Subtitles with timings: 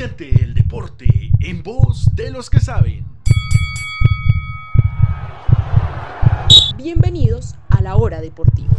[0.00, 1.06] Siente el deporte
[1.40, 3.04] en voz de los que saben.
[6.74, 8.70] Bienvenidos a la hora deportiva.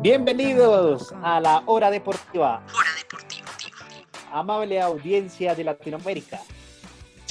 [0.00, 2.64] Bienvenidos a la hora deportiva.
[2.74, 3.50] Hora deportiva.
[4.32, 6.40] Amable audiencia de Latinoamérica.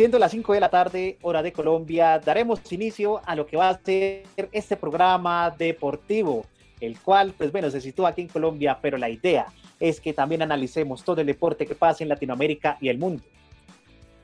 [0.01, 3.69] Siendo las 5 de la tarde, hora de Colombia, daremos inicio a lo que va
[3.69, 6.43] a ser este programa deportivo,
[6.79, 9.45] el cual, pues bueno, se sitúa aquí en Colombia, pero la idea
[9.79, 13.21] es que también analicemos todo el deporte que pasa en Latinoamérica y el mundo.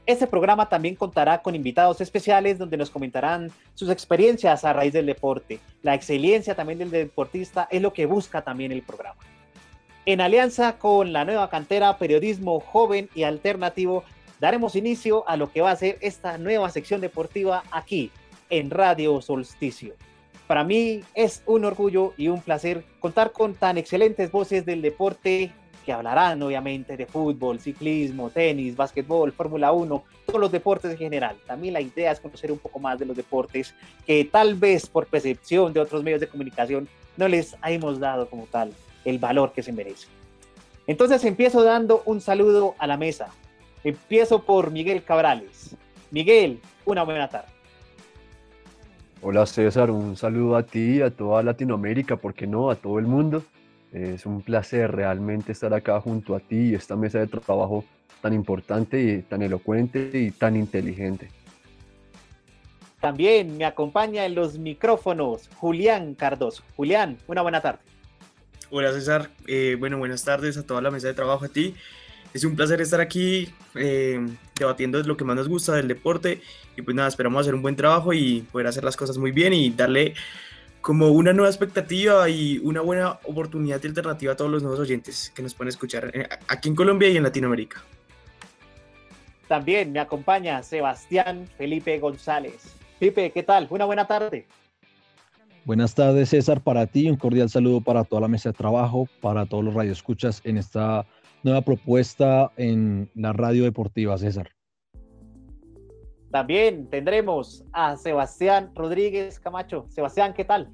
[0.08, 5.06] Este programa también contará con invitados especiales donde nos comentarán sus experiencias a raíz del
[5.06, 5.60] deporte.
[5.84, 9.20] La excelencia también del deportista es lo que busca también el programa.
[10.08, 14.06] En alianza con la nueva cantera Periodismo Joven y Alternativo,
[14.40, 18.12] daremos inicio a lo que va a ser esta nueva sección deportiva aquí
[18.50, 19.96] en Radio Solsticio.
[20.48, 25.52] Para mí es un orgullo y un placer contar con tan excelentes voces del deporte
[25.86, 31.38] que hablarán obviamente de fútbol, ciclismo, tenis, básquetbol, Fórmula 1, todos los deportes en general.
[31.46, 33.74] También la idea es conocer un poco más de los deportes
[34.06, 38.48] que tal vez por percepción de otros medios de comunicación no les hemos dado como
[38.48, 38.74] tal
[39.06, 40.08] el valor que se merece.
[40.88, 43.30] Entonces empiezo dando un saludo a la mesa.
[43.84, 45.76] Empiezo por Miguel Cabrales.
[46.12, 47.48] Miguel, una buena tarde.
[49.22, 52.70] Hola César, un saludo a ti, a toda Latinoamérica, ¿por qué no?
[52.70, 53.44] A todo el mundo.
[53.92, 57.84] Es un placer realmente estar acá junto a ti y esta mesa de trabajo
[58.22, 61.30] tan importante y tan elocuente y tan inteligente.
[63.00, 66.64] También me acompaña en los micrófonos Julián Cardoso.
[66.76, 67.80] Julián, una buena tarde.
[68.70, 71.74] Hola César, eh, bueno, buenas tardes a toda la mesa de trabajo, a ti.
[72.38, 74.24] Es un placer estar aquí eh,
[74.60, 76.40] debatiendo lo que más nos gusta del deporte
[76.76, 79.54] y pues nada, esperamos hacer un buen trabajo y poder hacer las cosas muy bien
[79.54, 80.14] y darle
[80.80, 85.32] como una nueva expectativa y una buena oportunidad y alternativa a todos los nuevos oyentes
[85.34, 87.84] que nos pueden escuchar eh, aquí en Colombia y en Latinoamérica.
[89.48, 92.76] También me acompaña Sebastián Felipe González.
[93.00, 93.66] Felipe, ¿qué tal?
[93.72, 94.46] Una buena tarde.
[95.66, 97.10] Buenas tardes, César, para ti.
[97.10, 101.04] Un cordial saludo para toda la mesa de trabajo, para todos los radioescuchas en esta
[101.44, 104.50] nueva propuesta en la radio deportiva, César.
[106.32, 109.86] También tendremos a Sebastián Rodríguez Camacho.
[109.90, 110.70] Sebastián, ¿qué tal?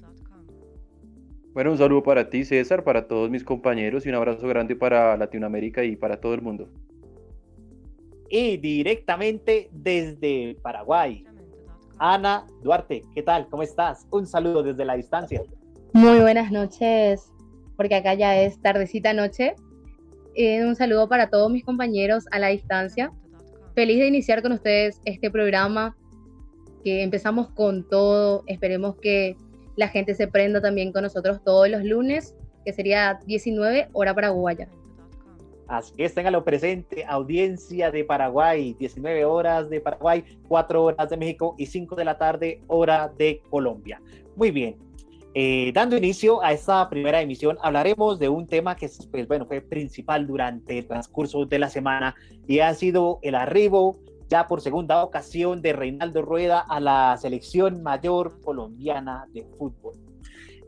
[1.52, 5.16] Bueno, un saludo para ti, César, para todos mis compañeros y un abrazo grande para
[5.16, 6.68] Latinoamérica y para todo el mundo.
[8.28, 11.24] Y directamente desde Paraguay,
[11.98, 13.46] Ana Duarte, ¿qué tal?
[13.48, 14.06] ¿Cómo estás?
[14.10, 15.42] Un saludo desde la distancia.
[15.92, 17.30] Muy buenas noches,
[17.76, 19.54] porque acá ya es tardecita noche.
[20.34, 23.12] Eh, un saludo para todos mis compañeros a la distancia
[23.74, 25.96] feliz de iniciar con ustedes este programa,
[26.82, 29.36] que empezamos con todo, esperemos que
[29.76, 34.68] la gente se prenda también con nosotros todos los lunes, que sería 19 hora paraguaya.
[35.66, 41.54] Así que lo presente, audiencia de Paraguay, 19 horas de Paraguay, 4 horas de México
[41.58, 44.00] y 5 de la tarde, hora de Colombia.
[44.36, 44.76] Muy bien,
[45.34, 49.60] eh, dando inicio a esta primera emisión, hablaremos de un tema que pues, bueno, fue
[49.60, 52.14] principal durante el transcurso de la semana
[52.46, 57.82] y ha sido el arribo ya por segunda ocasión de Reinaldo Rueda a la selección
[57.82, 59.94] mayor colombiana de fútbol.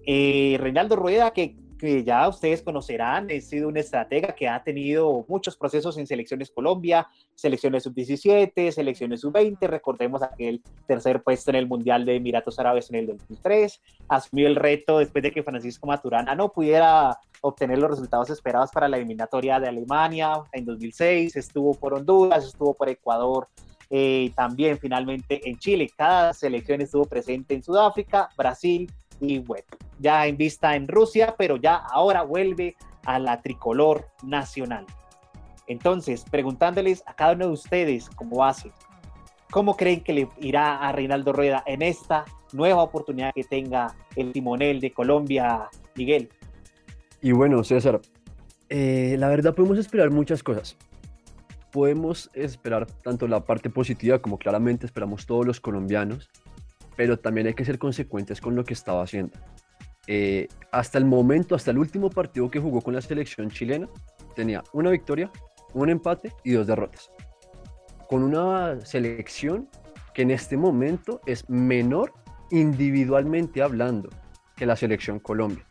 [0.05, 5.25] Eh, Reinaldo Rueda que que ya ustedes conocerán, he sido un estratega que ha tenido
[5.28, 11.66] muchos procesos en selecciones Colombia, selecciones sub-17, selecciones sub-20, recordemos aquel tercer puesto en el
[11.66, 16.34] Mundial de Emiratos Árabes en el 2003, asumió el reto después de que Francisco Maturana
[16.34, 21.94] no pudiera obtener los resultados esperados para la eliminatoria de Alemania en 2006, estuvo por
[21.94, 23.48] Honduras, estuvo por Ecuador,
[23.91, 28.91] eh, también finalmente en Chile, cada selección estuvo presente en Sudáfrica, Brasil,
[29.21, 29.65] y bueno,
[29.99, 34.87] ya en vista en Rusia, pero ya ahora vuelve a la tricolor nacional.
[35.66, 38.72] Entonces, preguntándoles a cada uno de ustedes cómo hace,
[39.50, 44.32] ¿cómo creen que le irá a Reinaldo Rueda en esta nueva oportunidad que tenga el
[44.32, 46.29] timonel de Colombia, Miguel?
[47.20, 48.00] Y bueno, César,
[48.69, 50.76] eh, la verdad podemos esperar muchas cosas.
[51.73, 56.31] Podemos esperar tanto la parte positiva como claramente esperamos todos los colombianos,
[56.96, 59.38] pero también hay que ser consecuentes con lo que estaba haciendo.
[60.06, 63.88] Eh, hasta el momento, hasta el último partido que jugó con la selección chilena,
[64.34, 65.31] tenía una victoria,
[65.75, 67.10] un empate y dos derrotas.
[68.08, 69.69] Con una selección
[70.14, 72.12] que en este momento es menor
[72.50, 74.08] individualmente hablando
[74.56, 75.66] que la selección Colombia.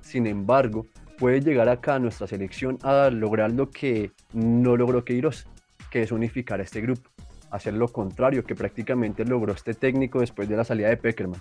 [0.00, 0.86] Sin embargo,
[1.18, 5.46] puede llegar acá nuestra selección a lograr lo que no logró Queiroz,
[5.90, 7.10] que es unificar a este grupo
[7.50, 11.40] hacer lo contrario que prácticamente logró este técnico después de la salida de Peckerman.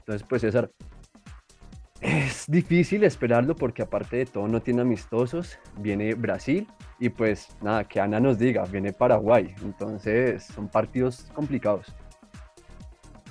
[0.00, 0.70] Entonces, pues César,
[2.00, 6.68] Es difícil esperarlo porque aparte de todo no tiene amistosos, viene Brasil
[7.00, 11.92] y pues nada, que Ana nos diga, viene Paraguay, entonces son partidos complicados.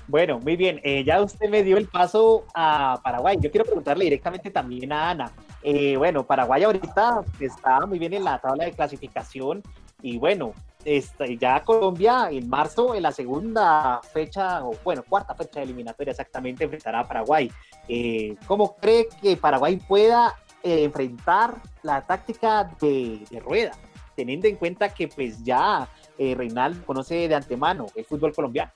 [0.08, 0.80] Bueno, muy bien.
[0.84, 3.38] Eh, ya usted me dio el paso a Paraguay.
[3.42, 5.32] Yo quiero preguntarle directamente también a Ana.
[5.62, 9.62] Eh, bueno, Paraguay ahorita está muy bien en la tabla de clasificación
[10.02, 10.54] y bueno,
[10.88, 16.12] este, ya Colombia en marzo, en la segunda fecha, o bueno, cuarta fecha de eliminatoria
[16.12, 17.52] exactamente, enfrentará a Paraguay.
[17.90, 23.74] Eh, ¿Cómo cree que Paraguay pueda enfrentar la táctica de, rueda,
[24.16, 28.72] teniendo en cuenta que pues ya Reinal conoce de antemano el fútbol colombiano?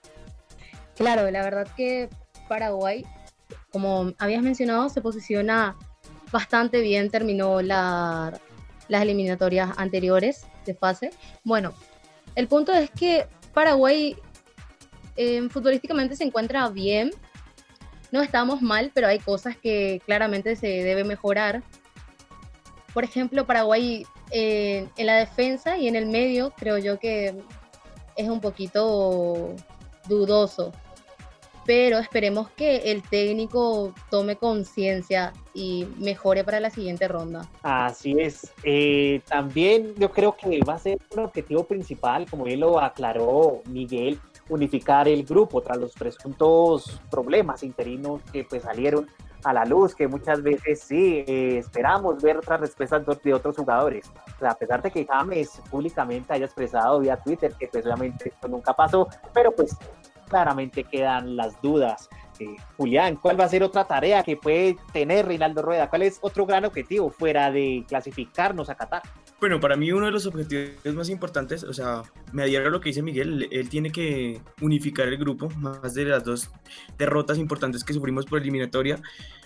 [0.97, 2.09] Claro, la verdad que
[2.49, 3.05] Paraguay,
[3.71, 5.77] como habías mencionado, se posiciona
[6.29, 8.33] bastante bien, terminó las
[8.89, 11.11] eliminatorias anteriores de fase.
[11.45, 11.73] Bueno,
[12.35, 14.15] el punto es que Paraguay
[15.17, 17.11] eh, futbolísticamente se encuentra bien,
[18.11, 21.63] no estamos mal, pero hay cosas que claramente se debe mejorar.
[22.93, 27.35] Por ejemplo, Paraguay eh, en la defensa y en el medio creo yo que
[28.15, 29.55] es un poquito
[30.07, 30.73] dudoso.
[31.73, 37.47] Pero esperemos que el técnico tome conciencia y mejore para la siguiente ronda.
[37.63, 38.51] Así es.
[38.65, 43.61] Eh, también yo creo que va a ser un objetivo principal, como él lo aclaró
[43.69, 44.19] Miguel,
[44.49, 49.07] unificar el grupo tras los presuntos problemas interinos que pues salieron
[49.45, 54.11] a la luz, que muchas veces sí eh, esperamos ver otras respuestas de otros jugadores.
[54.41, 58.73] a pesar de que James públicamente haya expresado vía Twitter que pues obviamente esto nunca
[58.73, 59.77] pasó, pero pues
[60.31, 62.09] claramente quedan las dudas.
[62.39, 65.89] Eh, Julián, ¿cuál va a ser otra tarea que puede tener Reinaldo Rueda?
[65.89, 69.03] ¿Cuál es otro gran objetivo fuera de clasificarnos a Qatar?
[69.41, 72.79] Bueno, para mí uno de los objetivos más importantes, o sea, me adhiero a lo
[72.79, 76.49] que dice Miguel, él tiene que unificar el grupo, más de las dos
[76.97, 79.01] derrotas importantes que sufrimos por eliminatoria.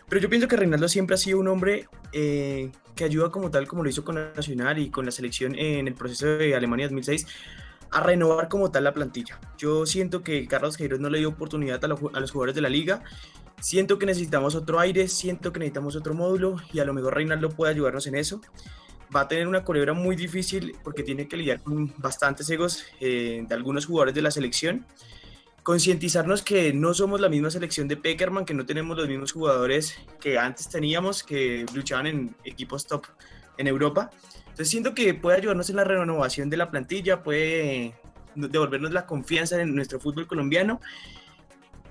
[0.07, 3.67] Pero yo pienso que Reinaldo siempre ha sido un hombre eh, que ayuda como tal,
[3.67, 6.85] como lo hizo con la Nacional y con la selección en el proceso de Alemania
[6.85, 7.25] 2006,
[7.91, 9.39] a renovar como tal la plantilla.
[9.57, 13.03] Yo siento que Carlos Queiroz no le dio oportunidad a, los jugadores de la liga.
[13.59, 17.49] Siento que necesitamos otro aire, siento que necesitamos otro módulo y a lo mejor Reinaldo
[17.49, 18.41] puede ayudarnos en eso.
[19.15, 23.45] Va a tener una culebra muy difícil porque tiene que lidiar con bastantes egos eh,
[23.47, 24.85] de algunos jugadores de la selección.
[25.63, 29.97] Concientizarnos que no somos la misma selección de Peckerman, que no tenemos los mismos jugadores
[30.19, 33.05] que antes teníamos, que luchaban en equipos top
[33.57, 34.09] en Europa.
[34.39, 37.93] Entonces siento que puede ayudarnos en la renovación de la plantilla, puede
[38.35, 40.79] devolvernos la confianza en nuestro fútbol colombiano.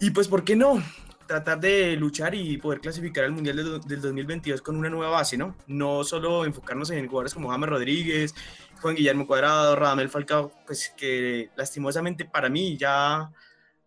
[0.00, 0.82] Y pues, ¿por qué no?
[1.26, 5.56] Tratar de luchar y poder clasificar al Mundial del, 2022 con una nueva base, ¿no?
[5.66, 8.34] No solo enfocarnos en jugadores como James Rodríguez,
[8.80, 13.30] Juan Guillermo Cuadrado, Radamel Falcao, pues que lastimosamente para mí ya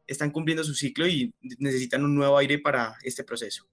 [0.08, 3.66] están cumpliendo su ciclo y necesitan un nuevo aire para este proceso.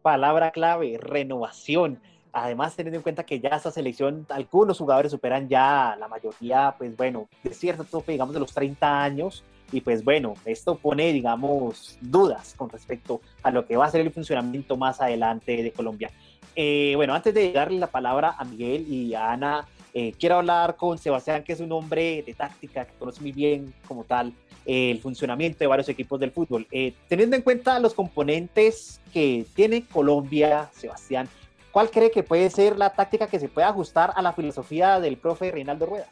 [0.00, 2.00] Palabra clave, renovación.
[2.32, 6.96] Además, teniendo en cuenta que ya esta selección, algunos jugadores superan ya la mayoría, pues
[6.96, 9.44] bueno, de cierto tope, digamos, de los 30 años.
[9.70, 14.02] Y pues bueno, esto pone, digamos, dudas con respecto a lo que va a ser
[14.02, 16.10] el funcionamiento más adelante de Colombia.
[16.54, 20.76] Eh, bueno, antes de darle la palabra a Miguel y a Ana, eh, quiero hablar
[20.76, 24.32] con Sebastián, que es un hombre de táctica, que conoce muy bien como tal
[24.66, 26.66] eh, el funcionamiento de varios equipos del fútbol.
[27.08, 31.28] teniendo en cuenta los componentes que tiene Colombia, Sebastián,
[31.72, 35.16] ¿Cuál cree que puede ser la táctica que se pueda ajustar a la filosofía del
[35.16, 36.06] profe Reinaldo Rueda?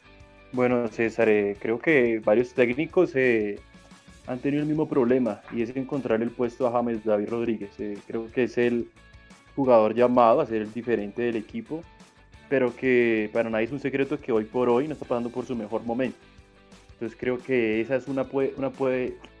[0.51, 3.59] Bueno, César, eh, creo que varios técnicos eh,
[4.25, 7.79] han tenido el mismo problema y es encontrar el puesto a James David Rodríguez.
[7.79, 8.89] Eh, creo que es el
[9.55, 11.83] jugador llamado a ser el diferente del equipo,
[12.49, 15.45] pero que para nadie es un secreto que hoy por hoy no está pasando por
[15.45, 16.17] su mejor momento.
[16.93, 18.25] Entonces creo que esa es una,
[18.57, 18.71] una,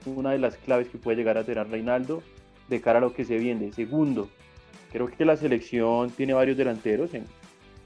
[0.05, 2.21] una de las claves que puede llegar a tener Reinaldo
[2.69, 3.73] de cara a lo que se viene.
[3.73, 4.29] Segundo,
[4.91, 7.25] Creo que la selección tiene varios delanteros en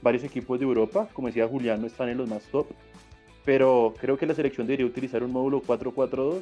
[0.01, 1.07] varios equipos de Europa.
[1.13, 2.67] Como decía Julián, no están en los más top.
[3.43, 6.41] Pero creo que la selección debería utilizar un módulo 4-4-2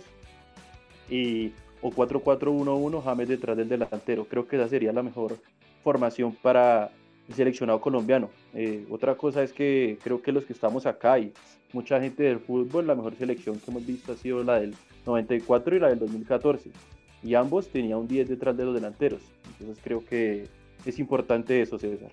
[1.10, 1.52] y,
[1.82, 4.26] o 4-4-1-1 James detrás del delantero.
[4.26, 5.36] Creo que esa sería la mejor
[5.84, 6.92] formación para
[7.28, 8.30] el seleccionado colombiano.
[8.54, 11.34] Eh, otra cosa es que creo que los que estamos acá y
[11.74, 15.76] mucha gente del fútbol, la mejor selección que hemos visto ha sido la del 94
[15.76, 16.72] y la del 2014
[17.24, 19.22] y ambos tenían un 10 detrás de los delanteros.
[19.60, 20.48] Entonces creo que
[20.86, 22.10] es importante eso, César.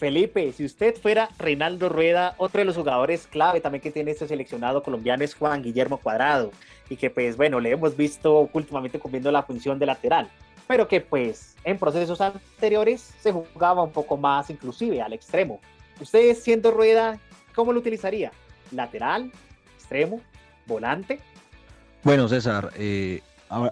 [0.00, 4.26] Felipe, si usted fuera Reinaldo Rueda, otro de los jugadores clave también que tiene este
[4.26, 6.52] seleccionado colombiano es Juan Guillermo Cuadrado,
[6.88, 10.30] y que pues bueno, le hemos visto últimamente cumpliendo la función de lateral,
[10.66, 15.60] pero que pues en procesos anteriores se jugaba un poco más inclusive al extremo.
[16.00, 17.18] Usted siendo Rueda,
[17.54, 18.32] ¿cómo lo utilizaría?
[18.72, 19.30] ¿Lateral?
[19.76, 20.22] ¿Extremo?
[20.66, 21.20] ¿Volante?
[22.02, 23.20] Bueno, César, eh,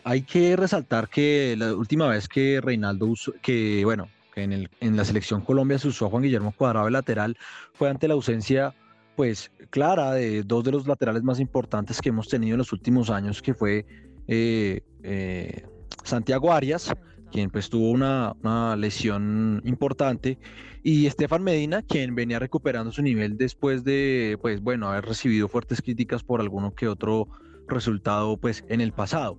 [0.05, 4.71] hay que resaltar que la última vez que Reinaldo usó, que bueno, que en, el,
[4.81, 7.37] en la selección Colombia se usó a Juan Guillermo Cuadrado de lateral,
[7.75, 8.75] fue ante la ausencia
[9.17, 13.11] pues clara de dos de los laterales más importantes que hemos tenido en los últimos
[13.11, 13.85] años, que fue
[14.29, 15.67] eh, eh,
[16.05, 16.93] Santiago Arias,
[17.33, 20.39] quien pues tuvo una, una, lesión importante,
[20.83, 25.83] y Estefan Medina, quien venía recuperando su nivel después de, pues bueno, haber recibido fuertes
[25.83, 27.29] críticas por alguno que otro
[27.67, 29.37] resultado pues en el pasado.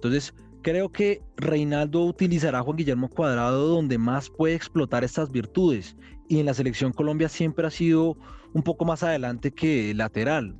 [0.00, 5.94] Entonces, creo que Reinaldo utilizará a Juan Guillermo Cuadrado donde más puede explotar estas virtudes,
[6.26, 8.16] y en la selección Colombia siempre ha sido
[8.54, 10.56] un poco más adelante que lateral.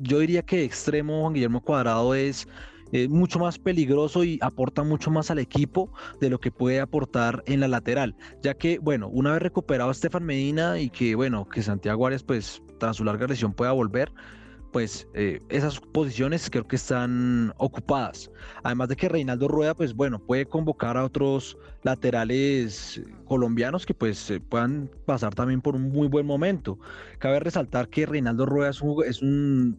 [0.00, 2.46] Yo diría que extremo Juan Guillermo Cuadrado es
[2.92, 7.42] eh, mucho más peligroso y aporta mucho más al equipo de lo que puede aportar
[7.46, 11.48] en la lateral, ya que, bueno, una vez recuperado a Estefan Medina y que, bueno,
[11.48, 14.12] que Santiago Arias, pues, tras su larga lesión pueda volver,
[14.74, 18.28] pues eh, esas posiciones creo que están ocupadas.
[18.64, 24.32] Además de que Reinaldo Rueda, pues bueno, puede convocar a otros laterales colombianos que pues
[24.48, 26.76] puedan pasar también por un muy buen momento.
[27.20, 29.78] Cabe resaltar que Reinaldo Rueda es un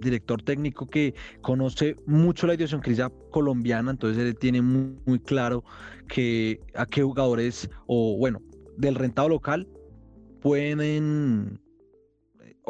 [0.00, 5.64] director técnico que conoce mucho la idiosincrasia colombiana, entonces él tiene muy, claro
[6.08, 8.40] que a qué jugadores o bueno,
[8.78, 9.68] del rentado local
[10.40, 11.69] pueden eh,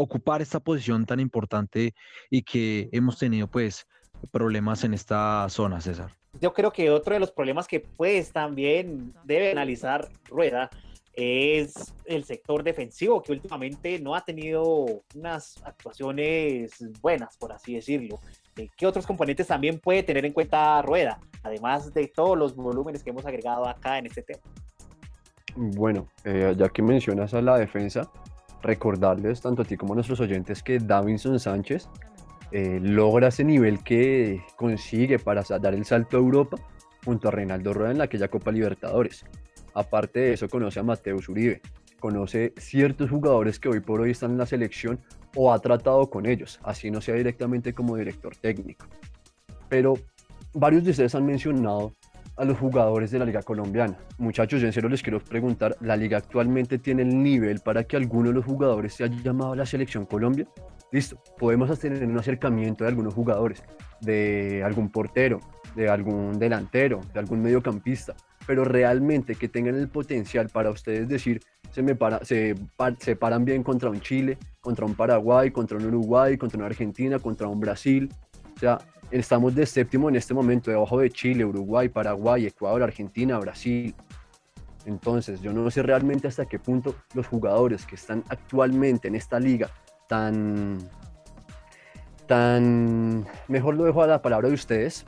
[0.00, 1.94] ocupar esta posición tan importante
[2.30, 3.86] y que hemos tenido pues
[4.32, 6.16] problemas en esta zona, César.
[6.40, 10.70] Yo creo que otro de los problemas que pues también debe analizar Rueda
[11.12, 18.20] es el sector defensivo, que últimamente no ha tenido unas actuaciones buenas, por así decirlo.
[18.56, 23.02] Eh, ¿Qué otros componentes también puede tener en cuenta Rueda, además de todos los volúmenes
[23.02, 24.42] que hemos agregado acá en este tema?
[25.56, 28.10] Bueno, eh, ya que mencionas a la defensa,
[28.62, 31.88] recordarles tanto a ti como a nuestros oyentes que Davinson Sánchez
[32.52, 36.56] eh, logra ese nivel que consigue para dar el salto a Europa
[37.04, 39.24] junto a Reinaldo Rueda en aquella Copa Libertadores.
[39.72, 41.60] Aparte de eso, conoce a Mateus Uribe,
[42.00, 44.98] conoce ciertos jugadores que hoy por hoy están en la selección
[45.36, 48.86] o ha tratado con ellos, así no sea directamente como director técnico.
[49.68, 49.94] Pero
[50.52, 51.94] varios de ustedes han mencionado
[52.40, 53.98] a los jugadores de la Liga Colombiana.
[54.16, 57.96] Muchachos, yo en serio les quiero preguntar, ¿la Liga actualmente tiene el nivel para que
[57.96, 60.46] alguno de los jugadores se haya llamado a la Selección Colombia?
[60.90, 63.62] Listo, podemos tener un acercamiento de algunos jugadores,
[64.00, 65.40] de algún portero,
[65.76, 68.14] de algún delantero, de algún mediocampista,
[68.46, 72.56] pero realmente que tengan el potencial para ustedes decir, se, me para, se
[73.18, 77.48] paran bien contra un Chile, contra un Paraguay, contra un Uruguay, contra una Argentina, contra
[77.48, 78.08] un Brasil.
[78.56, 78.78] O sea,
[79.10, 83.94] estamos de séptimo en este momento, debajo de Chile, Uruguay, Paraguay, Ecuador, Argentina, Brasil.
[84.86, 89.38] Entonces, yo no sé realmente hasta qué punto los jugadores que están actualmente en esta
[89.38, 89.70] liga
[90.08, 90.78] tan,
[92.26, 95.04] tan, mejor lo dejo a la palabra de ustedes,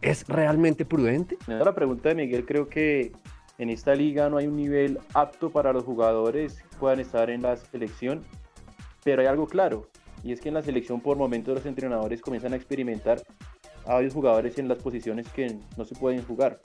[0.00, 1.36] ¿Es realmente prudente?
[1.46, 3.12] La pregunta de Miguel, creo que
[3.58, 7.42] en esta liga no hay un nivel apto para los jugadores que puedan estar en
[7.42, 8.22] la selección,
[9.02, 9.88] pero hay algo claro,
[10.22, 13.22] y es que en la selección por momentos los entrenadores comienzan a experimentar
[13.86, 16.60] a varios jugadores en las posiciones que no se pueden jugar.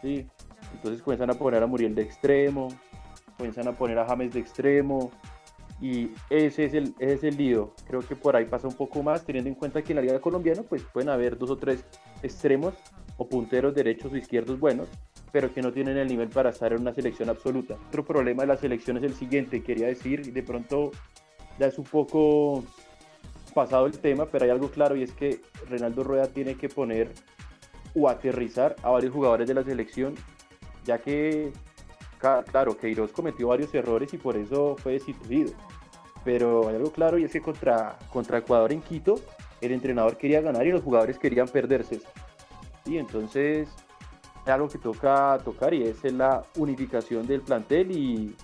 [0.00, 0.26] ¿sí?
[0.74, 2.68] Entonces comienzan a poner a Muriel de extremo,
[3.36, 5.10] comienzan a poner a James de extremo,
[5.80, 7.74] y ese es el, ese es el lío.
[7.86, 10.20] Creo que por ahí pasa un poco más, teniendo en cuenta que en la Liga
[10.20, 11.84] Colombiana pues pueden haber dos o tres
[12.22, 12.74] extremos
[13.16, 14.88] o punteros derechos o izquierdos buenos,
[15.30, 17.76] pero que no tienen el nivel para estar en una selección absoluta.
[17.88, 20.90] Otro problema de la selección es el siguiente, quería decir, de pronto
[21.58, 22.64] ya es un poco
[23.54, 27.12] pasado el tema, pero hay algo claro y es que Reinaldo Rueda tiene que poner
[27.94, 30.14] o aterrizar a varios jugadores de la selección,
[30.84, 31.52] ya que,
[32.18, 35.52] claro, Queiroz cometió varios errores y por eso fue destituido
[36.24, 39.14] pero hay algo claro y es que contra, contra Ecuador en Quito
[39.62, 42.00] el entrenador quería ganar y los jugadores querían perderse.
[42.84, 43.66] Y entonces
[44.44, 48.36] es algo que toca tocar y es la unificación del plantel y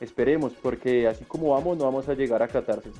[0.00, 2.90] esperemos, porque así como vamos no vamos a llegar a catarse.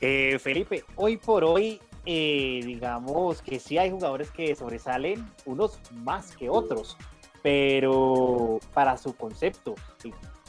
[0.00, 6.36] Eh, Felipe, hoy por hoy, eh, digamos que sí hay jugadores que sobresalen, unos más
[6.36, 6.96] que otros,
[7.42, 9.74] pero para su concepto,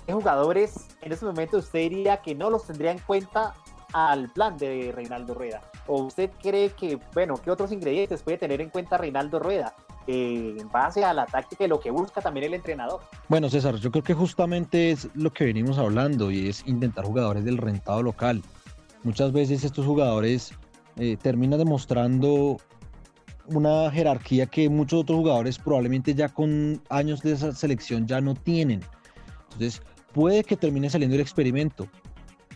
[0.08, 3.54] jugadores en ese momento usted diría que no los tendría en cuenta
[3.94, 5.62] al plan de Reinaldo Rueda?
[5.88, 9.76] ¿O usted cree que, bueno, qué otros ingredientes puede tener en cuenta Reinaldo Rueda?
[10.12, 13.00] Eh, en base a la táctica y lo que busca también el entrenador.
[13.28, 17.46] Bueno, César, yo creo que justamente es lo que venimos hablando y es intentar jugadores
[17.46, 18.42] del rentado local.
[19.04, 20.52] Muchas veces estos jugadores
[20.98, 22.58] eh, terminan demostrando
[23.46, 28.34] una jerarquía que muchos otros jugadores probablemente ya con años de esa selección ya no
[28.34, 28.82] tienen.
[29.44, 31.88] Entonces, puede que termine saliendo el experimento.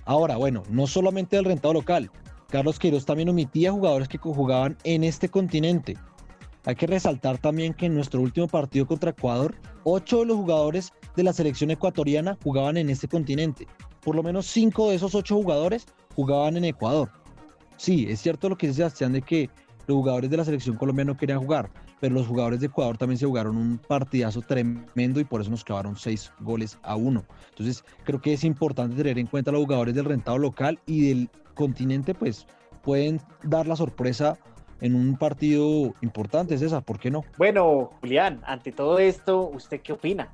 [0.06, 2.10] Ahora, bueno, no solamente del rentado local.
[2.50, 5.98] Carlos Queiroz también omitía jugadores que jugaban en este continente.
[6.66, 10.94] Hay que resaltar también que en nuestro último partido contra Ecuador, ocho de los jugadores
[11.16, 13.68] de la selección ecuatoriana jugaban en este continente.
[14.02, 17.10] Por lo menos cinco de esos ocho jugadores jugaban en Ecuador.
[17.78, 19.50] Sí, es cierto lo que dice Sebastián de que
[19.88, 23.18] los jugadores de la selección colombiana no querían jugar, pero los jugadores de Ecuador también
[23.18, 27.26] se jugaron un partidazo tremendo y por eso nos quedaron seis goles a uno.
[27.50, 31.30] Entonces, creo que es importante tener en cuenta los jugadores del rentado local y del
[31.54, 32.48] continente, pues
[32.84, 34.38] pueden dar la sorpresa
[34.82, 37.24] en un partido importante, César, ¿por qué no?
[37.38, 40.30] Bueno, Julián, ante todo esto, ¿usted qué opina?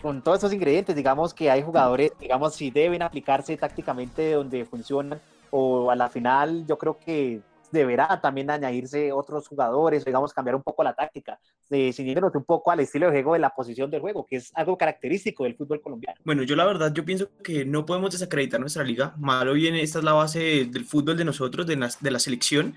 [0.00, 5.20] Con todos esos ingredientes, digamos que hay jugadores, digamos, si deben aplicarse tácticamente donde funcionan,
[5.50, 7.40] o a la final yo creo que
[7.72, 12.70] deberá también añadirse otros jugadores, digamos, cambiar un poco la táctica, de ciñéndonos un poco
[12.70, 15.80] al estilo de juego de la posición del juego, que es algo característico del fútbol
[15.80, 16.20] colombiano.
[16.24, 19.14] Bueno, yo la verdad, yo pienso que no podemos desacreditar nuestra liga.
[19.16, 22.74] Malo bien, esta es la base del fútbol de nosotros, de la, de la selección.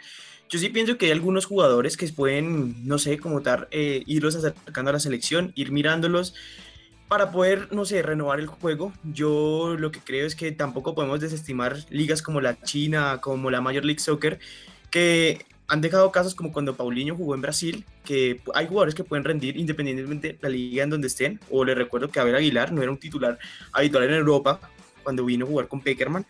[0.49, 4.35] Yo sí pienso que hay algunos jugadores que pueden, no sé, como tal, eh, irlos
[4.35, 6.35] acercando a la selección, ir mirándolos
[7.07, 8.93] para poder, no sé, renovar el juego.
[9.03, 13.61] Yo lo que creo es que tampoco podemos desestimar ligas como la China, como la
[13.61, 14.39] Major League Soccer,
[14.91, 19.23] que han dejado casos como cuando Paulinho jugó en Brasil, que hay jugadores que pueden
[19.23, 21.39] rendir independientemente de la liga en donde estén.
[21.49, 23.39] O le recuerdo que Abel Aguilar no era un titular
[23.71, 24.59] habitual en Europa
[25.03, 26.25] cuando vino a jugar con Peckerman.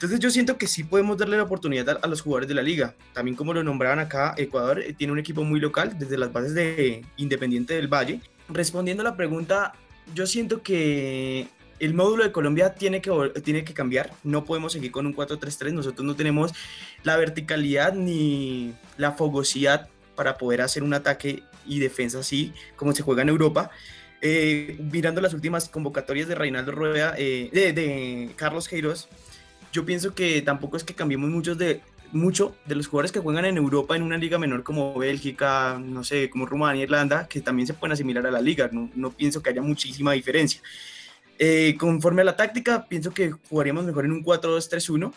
[0.00, 2.94] Entonces yo siento que sí podemos darle la oportunidad a, los jugadores de la liga.
[3.12, 6.54] También como lo nombraban acá, Ecuador eh, tiene un equipo muy local desde las bases
[6.54, 8.22] de Independiente del Valle.
[8.48, 9.74] Respondiendo a la pregunta,
[10.14, 11.48] yo siento que
[11.80, 13.10] el módulo de Colombia tiene que,
[13.44, 14.10] tiene que cambiar.
[14.24, 15.74] No podemos seguir con un 4-3-3.
[15.74, 16.54] Nosotros no tenemos
[17.02, 23.02] la verticalidad ni la fogosidad para poder hacer un ataque y defensa así como se
[23.02, 23.70] juega en Europa.
[24.22, 29.06] Eh, mirando las últimas convocatorias de Reinaldo Rueda, eh, de, de Carlos Queiroz,
[29.72, 31.80] yo pienso que tampoco es que cambiemos muchos de,
[32.12, 36.04] mucho de los jugadores que juegan en Europa en una liga menor como Bélgica, no
[36.04, 38.68] sé, como Rumania, Irlanda, que también se pueden asimilar a la liga.
[38.72, 40.60] No, no pienso que haya muchísima diferencia.
[41.38, 45.12] Eh, conforme a la táctica, pienso que jugaríamos mejor en un 4-2-3-1.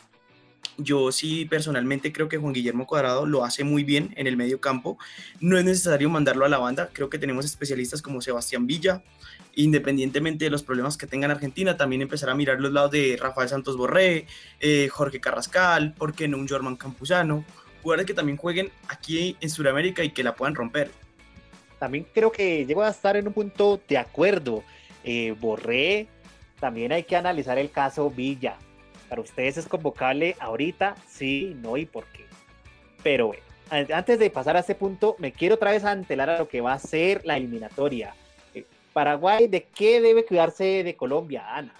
[0.77, 4.61] Yo sí personalmente creo que Juan Guillermo Cuadrado lo hace muy bien en el medio
[4.61, 4.97] campo.
[5.39, 6.89] No es necesario mandarlo a la banda.
[6.93, 9.03] Creo que tenemos especialistas como Sebastián Villa,
[9.55, 13.17] independientemente de los problemas que tenga en Argentina, también empezar a mirar los lados de
[13.19, 14.25] Rafael Santos Borré,
[14.59, 17.45] eh, Jorge Carrascal, ¿por qué no un Jorman Campuzano?
[17.81, 20.89] Jugadores que también jueguen aquí en Sudamérica y que la puedan romper.
[21.79, 24.63] También creo que llego a estar en un punto de acuerdo.
[25.03, 26.07] Eh, Borré,
[26.59, 28.55] también hay que analizar el caso Villa.
[29.09, 32.23] Para ustedes es convocable ahorita, sí, no y por qué.
[33.03, 33.33] Pero
[33.69, 36.73] antes de pasar a este punto, me quiero otra vez antelar a lo que va
[36.73, 38.15] a ser la eliminatoria.
[38.93, 41.73] Paraguay, ¿de qué debe cuidarse de Colombia, Ana?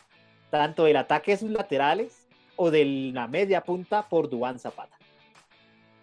[0.50, 4.98] ¿Tanto del ataque de sus laterales o de la media punta por Dubán Zapata?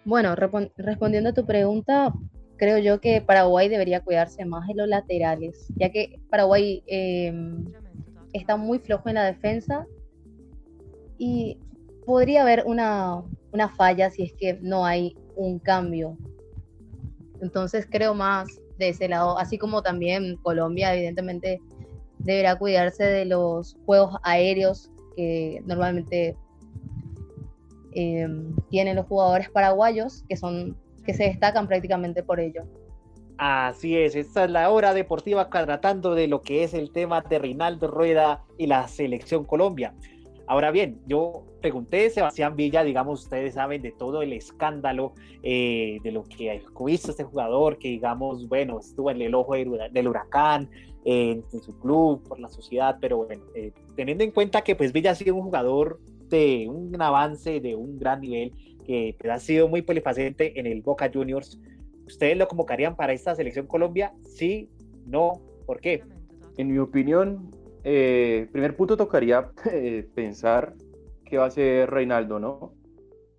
[0.04, 2.12] Bueno, respondiendo a tu pregunta,
[2.56, 7.64] creo yo que Paraguay debería cuidarse más de los laterales, ya que Paraguay em,
[8.32, 9.86] está muy flojo en la defensa
[11.18, 11.58] y
[12.06, 16.16] podría haber una, una falla si es que no hay un cambio.
[17.40, 21.60] Entonces creo más de ese lado, así como también Colombia evidentemente
[22.18, 26.36] deberá cuidarse de los juegos aéreos que normalmente
[27.92, 32.64] em, tienen los jugadores paraguayos, que son que se destacan prácticamente por ello.
[33.38, 37.38] Así es, esta es la hora deportiva tratando de lo que es el tema de
[37.86, 39.94] Rueda y la selección Colombia.
[40.46, 46.12] Ahora bien, yo pregunté, Sebastián Villa, digamos, ustedes saben de todo el escándalo, eh, de
[46.12, 50.68] lo que visto este jugador, que digamos, bueno, estuvo en el ojo del huracán,
[51.04, 55.12] en su club, por la sociedad, pero bueno, eh, teniendo en cuenta que pues Villa
[55.12, 58.52] ha sido un jugador de un avance, de un gran nivel,
[58.86, 61.58] que pues, ha sido muy polifacente en el Boca Juniors,
[62.06, 64.12] ¿ustedes lo convocarían para esta selección Colombia?
[64.24, 64.68] Sí,
[65.06, 66.02] no, ¿por qué?
[66.56, 67.50] En mi opinión,
[67.84, 70.74] eh, primer punto tocaría eh, pensar
[71.30, 72.74] qué va a hacer Reinaldo, ¿no?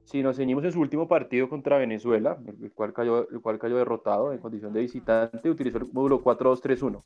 [0.06, 3.78] Si nos ceñimos en su último partido contra Venezuela, el cual cayó, el cual cayó
[3.78, 7.04] derrotado en condición de visitante, utilizó el módulo 4-2-3-1.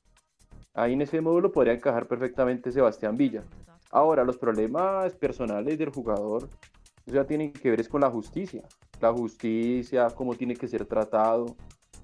[0.75, 3.43] Ahí en ese módulo podría encajar perfectamente Sebastián Villa.
[3.91, 6.49] Ahora, los problemas personales del jugador,
[7.05, 8.63] ya tienen que ver es con la justicia.
[9.01, 11.55] La justicia, cómo tiene que ser tratado.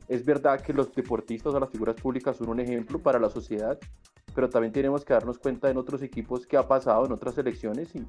[0.07, 3.77] Es verdad que los deportistas o las figuras públicas son un ejemplo para la sociedad,
[4.33, 7.95] pero también tenemos que darnos cuenta en otros equipos que ha pasado en otras selecciones
[7.95, 8.05] y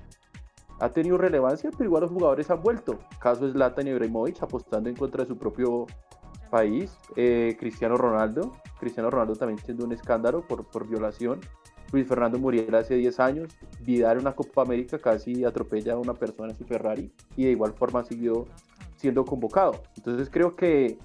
[0.82, 2.98] ha tenido relevancia, pero igual los jugadores han vuelto.
[3.20, 5.86] Caso es Latan Ibrahimovic apostando en contra de su propio
[6.50, 6.98] país.
[7.14, 11.38] Eh, Cristiano Ronaldo, Cristiano Ronaldo también siendo un escándalo por, por violación.
[11.92, 16.14] Luis Fernando Muriel hace 10 años, Vidal en una Copa América casi atropella a una
[16.14, 18.46] persona en su Ferrari y de igual forma siguió
[18.96, 19.84] siendo convocado.
[19.96, 20.98] Entonces creo que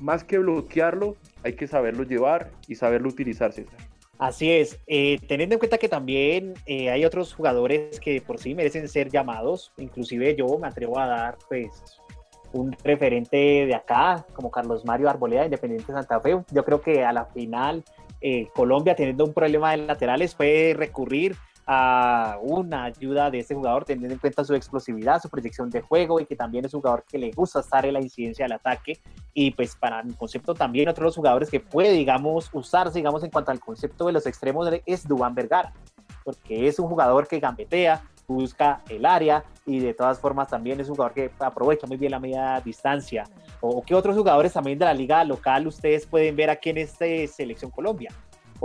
[0.00, 3.78] más que bloquearlo, hay que saberlo llevar y saberlo utilizar, César.
[4.18, 8.54] Así es, eh, teniendo en cuenta que también eh, hay otros jugadores que por sí
[8.54, 12.00] merecen ser llamados, inclusive yo me atrevo a dar pues
[12.52, 16.40] un referente de acá, como Carlos Mario Arboleda, Independiente Santa Fe.
[16.52, 17.82] Yo creo que a la final
[18.20, 23.84] eh, Colombia, teniendo un problema de laterales, puede recurrir a una ayuda de este jugador,
[23.84, 27.04] teniendo en cuenta su explosividad, su proyección de juego y que también es un jugador
[27.08, 29.00] que le gusta estar en la incidencia del ataque.
[29.32, 33.22] Y pues para mi concepto también otro de los jugadores que puede, digamos, usarse, digamos,
[33.24, 35.72] en cuanto al concepto de los extremos es Dubán Vergara,
[36.24, 40.88] porque es un jugador que gambetea, busca el área y de todas formas también es
[40.88, 43.24] un jugador que aprovecha muy bien la media distancia.
[43.60, 47.26] ¿O qué otros jugadores también de la liga local ustedes pueden ver aquí en este
[47.26, 48.10] Selección Colombia?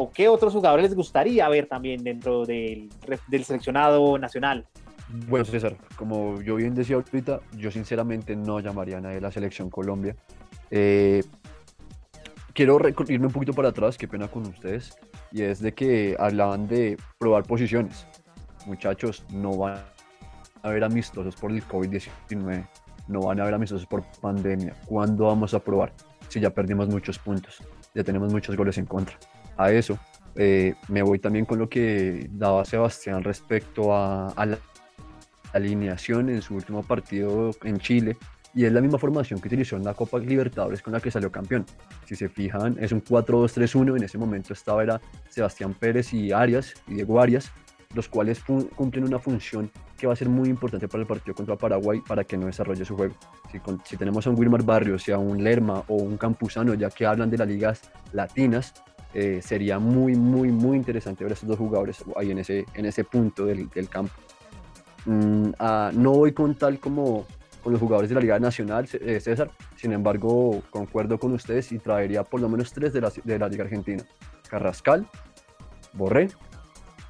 [0.01, 2.87] ¿O qué otros jugadores les gustaría ver también dentro del,
[3.27, 4.65] del seleccionado nacional?
[5.27, 9.29] Bueno, César, como yo bien decía ahorita, yo sinceramente no llamaría a nadie de la
[9.29, 10.15] selección Colombia.
[10.71, 11.21] Eh,
[12.53, 14.97] quiero irme un poquito para atrás, qué pena con ustedes,
[15.33, 18.07] y es de que hablaban de probar posiciones.
[18.67, 19.79] Muchachos, no van
[20.63, 22.65] a haber amistosos por el COVID-19,
[23.09, 24.73] no van a haber amistosos por pandemia.
[24.85, 25.91] ¿Cuándo vamos a probar?
[26.29, 27.61] Si ya perdimos muchos puntos,
[27.93, 29.17] ya tenemos muchos goles en contra
[29.59, 29.99] a eso.
[30.35, 34.57] Eh, me voy también con lo que daba Sebastián respecto a, la
[35.51, 38.17] alineación en su último partido en Chile.
[38.55, 41.31] Y es la misma formación que utilizó en la Copa Libertadores con la que salió
[41.31, 41.65] campeón.
[42.05, 43.97] Si se fijan, es un 4-2-3-1.
[43.97, 47.51] En ese momento estaba era Sebastián Pérez y Arias, y Diego Arias,
[47.93, 48.41] los cuales
[48.75, 52.23] cumplen una función que va a ser muy importante para el partido contra Paraguay para
[52.23, 53.13] que no desarrolle su juego.
[53.51, 57.05] Si, si tenemos a un Wilmar Barrios, a un Lerma o un Campuzano, ya que
[57.05, 58.73] hablan de las ligas latinas,
[59.13, 62.85] eh, sería muy, muy, muy interesante ver a estos dos jugadores ahí en ese, en
[62.85, 64.13] ese punto del, del campo.
[65.05, 67.25] Mm, ah, no voy con tal como
[67.63, 71.79] con los jugadores de la Liga Nacional, eh, César, sin embargo, concuerdo con ustedes y
[71.79, 74.03] traería por lo menos tres de la, de la Liga Argentina.
[74.49, 75.05] Carrascal,
[75.93, 76.29] Borré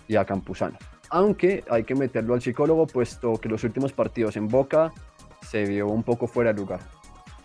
[0.08, 0.78] y a Campuzano.
[1.10, 4.92] Aunque hay que meterlo al psicólogo, puesto que los últimos partidos en Boca
[5.42, 6.82] se vio un poco fuera de lugar.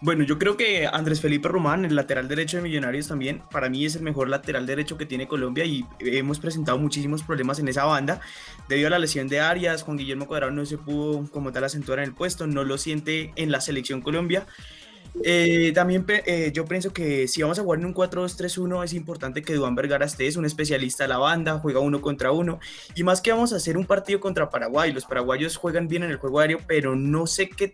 [0.05, 3.87] Bueno, yo creo que Andrés Felipe Román, el lateral derecho de Millonarios también, para mí
[3.87, 7.87] es el mejor lateral derecho que tiene Colombia y hemos presentado muchísimos problemas en esa
[7.87, 8.21] banda.
[8.69, 12.01] Debido a la lesión de Arias, Juan Guillermo Cuadrado no se pudo como tal acentuar
[12.01, 14.47] en el puesto, no lo siente en la selección Colombia.
[15.23, 19.41] Eh, también eh, yo pienso que si vamos a jugar en un 4-2-3-1 es importante
[19.41, 22.59] que Duan Vergara esté, es un especialista de la banda, juega uno contra uno
[22.95, 26.11] y más que vamos a hacer un partido contra Paraguay, los paraguayos juegan bien en
[26.11, 27.73] el juego aéreo, pero no sé qué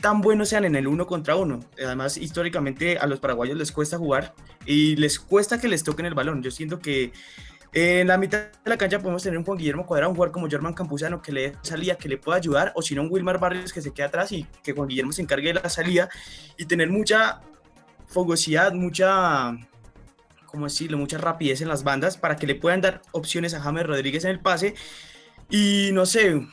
[0.00, 1.60] tan buenos sean en el uno contra uno.
[1.78, 4.34] Además, históricamente a los paraguayos les cuesta jugar
[4.66, 6.42] y les cuesta que les toquen el balón.
[6.42, 7.12] Yo siento que
[7.72, 10.48] en la mitad de la cancha podemos tener un Juan Guillermo Cuadrado, un jugador como
[10.48, 13.72] Germán Campuzano que le salida, que le pueda ayudar, o si no, un Wilmar Barrios
[13.72, 16.08] que se quede atrás y que Juan Guillermo se encargue de la salida
[16.56, 17.42] y tener mucha
[18.08, 19.52] fogosidad, mucha,
[20.46, 23.86] ¿cómo decirlo?, mucha rapidez en las bandas para que le puedan dar opciones a James
[23.86, 24.74] Rodríguez en el pase.
[25.48, 26.44] Y no sé,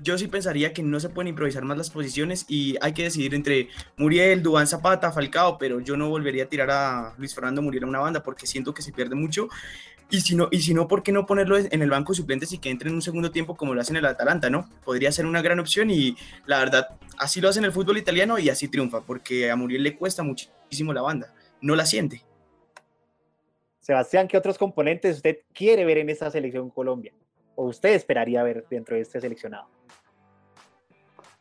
[0.00, 3.34] yo sí pensaría que no se pueden improvisar más las posiciones y hay que decidir
[3.34, 7.84] entre Muriel, Dubán Zapata, Falcao, pero yo no volvería a tirar a Luis Fernando Muriel
[7.84, 9.48] a una banda porque siento que se pierde mucho.
[10.08, 12.52] Y si no, y si no ¿por qué no ponerlo en el banco de suplentes
[12.52, 14.68] y que entre en un segundo tiempo como lo hacen en el Atalanta, no?
[14.84, 18.48] Podría ser una gran opción y la verdad, así lo hacen el fútbol italiano y
[18.48, 22.22] así triunfa, porque a Muriel le cuesta muchísimo la banda, no la siente.
[23.80, 27.12] Sebastián, ¿qué otros componentes usted quiere ver en esta selección Colombia?
[27.56, 29.66] ¿O usted esperaría ver dentro de este seleccionado?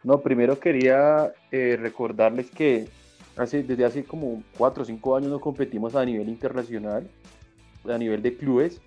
[0.04, 2.88] No, primero quería eh, recordarles que
[3.36, 7.08] hace, desde hace como 4 o 5 años no competimos a nivel internacional,
[7.90, 8.82] a nivel de clubes.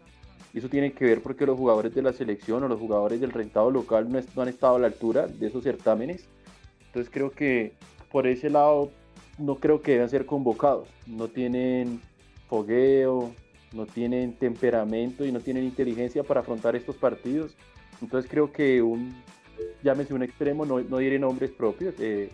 [0.55, 3.71] Eso tiene que ver porque los jugadores de la selección o los jugadores del rentado
[3.71, 6.29] local no, no han estado a la altura de esos certámenes.
[6.87, 7.75] Entonces creo que
[8.11, 8.91] por ese lado
[9.39, 10.89] no creo que deban ser convocados.
[11.07, 12.01] No tienen
[12.49, 13.33] fogueo,
[13.73, 17.57] no tienen temperamento y no tienen inteligencia para afrontar estos partidos.
[18.01, 19.15] Entonces creo que un
[19.83, 22.31] llámese un extremo, no, no diré nombres propios, eh,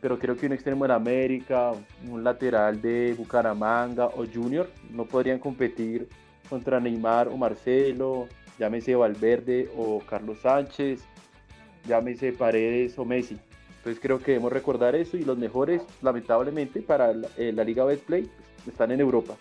[0.00, 1.72] pero creo que un extremo de América,
[2.10, 6.08] un lateral de Bucaramanga o Junior no podrían competir
[6.48, 11.04] contra Neymar o Marcelo, llámese Valverde o Carlos Sánchez,
[11.86, 13.38] llámese Paredes o Messi.
[13.78, 18.22] Entonces creo que debemos recordar eso y los mejores, lamentablemente, para la, eh, Liga Betplay
[18.22, 19.36] pues, están en Europa.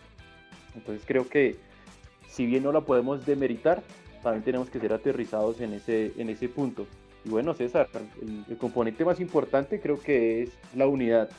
[0.76, 1.56] Entonces creo que
[2.28, 3.84] si bien no la podemos demeritar,
[4.24, 6.88] también tenemos que ser aterrizados en ese, en ese punto.
[7.26, 7.88] Y bueno, César,
[8.22, 11.30] el, componente más importante creo que es la unidad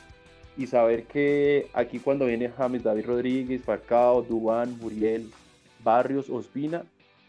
[0.57, 5.29] y saber que aquí cuando viene James David Rodríguez, Falcao, Dubán, Muriel,
[5.83, 6.83] Barrios, Ospina,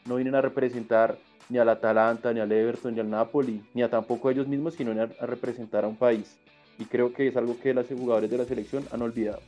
[0.06, 3.90] no vienen a representar ni al Atalanta, ni al Everton, ni al Napoli, ni a
[3.90, 6.36] tampoco ellos mismos, sino a, a representar a un país.
[6.78, 9.40] Y creo que es algo que los jugadores de la selección han olvidado.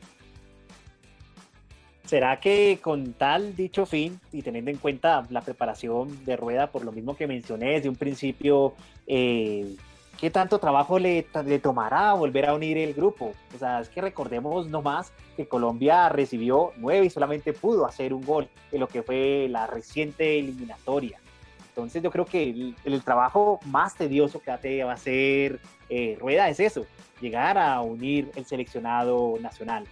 [2.09, 6.83] ¿Será que con tal dicho fin y teniendo en cuenta la preparación de rueda, por
[6.83, 8.73] lo mismo que mencioné desde un principio,
[9.05, 9.75] eh,
[10.19, 11.21] ¿qué tanto trabajo le,
[11.61, 13.33] tomará volver a unir el grupo?
[13.55, 18.25] O sea, es que recordemos nomás que Colombia recibió nueve y solamente pudo hacer un
[18.25, 21.19] gol en lo que fue la reciente eliminatoria.
[21.67, 26.49] Entonces yo creo que el, el trabajo más tedioso que va a hacer eh, Rueda
[26.49, 26.87] es eso,
[27.21, 29.85] llegar a unir el seleccionado nacional.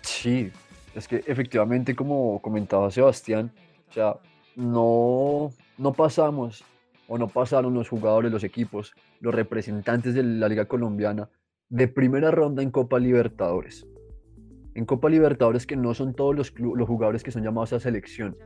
[0.00, 0.50] Sí,
[0.94, 3.52] es que efectivamente, como comentaba Sebastián,
[3.88, 4.16] o sea,
[4.56, 6.64] no, no pasamos
[7.08, 11.28] o no pasaron los jugadores, los equipos, los representantes de la Liga Colombiana
[11.68, 13.86] de primera ronda en Copa Libertadores.
[14.74, 18.36] En Copa Libertadores que no son todos los, los jugadores que son llamados a selección.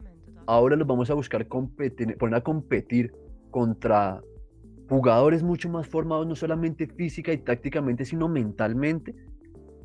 [0.47, 3.13] Ahora los vamos a buscar competir, poner a competir
[3.51, 4.23] contra
[4.89, 9.15] jugadores mucho más formados, no solamente física y tácticamente, sino mentalmente,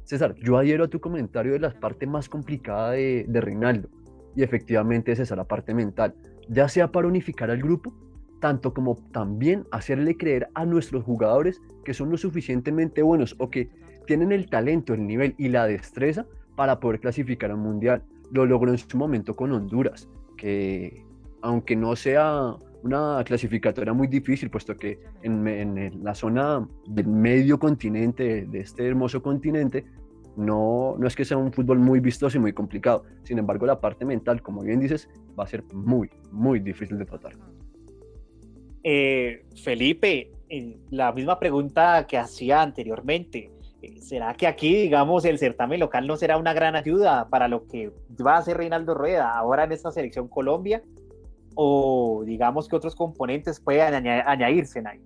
[0.10, 3.90] César, yo adhiero a tu comentario de la parte más complicada de, de Reinaldo.
[4.36, 6.16] Y efectivamente es la parte mental.
[6.48, 7.94] Ya sea para unificar al grupo,
[8.40, 13.70] tanto como también hacerle creer a nuestros jugadores que son lo suficientemente buenos o que
[14.08, 18.02] tienen el talento, el nivel y la destreza para poder clasificar al mundial.
[18.32, 21.06] Lo logró en su momento con Honduras, que
[21.44, 28.48] aunque no sea una clasificatoria muy difícil, puesto que en, la zona del medio continente,
[28.48, 29.86] de este hermoso continente,
[30.40, 33.04] no, no es que sea un fútbol muy vistoso y muy complicado.
[33.24, 37.06] Sin embargo, la parte mental, como bien dices, va a ser muy, muy difícil de
[37.06, 37.34] tratar.
[38.84, 40.32] Eh, Felipe,
[40.92, 43.52] la misma pregunta que hacía anteriormente.
[43.82, 47.68] Eh, ¿Será que aquí, digamos, el certamen local no será una gran ayuda para lo
[47.68, 47.92] que
[48.26, 50.82] va a hacer Reinaldo Rueda ahora en esta selección Colombia?
[51.56, 55.02] ¿O digamos que otros componentes puedan añadirse ahí?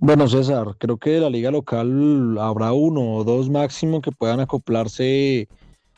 [0.00, 4.38] Bueno, César, creo que de la liga local habrá uno o dos máximo que puedan
[4.38, 5.48] acoplarse,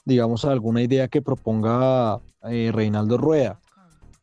[0.07, 3.61] digamos, a alguna idea que proponga eh, Reinaldo Rueda.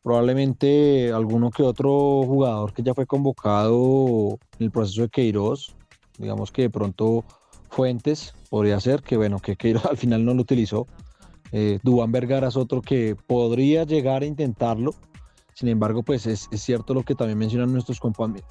[0.02, 5.76] Probablemente alguno que otro jugador que ya fue convocado en el proceso de Queiroz,
[6.18, 7.24] digamos que de pronto
[7.70, 10.88] Fuentes podría ser, que bueno, que Queiroz al final no lo utilizó.
[11.52, 14.96] Eh, Dubán Vergara es otro que podría llegar a intentarlo,
[15.58, 18.00] sin embargo, pues es, cierto lo que también mencionan nuestros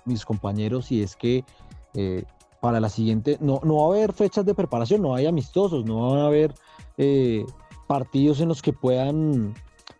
[0.04, 1.46] mis compañeros y es que
[1.94, 2.26] eh,
[2.60, 6.10] para la siguiente no, no va a haber fechas de preparación, no hay amistosos, no
[6.10, 6.54] van a haber
[6.98, 7.46] eh,
[7.88, 9.54] partidos en los que puedan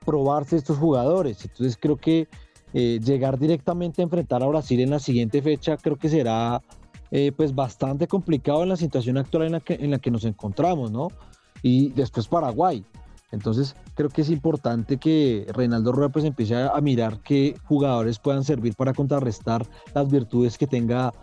[0.06, 1.46] probarse estos jugadores.
[1.46, 2.28] Entonces creo que
[2.74, 6.62] eh, llegar directamente a enfrentar a Brasil en la siguiente fecha creo que será
[7.38, 10.92] pues bastante complicado en la situación actual en la que, en la que nos encontramos,
[10.92, 11.08] ¿no?
[11.62, 12.84] Y después Paraguay.
[13.32, 18.44] Entonces, creo que es importante que Reinaldo Rueda pues empiece a, mirar qué jugadores puedan
[18.44, 21.14] servir para contrarrestar las virtudes que tenga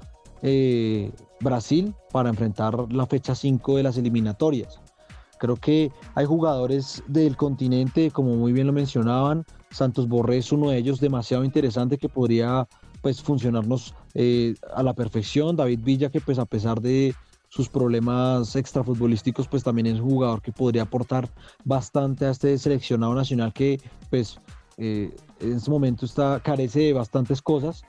[0.42, 4.80] eh, Brasil para enfrentar la fecha 5 de las eliminatorias.
[5.38, 10.70] Creo que hay jugadores del continente, como muy bien lo mencionaban, Santos Borré es uno
[10.70, 12.68] de ellos demasiado interesante que podría
[13.02, 15.56] pues funcionarnos eh, a la perfección.
[15.56, 17.14] David Villa que pues a pesar de
[17.54, 21.30] sus problemas extrafutbolísticos, pues también es un jugador que podría aportar
[21.64, 24.40] bastante a este seleccionado nacional que pues
[24.76, 27.82] eh, en este momento está, carece de bastantes cosas.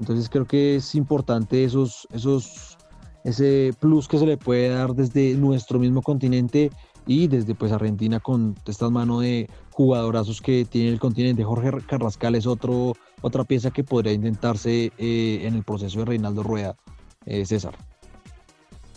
[0.00, 2.76] Entonces creo que es importante esos, esos,
[3.24, 6.70] ese plus que se le puede dar desde nuestro mismo continente
[7.06, 11.42] y desde pues Argentina con estas manos de jugadorazos que tiene el continente.
[11.42, 16.42] Jorge Carrascal es otro, otra pieza que podría intentarse eh, en el proceso de Reinaldo
[16.42, 16.76] Rueda,
[17.24, 17.74] eh, César.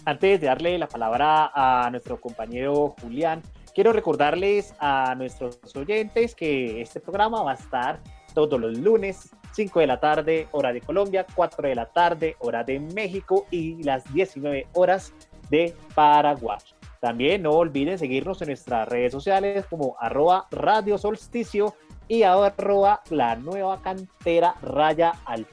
[0.10, 3.44] Antes de darle la palabra a nuestro compañero Julián,
[3.76, 8.00] quiero recordarles a nuestros oyentes que este programa va a estar
[8.34, 12.64] todos los lunes, 5 de la tarde, hora de Colombia, 4 de la tarde, hora
[12.64, 15.14] de México y las 19 horas
[15.52, 16.58] de Paraguay.
[17.00, 21.76] También no olviden seguirnos en nuestras redes sociales como arroba Radio Solsticio
[22.08, 25.46] y arroba la nueva cantera raya al.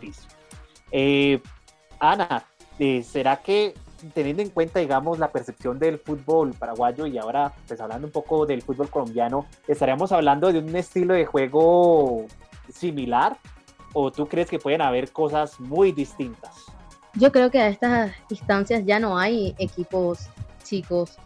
[0.92, 1.42] Eh,
[2.00, 2.46] Ana,
[2.78, 3.74] eh, ¿será que
[4.14, 8.46] teniendo en cuenta, digamos, la percepción del fútbol paraguayo y ahora, pues hablando un poco
[8.46, 12.26] del fútbol colombiano, ¿estaríamos hablando de un estilo de juego
[12.72, 13.38] similar
[13.92, 16.64] o tú crees que pueden haber cosas muy distintas?
[17.14, 20.28] Yo creo que a estas instancias ya no hay equipos
[20.62, 21.16] chicos.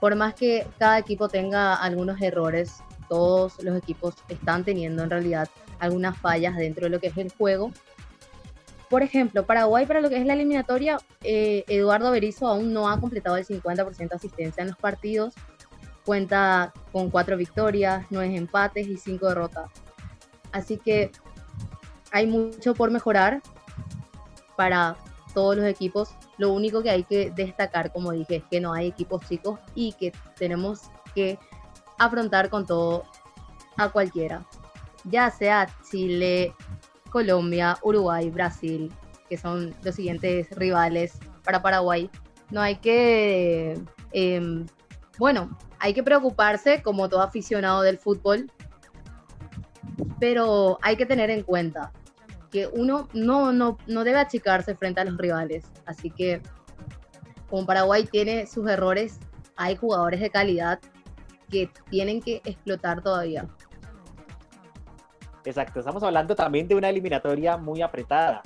[0.00, 5.48] Por más que cada equipo tenga algunos errores, todos los equipos están teniendo en realidad
[5.78, 7.72] algunas fallas dentro de lo que es el juego
[8.88, 13.00] por ejemplo, Paraguay para lo que es la eliminatoria, eh, Eduardo Berizzo aún no ha
[13.00, 15.34] completado el 50% de asistencia en los partidos.
[16.04, 19.70] Cuenta con cuatro victorias, nueve empates y cinco derrotas.
[20.52, 21.10] Así que
[22.10, 23.42] hay mucho por mejorar
[24.56, 24.96] para
[25.34, 26.10] todos los equipos.
[26.38, 29.92] Lo único que hay que destacar, como dije, es que no hay equipos chicos y
[29.92, 30.82] que tenemos
[31.14, 31.38] que
[31.98, 33.04] afrontar con todo
[33.76, 34.44] a cualquiera,
[35.04, 36.54] ya sea Chile,
[37.10, 38.92] Colombia, Uruguay, Brasil,
[39.28, 42.10] que son los siguientes rivales para Paraguay.
[42.50, 43.78] No hay que,
[44.12, 44.66] em,
[45.18, 48.50] bueno, hay que preocuparse como todo aficionado del fútbol,
[50.18, 51.92] pero hay que tener en cuenta
[52.50, 55.64] que uno no, no, no debe achicarse frente a los rivales.
[55.86, 56.40] Así que
[57.48, 59.18] como Paraguay tiene sus errores,
[59.56, 60.80] hay jugadores de calidad
[61.50, 63.46] que tienen que explotar todavía.
[65.44, 68.42] Exacto, estamos hablando también de una eliminatoria muy apretada,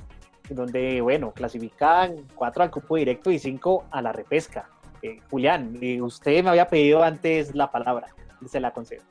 [0.48, 4.68] donde, bueno, clasifican cuatro al cupo directo y cinco a la repesca.
[5.02, 8.08] Eh, Julián, eh, usted me había pedido antes la palabra,
[8.46, 9.02] se la concedo.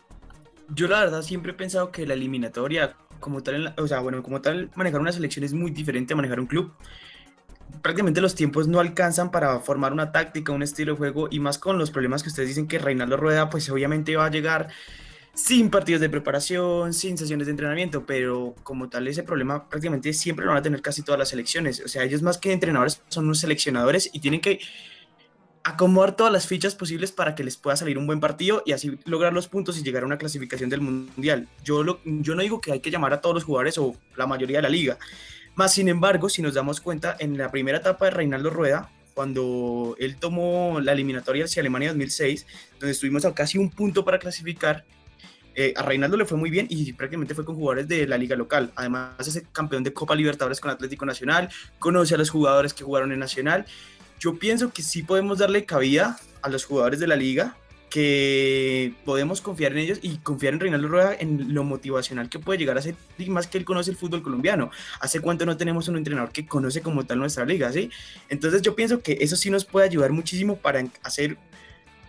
[0.70, 4.42] Yo la verdad siempre he pensado que la eliminatoria, como tal, o sea, bueno, como
[4.42, 6.74] tal, manejar una selección es muy diferente a manejar un club.
[7.82, 11.58] Prácticamente los tiempos no alcanzan para formar una táctica, un estilo de juego y más
[11.58, 14.70] con los problemas que ustedes dicen que Reinaldo Rueda, pues obviamente va a llegar
[15.34, 20.46] sin partidos de preparación, sin sesiones de entrenamiento, pero como tal ese problema prácticamente siempre
[20.46, 21.82] lo van a tener casi todas las selecciones.
[21.86, 24.60] O sea, ellos más que entrenadores son unos seleccionadores y tienen que
[25.64, 28.98] acomodar todas las fichas posibles para que les pueda salir un buen partido y así
[29.06, 31.48] lograr los puntos y llegar a una clasificación del mundial.
[31.64, 34.26] Yo, lo, yo no digo que hay que llamar a todos los jugadores o la
[34.26, 34.98] mayoría de la liga,
[35.56, 39.96] más sin embargo, si nos damos cuenta, en la primera etapa de Reinaldo Rueda, cuando
[40.00, 42.48] él tomó la eliminatoria hacia Alemania 2006,
[42.80, 44.86] donde estuvimos a casi un punto para clasificar,
[45.56, 48.36] eh, a Reinaldo le fue muy bien y prácticamente fue con jugadores de la liga
[48.36, 48.72] local.
[48.76, 53.12] Además, es campeón de Copa Libertadores con Atlético Nacional, conoce a los jugadores que jugaron
[53.12, 53.66] en Nacional.
[54.20, 57.58] Yo pienso que sí podemos darle cabida a los jugadores de la liga,
[57.92, 62.58] que podemos confiar en ellos y confiar en Reinaldo Rueda en lo motivacional que puede
[62.58, 64.72] llegar a ser, y más que él conoce el fútbol colombiano.
[65.02, 67.70] ¿Hace cuánto no tenemos un entrenador que conoce como tal nuestra liga?
[67.72, 67.92] ¿sí?
[68.30, 71.38] Entonces yo pienso que eso sí nos puede ayudar muchísimo para hacer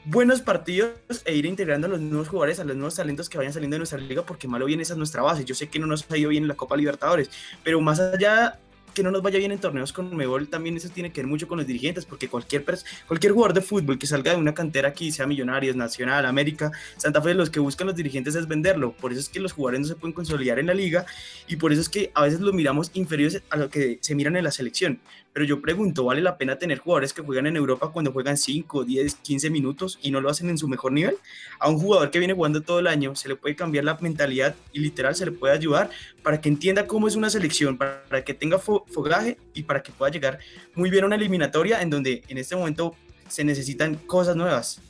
[0.04, 0.92] buenos partidos
[1.24, 3.78] e ir integrando a los nuevos jugadores, a los nuevos talentos que vayan saliendo de
[3.78, 5.44] nuestra liga, porque malo bien esa es nuestra base.
[5.44, 7.30] Yo sé que no nos ha ido bien en la Copa Libertadores,
[7.62, 8.58] pero más allá
[8.92, 11.48] que no nos vaya bien en torneos con Mebol, también eso tiene que ver mucho
[11.48, 12.64] con los dirigentes, porque cualquier,
[13.06, 17.22] cualquier jugador de fútbol que salga de una cantera aquí, sea Millonarios, Nacional, América, Santa
[17.22, 18.92] Fe, los que buscan los dirigentes es venderlo.
[18.92, 21.06] Por eso es que los jugadores no se pueden consolidar en la liga
[21.48, 24.36] y por eso es que a veces los miramos inferiores a lo que se miran
[24.36, 25.00] en la selección.
[25.32, 28.84] Pero yo pregunto, ¿vale la pena tener jugadores que juegan en Europa cuando juegan 5,
[28.84, 31.16] 10, 15 minutos y no lo hacen en su mejor nivel?
[31.58, 34.54] A un jugador que viene jugando todo el año se le puede cambiar la mentalidad
[34.72, 35.88] y literal se le puede ayudar
[36.22, 40.12] para que entienda cómo es una selección, para que tenga fogaje y para que pueda
[40.12, 40.38] llegar
[40.74, 42.94] muy bien a una eliminatoria en donde en este momento
[43.28, 44.82] se necesitan cosas nuevas.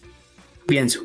[0.66, 1.02] Pienso.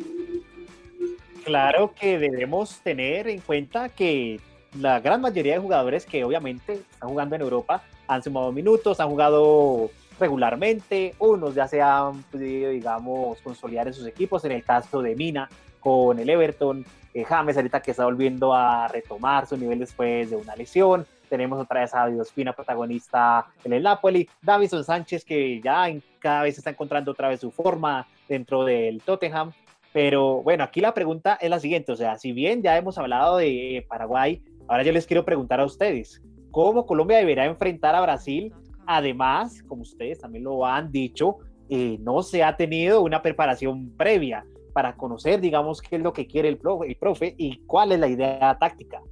[1.44, 4.42] Claro que debemos tener en cuenta que
[4.80, 9.10] la gran mayoría de jugadores que obviamente están jugando en Europa han sumado minutos, han
[9.10, 9.90] jugado
[10.20, 15.16] regularmente, unos ya se han podido, digamos, consolidar en sus equipos, en el caso de
[15.16, 20.30] Mina con el Everton, eh, James ahorita que está volviendo a retomar su nivel después
[20.30, 25.62] de una lesión, tenemos otra vez a Diospina, protagonista en el Napoli, Davison Sánchez que
[25.62, 25.88] ya
[26.20, 29.52] cada vez está encontrando otra vez su forma dentro del Tottenham,
[29.94, 33.38] pero bueno, aquí la pregunta es la siguiente, o sea, si bien ya hemos hablado
[33.38, 36.22] de Paraguay, ahora yo les quiero preguntar a ustedes,
[36.58, 38.52] cómo Colombia deberá enfrentar a Brasil.
[38.88, 41.38] Además, como ustedes también lo han dicho,
[41.70, 44.44] eh, no se ha tenido una preparación previa
[44.74, 48.58] para conocer, digamos, qué es lo que quiere el profe, y cuál es la idea
[48.60, 49.04] táctica.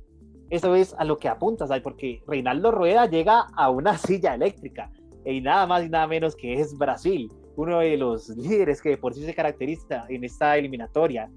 [0.49, 4.89] Eso es a lo que apuntas, porque Reinaldo Rueda llega a una silla eléctrica
[5.23, 9.13] y nada más y nada menos que es Brasil, uno de los líderes que por
[9.13, 11.29] sí se caracteriza en esta eliminatoria.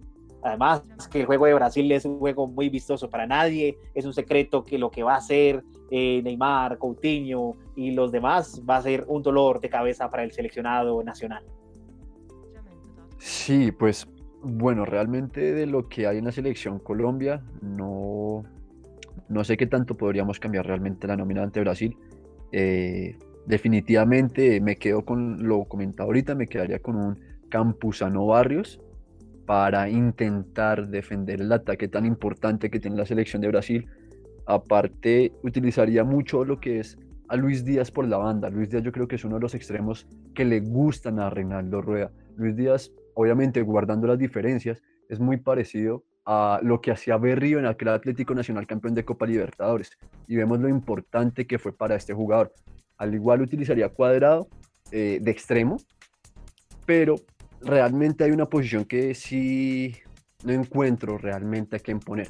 [0.42, 4.12] Además, que el juego de Brasil es un juego muy vistoso para nadie, es un
[4.12, 8.82] secreto que lo que va a hacer eh, Neymar, Coutinho y los demás va a
[8.82, 11.44] ser un dolor de cabeza para el seleccionado nacional.
[13.18, 14.06] Sí, pues
[14.42, 18.44] bueno, realmente de lo que hay en la selección Colombia, no,
[19.28, 21.96] no sé qué tanto podríamos cambiar realmente la nómina ante Brasil.
[22.52, 28.80] Eh, definitivamente me quedo con lo comentado ahorita, me quedaría con un Campuzano Barrios,
[29.48, 33.88] para intentar defender el ataque tan importante que tiene la selección de Brasil.
[34.44, 38.50] Aparte, utilizaría mucho lo que es a Luis Díaz por la banda.
[38.50, 41.80] Luis Díaz yo creo que es uno de los extremos que le gustan a Reinaldo
[41.80, 42.12] Rueda.
[42.36, 47.64] Luis Díaz, obviamente guardando las diferencias, es muy parecido a lo que hacía Berrío en
[47.64, 49.92] aquel Atlético Nacional campeón de Copa Libertadores.
[50.26, 52.52] Y vemos lo importante que fue para este jugador.
[52.98, 54.46] Al igual utilizaría cuadrado
[54.92, 55.78] eh, de extremo,
[56.84, 57.14] pero
[57.62, 59.94] realmente hay una posición que sí
[60.44, 62.28] no encuentro realmente a quién poner,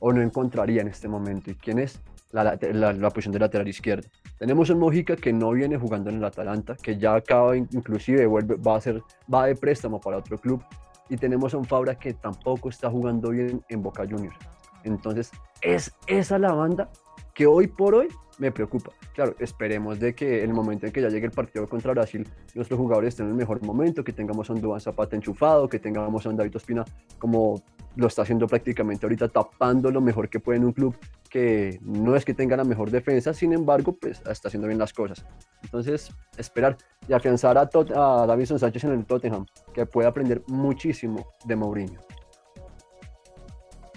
[0.00, 1.50] o no encontraría en este momento.
[1.50, 2.00] ¿Y quién es?
[2.32, 4.08] La, la, posición de lateral izquierdo.
[4.38, 8.56] Tenemos un Mojica que no viene jugando en el Atalanta, que ya acaba, inclusive vuelve,
[8.56, 9.00] va a ser,
[9.32, 10.60] va de préstamo para otro club.
[11.08, 14.36] y tenemos a un Fabra que tampoco está jugando bien en Boca Juniors.
[14.82, 16.90] Entonces, es esa la banda
[17.34, 18.08] que hoy por hoy
[18.38, 18.92] me preocupa.
[19.14, 22.78] Claro, esperemos de que el momento en que ya llegue el partido contra Brasil, nuestros
[22.78, 26.26] jugadores estén en el mejor momento, que tengamos a un Duván Zapata enchufado, que tengamos
[26.26, 26.84] a David Ospina
[27.18, 27.62] como
[27.96, 30.96] lo está haciendo prácticamente ahorita, tapando lo mejor que puede en un club
[31.30, 34.92] que no es que tenga la mejor defensa, sin embargo, pues está haciendo bien las
[34.92, 35.24] cosas.
[35.62, 36.76] Entonces, esperar
[37.08, 42.00] y afianzar a, a Davison Sánchez en el Tottenham, que puede aprender muchísimo de Mourinho.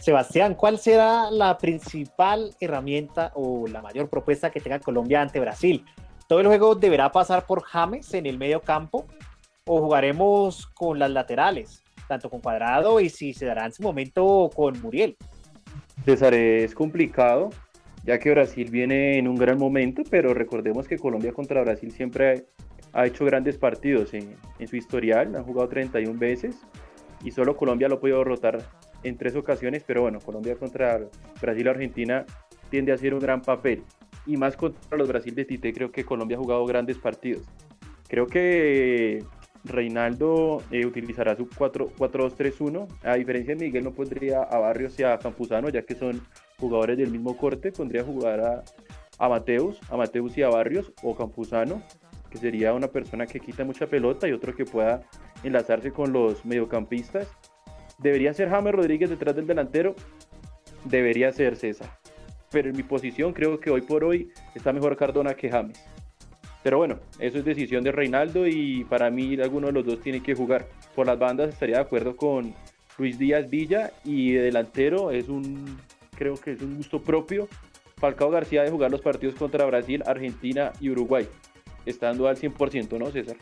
[0.07, 5.83] Sebastián, ¿cuál será la principal herramienta o la mayor propuesta que tenga Colombia ante Brasil?
[6.29, 9.05] ¿Todo el juego deberá pasar por James en el medio campo
[9.65, 14.49] o jugaremos con las laterales, tanto con Cuadrado y si se dará en su momento
[14.55, 15.17] con Muriel?
[16.05, 17.49] César, es complicado,
[18.05, 22.45] ya que Brasil viene en un gran momento, pero recordemos que Colombia contra Brasil siempre
[22.93, 24.37] ha hecho grandes partidos en,
[24.69, 26.55] su historial, han jugado 31 veces
[27.25, 28.63] y solo Colombia lo ha podido derrotar
[29.03, 30.99] en tres ocasiones, pero bueno, Colombia contra
[31.41, 32.25] Brasil Argentina
[32.69, 33.83] tiende a ser un gran papel.
[34.25, 37.47] Y más contra los Brasil de Tite, creo que Colombia ha jugado grandes partidos.
[38.07, 39.23] Creo que
[39.63, 42.87] Reinaldo eh, utilizará su 4-2-3-1.
[43.03, 46.21] A diferencia de Miguel, no pondría a Barrios y a Campuzano, ya que son
[46.59, 47.71] jugadores del mismo corte.
[47.71, 48.63] Pondría a jugar a,
[49.17, 51.81] a Mateus, a Mateus y a Barrios o Campuzano,
[52.29, 55.03] que sería una persona que quita mucha pelota y otro que pueda
[55.43, 57.27] enlazarse con los mediocampistas
[57.97, 59.95] Debería ser James Rodríguez detrás del delantero.
[60.83, 61.89] Debería ser César.
[62.51, 65.83] Pero en mi posición creo que hoy por hoy está mejor Cardona que James.
[66.63, 70.21] Pero bueno, eso es decisión de Reinaldo y para mí alguno de los dos tiene
[70.21, 70.67] que jugar.
[70.95, 72.53] Por las bandas estaría de acuerdo con
[72.97, 75.77] Luis Díaz Villa y de delantero es un,
[76.15, 77.47] creo que es un gusto propio.
[77.97, 81.27] Falcao García de jugar los partidos contra Brasil, Argentina y Uruguay,
[81.85, 83.37] estando al 100%, ¿no, César?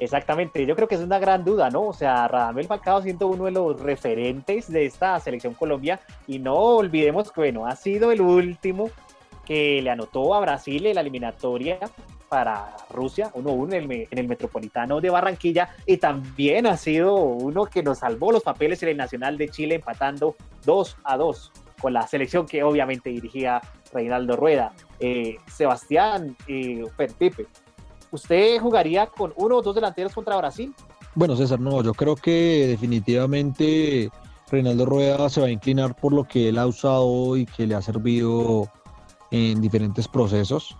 [0.00, 1.88] Exactamente, yo creo que es una gran duda, ¿no?
[1.88, 6.54] O sea, Radamel Falcao siendo uno de los referentes de esta selección Colombia y no
[6.54, 8.88] olvidemos que, bueno, ha sido el último
[9.44, 11.78] que le anotó a Brasil en la eliminatoria
[12.30, 17.82] para Rusia, 1-1 en, en el, Metropolitano de Barranquilla y también ha sido uno que
[17.82, 20.34] nos salvó los papeles en el Nacional de Chile empatando
[20.64, 23.60] 2 a 2 con la selección que obviamente dirigía
[23.92, 24.72] Reinaldo Rueda.
[24.98, 27.46] Eh, Sebastián y eh, Pipe,
[28.10, 30.74] ¿Usted jugaría con uno o dos delanteros contra Brasil?
[31.14, 34.10] Bueno, César, no, yo creo que definitivamente
[34.50, 37.74] Reinaldo Rueda se va a inclinar por lo que él ha usado y que le
[37.74, 38.68] ha servido
[39.30, 40.76] en diferentes procesos.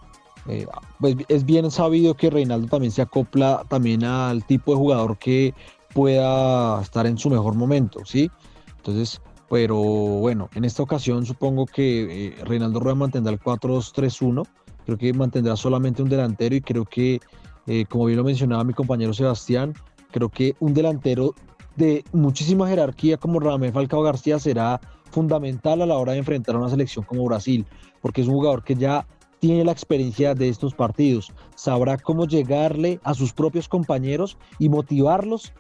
[0.49, 0.67] Eh,
[0.99, 5.55] pues es bien sabido que Reinaldo también se acopla también al tipo de jugador que
[5.93, 8.31] pueda estar en su mejor momento, ¿sí?
[8.77, 9.21] Entonces,
[9.51, 14.47] pero bueno, en esta ocasión supongo que eh, Reinaldo Rueda mantendrá el 4-2-3-1
[14.87, 17.21] creo que mantendrá solamente un delantero y creo que,
[17.67, 19.75] eh, como bien lo mencionaba mi compañero Sebastián,
[20.11, 21.35] creo que un delantero
[21.77, 26.59] de muchísima jerarquía como Ramón Falcao García será fundamental a la hora de enfrentar a
[26.59, 27.67] una selección como Brasil,
[28.01, 29.07] porque es un jugador que ya
[29.39, 35.53] tiene la experiencia de estos partidos, sabrá cómo llegarle a sus propios compañeros y motivarlos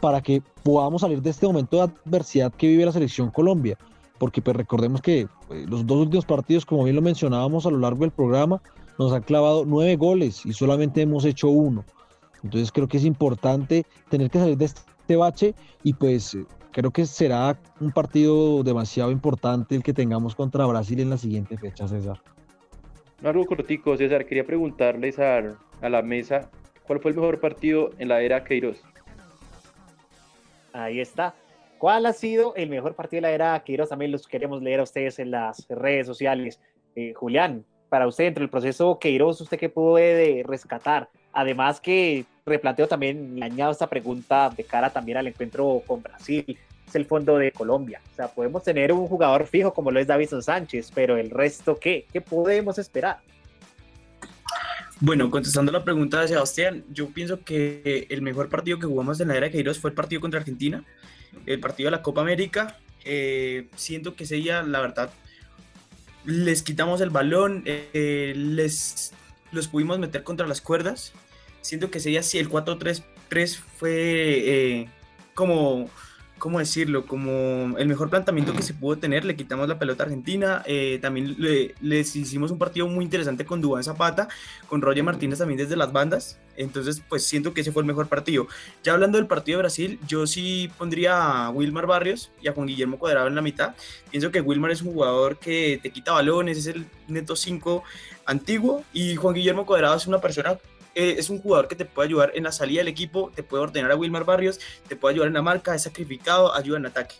[0.00, 3.78] para que podamos salir de este momento de adversidad que vive la selección Colombia
[4.18, 5.28] porque pues recordemos que eh,
[5.68, 8.62] los dos últimos partidos, como bien lo mencionábamos a lo largo del programa,
[8.98, 11.84] nos han clavado nueve goles y solamente hemos hecho uno.
[12.42, 16.90] Entonces creo que es importante tener que salir de este bache y pues eh, creo
[16.90, 21.88] que será un partido demasiado importante el que tengamos contra Brasil en la siguiente fecha,
[21.88, 22.20] César.
[23.22, 26.50] Algo cortico, César, quería preguntarles a, a la mesa,
[26.86, 28.82] ¿cuál fue el mejor partido en la era Queiroz?
[30.72, 31.34] Ahí está.
[31.84, 33.90] ¿Cuál ha sido el mejor partido de la era Queiroz?
[33.90, 36.58] También los queremos leer a ustedes en las redes sociales.
[36.96, 41.10] Eh, Julián, para usted, dentro del proceso Queiroz, ¿usted qué puede rescatar?
[41.34, 46.58] Además que replanteo también, le añado esta pregunta de cara también al encuentro con Brasil,
[46.88, 48.00] es el fondo de Colombia.
[48.12, 51.78] O sea, podemos tener un jugador fijo como lo es Davison Sánchez, pero el resto,
[51.78, 52.06] ¿qué?
[52.10, 53.18] ¿Qué podemos esperar?
[55.00, 59.28] Bueno, contestando la pregunta de Sebastián, yo pienso que el mejor partido que jugamos en
[59.28, 60.82] la era Queiroz fue el partido contra Argentina
[61.46, 62.78] el partido de la Copa América.
[63.04, 65.10] Eh, siento que ese día, la verdad,
[66.24, 69.12] les quitamos el balón, eh, les
[69.54, 71.12] los pudimos meter contra las cuerdas.
[71.60, 74.88] Siento que ese sí, el 4-3-3 fue eh,
[75.34, 75.88] como
[76.44, 77.06] ¿cómo decirlo?
[77.06, 80.98] Como el mejor planteamiento que se pudo tener, le quitamos la pelota a Argentina, eh,
[81.00, 81.36] también
[81.80, 84.28] les hicimos un partido muy interesante con Dubán Zapata,
[84.68, 88.08] con Roger Martínez también desde las bandas, entonces pues siento que ese fue el mejor
[88.08, 88.46] partido.
[88.82, 92.66] Ya hablando del partido de Brasil, yo sí pondría a Wilmar Barrios y a Juan
[92.66, 93.74] Guillermo Cuadrado en la mitad,
[94.10, 97.82] pienso que Wilmar es un jugador que te quita balones, es el neto 5
[98.26, 100.58] antiguo y Juan Guillermo Cuadrado es una persona
[100.94, 103.62] eh, es un jugador que te puede ayudar en la salida del equipo, te puede
[103.62, 107.16] ordenar a Wilmar Barrios, te puede ayudar en la marca, es sacrificado, ayuda en ataque.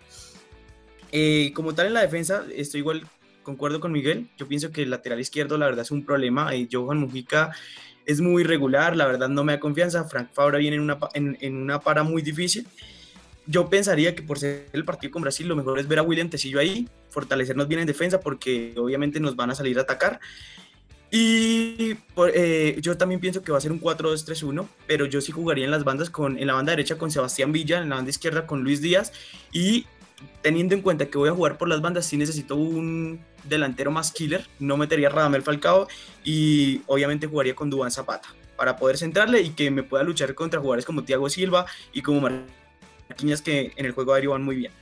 [1.12, 3.06] Eh, como tal en la defensa, estoy igual,
[3.42, 6.68] concuerdo con Miguel, yo pienso que el lateral izquierdo la verdad es un problema, eh,
[6.70, 7.52] Johan Mujica
[8.06, 11.56] es muy irregular, la verdad no me da confianza, Frank Fabra viene en una, en
[11.56, 12.66] una para muy difícil,
[13.46, 16.30] yo pensaría que por ser el partido con Brasil, lo mejor es ver a William
[16.30, 20.20] Tecillo ahí, fortalecernos bien en defensa, porque obviamente nos van a salir a atacar.
[21.16, 21.96] Y
[22.34, 25.70] eh, yo también pienso que va a ser un 4-2-3-1, pero yo sí jugaría en
[25.70, 28.64] las bandas con, en la banda derecha con Sebastián Villa, en la banda izquierda con
[28.64, 29.12] Luis Díaz.
[29.52, 29.86] Y
[30.42, 34.10] teniendo en cuenta que voy a jugar por las bandas, sí necesito un delantero más
[34.10, 34.44] killer.
[34.58, 35.86] No metería a Radamel Falcao
[36.24, 40.58] y obviamente jugaría con Dubán Zapata para poder centrarle y que me pueda luchar contra
[40.58, 42.28] jugadores como Thiago Silva y como
[43.08, 44.72] Marquinhos que en el juego aéreo van muy bien.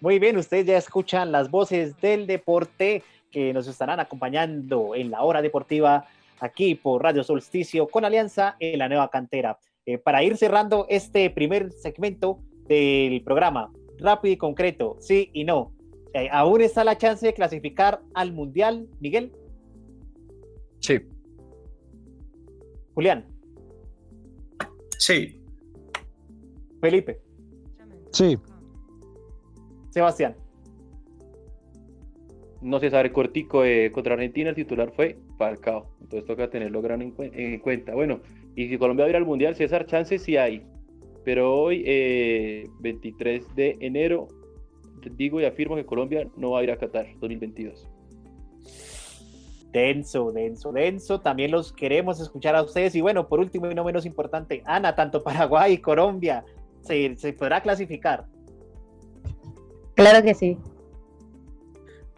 [0.00, 5.22] Muy bien, ustedes ya escuchan las voces del deporte que nos estarán acompañando en la
[5.22, 6.06] hora deportiva
[6.40, 9.58] aquí por Radio Solsticio con Alianza en la nueva cantera.
[9.86, 15.72] Eh, para ir cerrando este primer segmento del programa, rápido y concreto, sí y no.
[16.14, 19.32] Eh, ¿Aún está la chance de clasificar al Mundial, Miguel?
[20.80, 21.00] Sí.
[22.94, 23.24] Julián.
[24.98, 25.40] Sí.
[26.80, 27.20] Felipe.
[28.12, 28.38] Sí.
[29.90, 30.36] Sebastián.
[32.60, 35.86] No se sabe cortico eh, contra Argentina, el titular fue Falcao.
[36.00, 37.94] Entonces toca tenerlo gran en, en, cuenta.
[37.94, 38.20] Bueno,
[38.56, 40.62] y si Colombia va a ir al Mundial, César, chances sí hay.
[41.24, 44.28] Pero hoy, eh, 23 de enero,
[45.16, 47.88] digo y afirmo que Colombia no va a ir a Qatar 2022.
[49.72, 51.20] Denso, denso, denso.
[51.20, 52.94] También los queremos escuchar a ustedes.
[52.94, 56.44] Y bueno, por último y no menos importante, Ana, tanto Paraguay y Colombia,
[56.80, 58.26] ¿se, se podrá clasificar?
[59.94, 60.56] Claro que sí.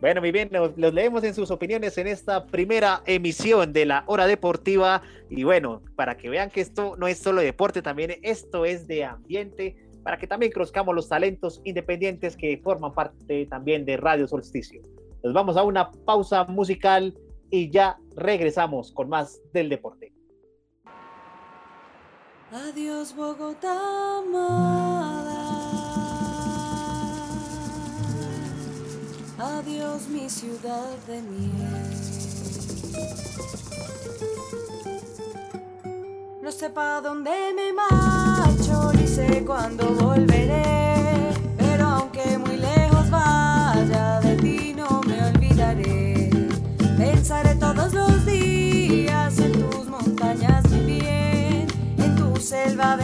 [0.01, 4.27] Bueno, muy bien, los, leemos en sus opiniones en esta primera emisión de la hora
[4.27, 5.03] deportiva.
[5.29, 9.05] Y bueno, para que vean que esto no es solo deporte, también esto es de
[9.05, 14.81] ambiente, para que también conozcamos los talentos independientes que forman parte también de Radio Solsticio.
[15.23, 17.15] Nos vamos a una pausa musical
[17.51, 20.15] y ya regresamos con más del deporte.
[22.53, 25.60] Adiós, Bogotá, amada.
[29.43, 31.91] Adiós mi ciudad de miel.
[36.43, 41.33] No sé pa' dónde me marcho, ni sé cuándo volveré.
[41.57, 46.29] Pero aunque muy lejos vaya, de ti no me olvidaré.
[46.99, 51.67] Pensaré todos los días en tus montañas, mi bien,
[51.97, 52.95] en tu selva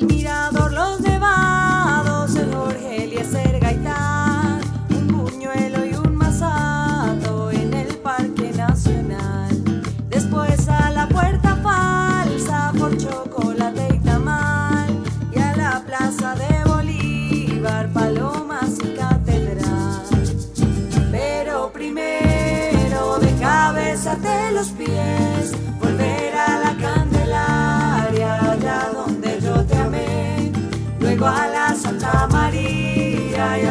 [0.00, 1.67] El mirador, los nevados,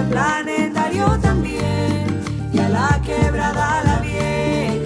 [0.10, 2.06] planetario también.
[2.54, 4.77] Y a la quebrada la vieja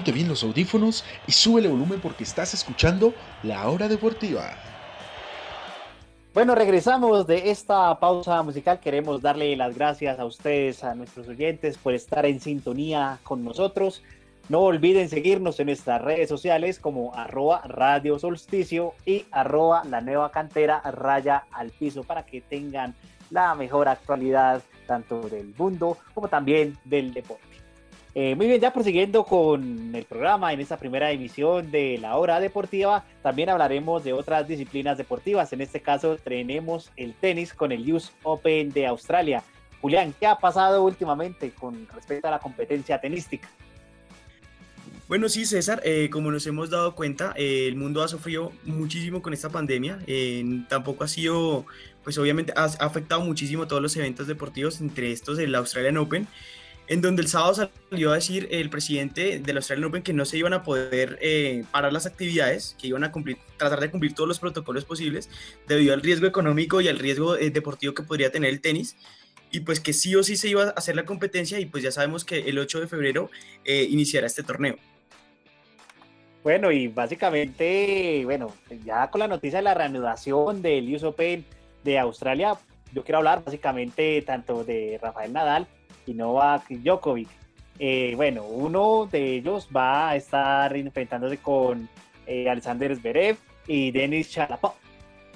[0.00, 4.54] Ponte bien los audífonos y sube el volumen porque estás escuchando La Hora Deportiva.
[6.32, 8.80] Bueno, regresamos de esta pausa musical.
[8.80, 14.02] Queremos darle las gracias a ustedes, a nuestros oyentes, por estar en sintonía con nosotros.
[14.48, 20.30] No olviden seguirnos en nuestras redes sociales como arroba Radio Solsticio y arroba la nueva
[20.30, 22.94] cantera raya al piso para que tengan
[23.28, 27.49] la mejor actualidad tanto del mundo como también del deporte.
[28.14, 32.40] Eh, muy bien, ya prosiguiendo con el programa en esta primera emisión de la hora
[32.40, 35.52] deportiva, también hablaremos de otras disciplinas deportivas.
[35.52, 39.44] En este caso, tenemos el tenis con el US Open de Australia.
[39.80, 43.48] Julián, ¿qué ha pasado últimamente con respecto a la competencia tenística?
[45.10, 49.20] Bueno, sí, César, eh, como nos hemos dado cuenta, eh, el mundo ha sufrido muchísimo
[49.22, 49.98] con esta pandemia.
[50.06, 51.66] Eh, tampoco ha sido,
[52.04, 56.28] pues obviamente ha, afectado muchísimo todos los eventos deportivos, entre estos el Australian Open,
[56.90, 60.38] en donde el sábado salió a decir el presidente del Australian Open que no se
[60.38, 64.26] iban a poder eh, parar las actividades, que iban a cumplir, tratar de cumplir todos
[64.26, 65.30] los protocolos posibles
[65.68, 68.96] debido al riesgo económico y al riesgo eh, deportivo que podría tener el tenis.
[69.52, 71.92] Y pues que sí o sí se iba a hacer la competencia y pues ya
[71.92, 73.30] sabemos que el 8 de febrero
[73.64, 74.74] eh, iniciará este torneo.
[76.42, 78.52] Bueno, y básicamente, bueno,
[78.84, 81.44] ya con la noticia de la reanudación del US Open
[81.84, 82.54] de Australia,
[82.92, 85.68] yo quiero hablar básicamente tanto de Rafael Nadal
[86.10, 87.28] y Novak Djokovic.
[87.78, 91.88] Eh, bueno, uno de ellos va a estar enfrentándose con
[92.26, 93.36] eh, Alexander Zverev
[93.66, 94.72] y Denis Shalapov.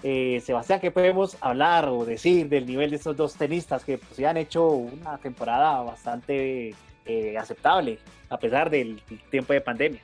[0.03, 4.17] Eh, Sebastián, ¿qué podemos hablar o decir del nivel de estos dos tenistas que pues,
[4.19, 6.75] ya han hecho una temporada bastante
[7.07, 7.99] eh, aceptable
[8.29, 9.01] a pesar del
[9.31, 10.01] tiempo de pandemia?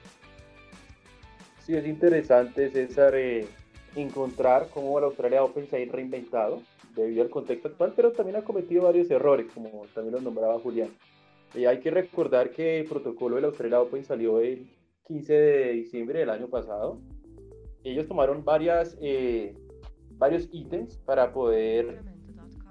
[1.66, 3.46] Sí, es interesante, César, eh,
[3.94, 6.62] encontrar cómo el Australia Open se ha reinventado
[6.94, 10.90] debido al contexto actual, pero también ha cometido varios errores, como también lo nombraba Julián.
[11.54, 14.68] Eh, hay que recordar que el protocolo del Australia Open salió el
[15.06, 17.00] 15 de diciembre del año pasado.
[17.82, 19.54] Ellos tomaron varias, eh,
[20.12, 22.02] varios ítems para poder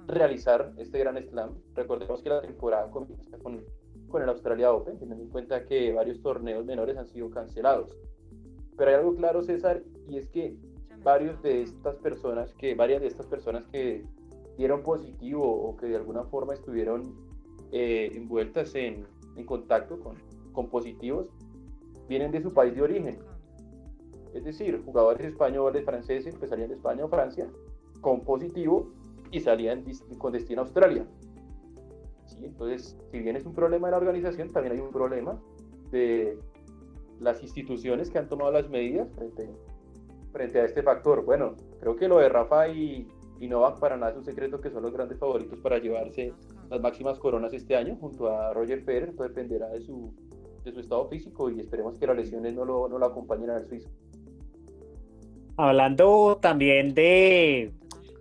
[0.06, 1.54] realizar este gran slam.
[1.74, 3.64] Recordemos que la temporada comienza con,
[4.08, 7.96] con el Australia Open, teniendo en cuenta que varios torneos menores han sido cancelados.
[8.76, 10.56] Pero hay algo claro, César, y es que
[11.02, 14.04] varios de estas personas que varias de estas personas que
[14.56, 17.14] dieron positivo o que de alguna forma estuvieron
[17.72, 20.16] eh, envueltas en, en contacto con,
[20.52, 21.28] con, positivos
[22.08, 23.18] vienen de su país de origen
[24.34, 27.48] es decir jugadores españoles franceses que salían de España o Francia
[28.00, 28.92] con positivo
[29.30, 29.84] y salían
[30.18, 31.06] con destino a Australia
[32.26, 32.44] ¿Sí?
[32.44, 35.40] entonces si bien es un problema de la organización también hay un problema
[35.90, 36.38] de
[37.20, 39.48] las instituciones que han tomado las medidas frente
[40.32, 41.24] frente a este factor?
[41.24, 43.08] Bueno, creo que lo de Rafa y,
[43.40, 46.32] y Novak para nada es un secreto que son los grandes favoritos para llevarse
[46.68, 50.14] las máximas coronas este año junto a Roger Federer, todo dependerá de su,
[50.64, 53.66] de su estado físico y esperemos que las lesiones no lo, no lo acompañen al
[53.66, 53.88] suizo.
[55.56, 57.72] Hablando también de,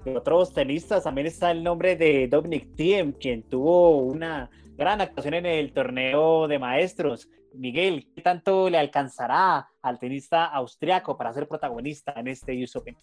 [0.03, 5.35] de, otros tenistas, también está el nombre de Dominic Thiem, quien tuvo una gran actuación
[5.35, 7.29] en el torneo de maestros.
[7.53, 12.95] Miguel, ¿qué tanto le alcanzará al tenista austriaco para ser protagonista en este US Open?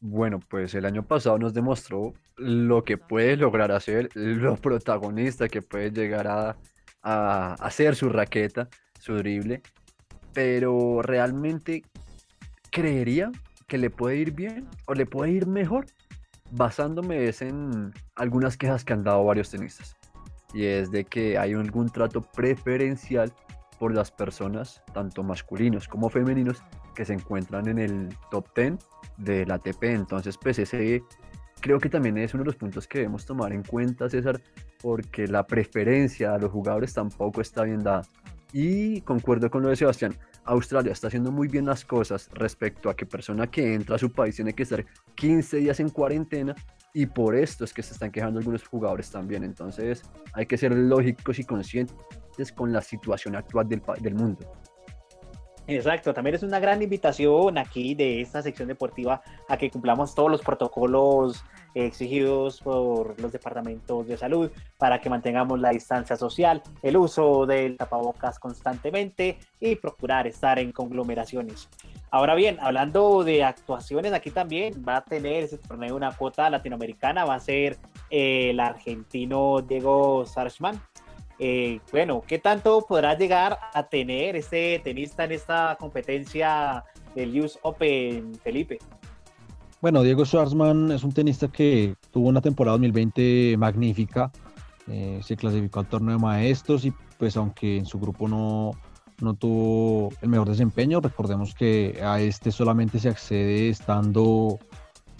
[0.00, 5.62] Bueno, pues el año pasado nos demostró lo que puede lograr hacer, lo protagonista que
[5.62, 6.56] puede llegar a,
[7.02, 8.68] hacer su raqueta,
[9.00, 9.62] su drible,
[10.32, 11.82] pero realmente
[12.70, 13.30] creería
[13.68, 15.86] que le puede ir bien o le puede ir mejor
[16.50, 19.96] basándome es en algunas quejas que han dado varios tenistas
[20.52, 23.32] y es de que hay algún trato preferencial
[23.78, 26.62] por las personas, tanto masculinos como femeninos,
[26.94, 28.74] que se encuentran en el top 10
[29.18, 29.84] del ATP.
[29.84, 30.60] Entonces, pues
[31.60, 34.40] creo que también es uno de los puntos que debemos tomar en cuenta, César,
[34.82, 38.02] porque la preferencia a los jugadores tampoco está bien dada.
[38.52, 40.14] Y concuerdo con lo de Sebastián,
[40.44, 44.12] Australia está haciendo muy bien las cosas respecto a que persona que entra a su
[44.12, 44.84] país tiene que estar
[45.16, 46.54] 15 días en cuarentena
[46.94, 49.44] y por esto es que se están quejando algunos jugadores también.
[49.44, 50.02] Entonces
[50.32, 51.96] hay que ser lógicos y conscientes
[52.54, 54.46] con la situación actual del, del mundo.
[55.68, 60.30] Exacto, también es una gran invitación aquí de esta sección deportiva a que cumplamos todos
[60.30, 66.96] los protocolos exigidos por los departamentos de salud para que mantengamos la distancia social, el
[66.96, 71.68] uso del tapabocas constantemente y procurar estar en conglomeraciones.
[72.10, 77.24] Ahora bien, hablando de actuaciones, aquí también va a tener ese torneo una cuota latinoamericana,
[77.24, 77.76] va a ser
[78.08, 80.80] el argentino Diego Sarchman,
[81.38, 86.84] eh, bueno, ¿qué tanto podrá llegar a tener este tenista en esta competencia
[87.14, 88.78] del US Open, Felipe?
[89.82, 94.30] Bueno, Diego Schwartzman es un tenista que tuvo una temporada 2020 magnífica.
[94.88, 98.70] eh, se clasificó al torneo de maestros y pues aunque en su grupo no,
[99.20, 104.58] no tuvo el mejor desempeño, recordemos que a este solamente se accede estando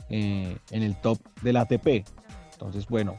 [0.09, 2.07] eh, en el top del ATP.
[2.53, 3.17] Entonces, bueno,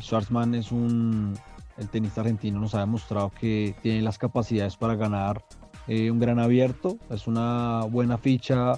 [0.00, 1.34] Schwartzman es un,
[1.78, 5.44] el tenista argentino nos ha demostrado que tiene las capacidades para ganar
[5.88, 6.98] eh, un gran abierto.
[7.10, 8.74] Es una buena ficha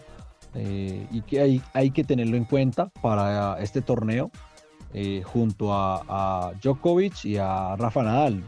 [0.55, 4.31] eh, y que hay, hay que tenerlo en cuenta para este torneo
[4.93, 8.45] eh, junto a, a Djokovic y a Rafa Nadal,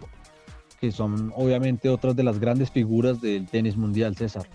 [0.81, 4.47] que son obviamente otras de las grandes figuras del tenis mundial, César.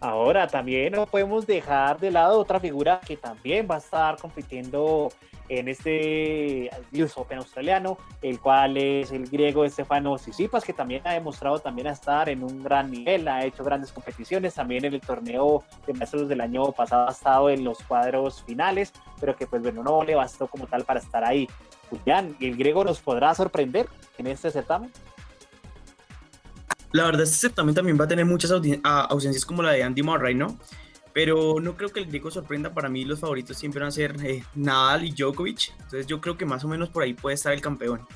[0.00, 5.10] Ahora también no podemos dejar de lado otra figura que también va a estar compitiendo
[5.50, 11.12] en este US Open australiano, el cual es el griego Estefano Tsitsipas, que también ha
[11.12, 15.64] demostrado también estar en un gran nivel, ha hecho grandes competiciones, también en el torneo
[15.86, 19.82] de maestros del año pasado ha estado en los cuadros finales, pero que pues bueno,
[19.82, 21.48] no le bastó como tal para estar ahí.
[21.90, 23.86] Julián, ¿el griego nos podrá sorprender
[24.16, 24.92] en este certamen?
[26.92, 28.50] La verdad, este certamen también va a tener muchas
[28.82, 30.58] ausencias como la de Andy Murray, ¿no?
[31.12, 32.72] Pero no creo que el griego sorprenda.
[32.72, 35.72] Para mí, los favoritos siempre van a ser eh, Nadal y Djokovic.
[35.72, 38.06] Entonces, yo creo que más o menos por ahí puede estar el campeón.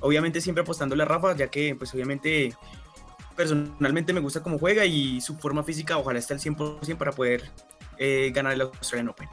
[0.00, 2.54] Obviamente, siempre apostándole a Rafa, ya que, pues, obviamente,
[3.36, 7.50] personalmente me gusta cómo juega y su forma física, ojalá esté al 100% para poder
[7.98, 9.28] eh, ganar el Australian Open.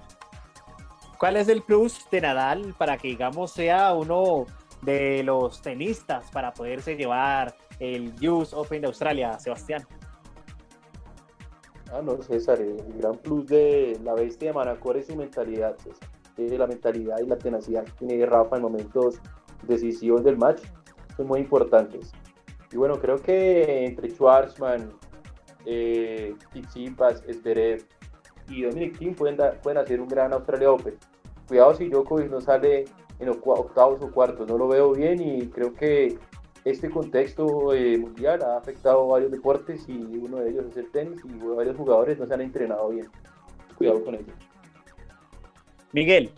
[1.17, 4.45] ¿Cuál es el plus de Nadal para que, digamos, sea uno
[4.81, 9.86] de los tenistas para poderse llevar el US Open de Australia, Sebastián?
[11.91, 16.09] Ah, no, César, el gran plus de la bestia de Manacor es su mentalidad, César.
[16.38, 19.19] Eh, la mentalidad y la tenacidad que tiene Rafa en momentos
[19.63, 20.61] decisivos del match
[21.15, 22.11] son muy importantes.
[22.71, 24.91] Y bueno, creo que entre Schwarzman,
[25.65, 27.84] eh, Tsitsipas, Zverev
[28.49, 30.95] y Dominic Thiem pueden, pueden hacer un gran Australia Open.
[31.47, 32.86] Cuidado si Djokovic no sale
[33.19, 36.19] en octavos o cuartos, no lo veo bien y creo que
[36.70, 40.91] este contexto eh, mundial ha afectado a varios deportes y uno de ellos es el
[40.91, 43.07] tenis y varios jugadores no se han entrenado bien.
[43.78, 44.32] Cuidado con eso.
[45.93, 46.32] Miguel,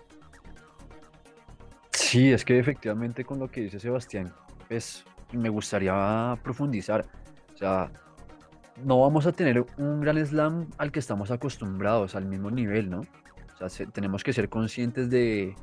[1.91, 4.33] Sí, es que efectivamente con lo que dice Sebastián,
[4.67, 7.05] pues me gustaría profundizar.
[7.53, 7.91] O sea,
[8.83, 13.01] no vamos a tener un gran slam al que estamos acostumbrados, al mismo nivel, ¿no?
[13.01, 15.53] O sea, se- tenemos que ser conscientes de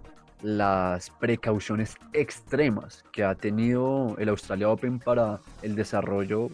[0.46, 6.50] las precauciones extremas que ha tenido el Australia Open para el desarrollo,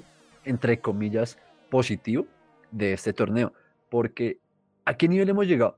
[0.46, 1.36] entre comillas,
[1.68, 2.26] positivo
[2.70, 3.52] de este torneo.
[3.90, 4.38] Porque
[4.86, 5.76] ¿a qué nivel hemos llegado?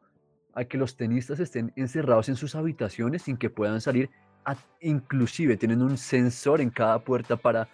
[0.54, 4.10] A que los tenistas estén encerrados en sus habitaciones sin que puedan salir.
[4.46, 7.66] a- inclusive tienen un sensor en cada puerta para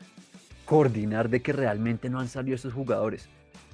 [0.65, 3.29] coordinar de que realmente no han salido estos jugadores.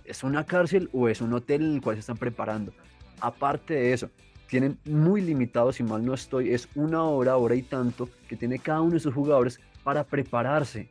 [0.07, 2.73] ¿Es una cárcel o es un hotel en el cual se están preparando?
[3.21, 4.11] Aparte de eso,
[4.49, 8.59] tienen muy limitado, si mal no estoy, es una hora, hora y tanto que tiene
[8.59, 10.89] cada uno de esos jugadores para prepararse.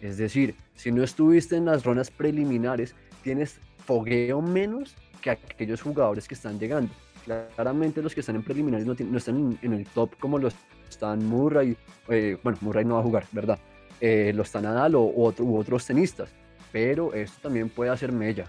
[0.00, 6.28] Es decir, si no estuviste en las rondas preliminares, tienes fogueo menos que aquellos jugadores
[6.28, 6.92] que están llegando.
[7.24, 10.54] Claramente los que están en preliminares no, no están en, el top como los
[10.88, 11.76] están Murray.
[12.08, 13.58] eh, bueno, Murray no va a jugar, ¿verdad?
[14.00, 16.28] eh, lo está Nadal o, otro- u otros tenistas,
[16.70, 18.44] pero esto también puede hacer mella.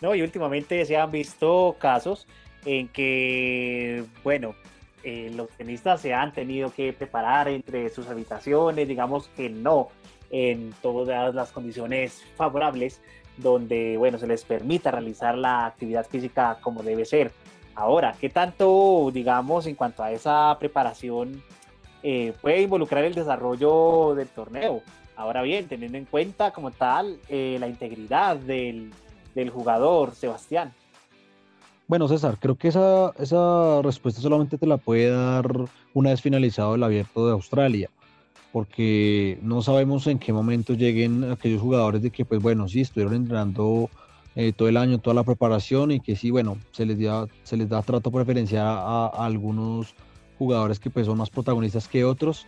[0.00, 2.26] No, y últimamente se han visto casos
[2.64, 4.54] en que, bueno,
[5.02, 9.88] eh, los tenistas se han tenido que preparar entre sus habitaciones, digamos que no
[10.30, 13.00] en todas las condiciones favorables
[13.36, 17.32] donde, bueno, se les permita realizar la actividad física como debe ser.
[17.74, 21.42] Ahora, ¿qué tanto, digamos, en cuanto a esa preparación
[22.02, 24.82] eh, puede involucrar el desarrollo del torneo?
[25.16, 28.92] Ahora bien, teniendo en cuenta como tal eh, la integridad del,
[29.34, 30.72] del jugador, Sebastián.
[31.90, 35.50] Bueno, César, creo que esa, esa respuesta solamente te la puede dar
[35.92, 37.90] una vez finalizado el abierto de Australia,
[38.52, 43.14] porque no sabemos en qué momento lleguen aquellos jugadores de que, pues bueno, sí, estuvieron
[43.14, 43.90] entrenando
[44.36, 47.56] eh, todo el año, toda la preparación y que sí, bueno, se les da, se
[47.56, 49.92] les da trato preferencial a, algunos
[50.38, 52.46] jugadores que pues son más protagonistas que otros,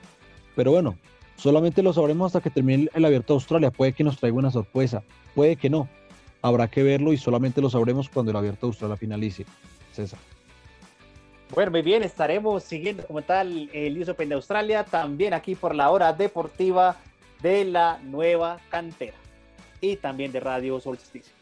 [0.55, 0.95] pero bueno,
[1.34, 4.53] solamente lo sabremos hasta que termine el abierto de Australia, puede que nos traiga una
[4.53, 5.03] sorpresa,
[5.34, 5.88] puede que no,
[6.43, 9.47] habrá que verlo y solamente lo sabremos cuando el abierto de Australia finalice.
[9.93, 10.18] César.
[11.55, 15.74] Bueno, muy bien, estaremos siguiendo como tal el US Open de Australia, también aquí por
[15.74, 16.97] la hora deportiva
[17.43, 19.16] de la nueva cantera
[19.80, 21.32] y también de Radio Solsticio.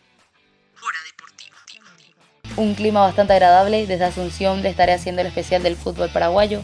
[2.56, 6.62] Un clima bastante agradable desde Asunción le estaré haciendo el especial del fútbol paraguayo.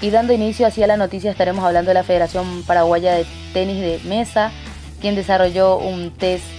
[0.00, 3.80] Y dando inicio así a la noticia estaremos hablando de la Federación Paraguaya de Tenis
[3.80, 4.52] de Mesa,
[5.00, 6.55] quien desarrolló un test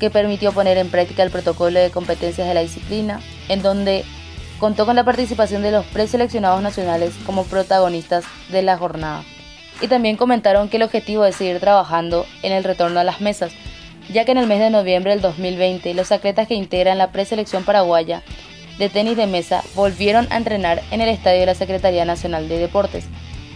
[0.00, 4.04] que permitió poner en práctica el protocolo de competencias de la disciplina, en donde
[4.58, 9.22] contó con la participación de los preseleccionados nacionales como protagonistas de la jornada.
[9.80, 13.52] Y también comentaron que el objetivo es seguir trabajando en el retorno a las mesas,
[14.12, 17.64] ya que en el mes de noviembre del 2020 los atletas que integran la preselección
[17.64, 18.22] paraguaya
[18.78, 22.58] de tenis de mesa volvieron a entrenar en el estadio de la Secretaría Nacional de
[22.58, 23.04] Deportes,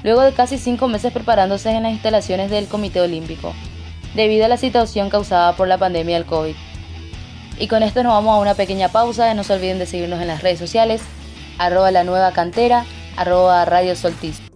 [0.03, 3.55] luego de casi cinco meses preparándose en las instalaciones del Comité Olímpico,
[4.15, 6.55] debido a la situación causada por la pandemia del COVID.
[7.59, 10.29] Y con esto nos vamos a una pequeña pausa, no se olviden de seguirnos en
[10.29, 11.03] las redes sociales,
[11.59, 12.85] arroba la nueva cantera,
[13.17, 14.54] arroba Radio Soltis.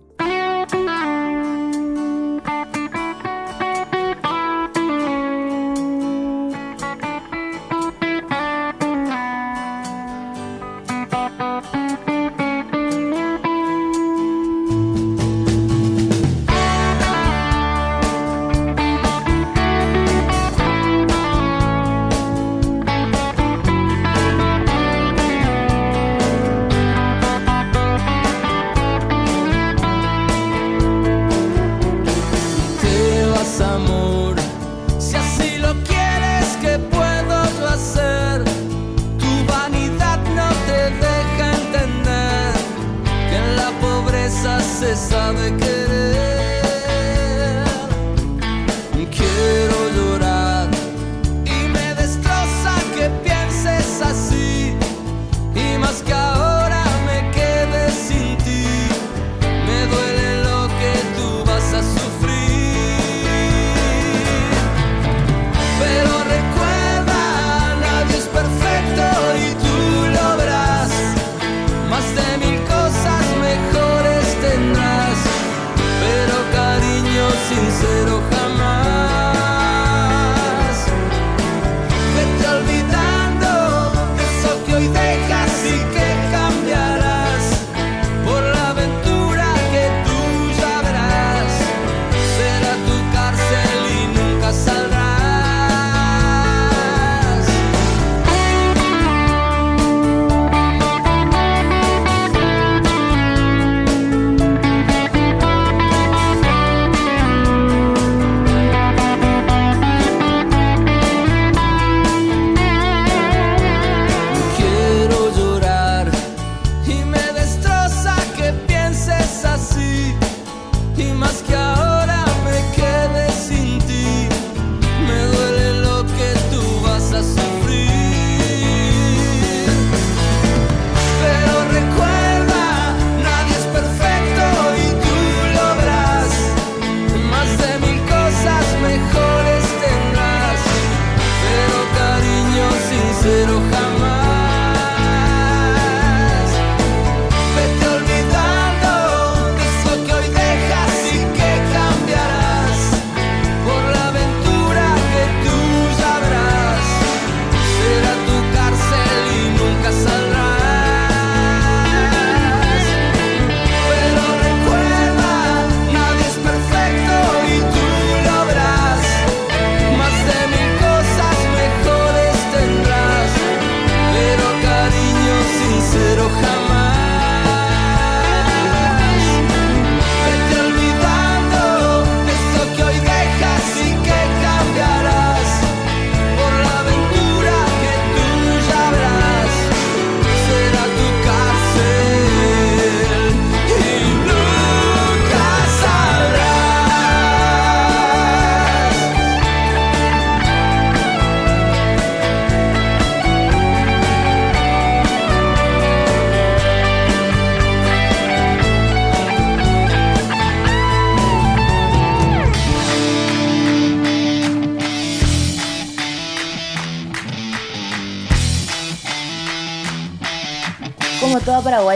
[44.89, 45.78] Pobreza se sabe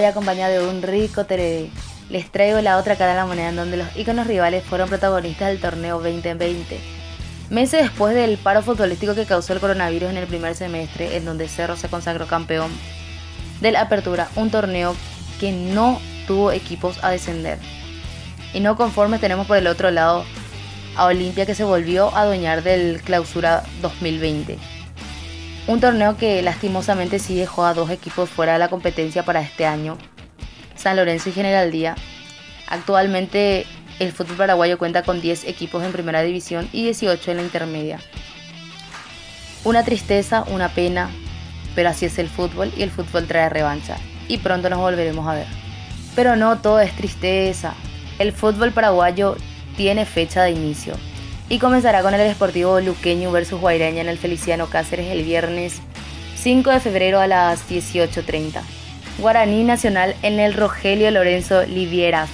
[0.03, 1.71] toda Paraguay acompañada de un rico tereré,
[2.11, 5.49] les traigo la otra cara de la moneda en donde los íconos rivales fueron protagonistas
[5.49, 6.81] del torneo 2020.
[7.51, 11.47] Meses después del paro futbolístico que causó el coronavirus en el primer semestre, en donde
[11.47, 12.73] Cerro se consagró campeón
[13.61, 14.97] del Apertura, un torneo
[15.39, 17.59] que no tuvo equipos a descender.
[18.53, 20.25] Y no conformes tenemos por el otro lado
[20.97, 24.59] a Olimpia que se volvió a adueñar del Clausura 2020.
[25.69, 29.65] Un torneo que lastimosamente sí dejó a dos equipos fuera de la competencia para este
[29.65, 29.97] año,
[30.75, 31.95] San Lorenzo y General Día.
[32.67, 33.65] Actualmente
[34.01, 38.01] el fútbol paraguayo cuenta con 10 equipos en primera división y 18 en la intermedia.
[39.63, 41.11] Una tristeza, una pena,
[41.77, 45.35] pero así es el fútbol y el fútbol trae revancha y pronto nos volveremos a
[45.35, 45.47] ver.
[46.17, 47.75] Pero no todo es tristeza.
[48.19, 49.37] El fútbol paraguayo
[49.77, 50.95] tiene fecha de inicio
[51.53, 55.83] y comenzará con el Deportivo Luqueño versus Guaireña en el Feliciano Cáceres el viernes
[56.37, 58.63] 5 de febrero a las 18.30.
[59.19, 62.31] Guaraní Nacional en el Rogelio Lorenzo Livieras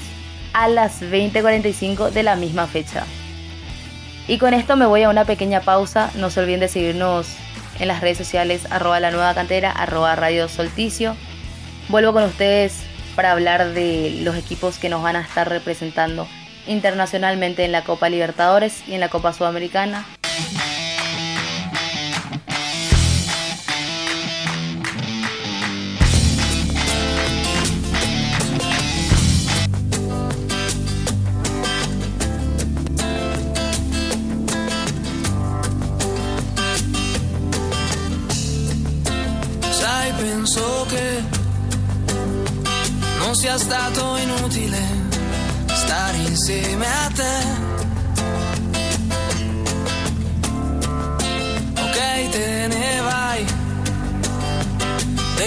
[0.53, 3.03] a las 20.45 de la misma fecha.
[4.29, 6.12] Y con esto me voy a una pequeña pausa.
[6.14, 7.27] No se olviden de seguirnos
[7.81, 11.16] en las redes sociales arroba la nueva cantera, arroba radio solticio.
[11.89, 12.85] Vuelvo con ustedes
[13.16, 16.29] para hablar de los equipos que nos van a estar representando
[16.69, 20.07] internacionalmente en la Copa Libertadores y en la Copa Sudamericana.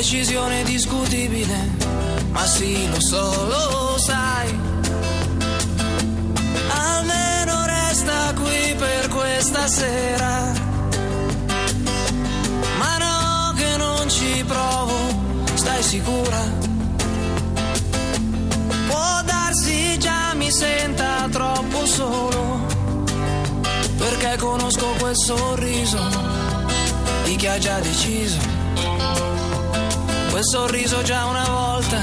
[0.02, 1.70] Decisione discutibile,
[2.32, 4.50] ma sì, lo so, lo sai.
[6.70, 10.54] Almeno resta qui per questa sera.
[12.80, 14.98] Ma no, che non ci provo,
[15.54, 16.40] stai sicura?
[18.88, 22.66] Può darsi già mi senta troppo solo,
[23.98, 26.00] perché conosco quel sorriso
[27.24, 28.51] di chi ha già deciso.
[30.32, 31.98] Quel sorriso già una volta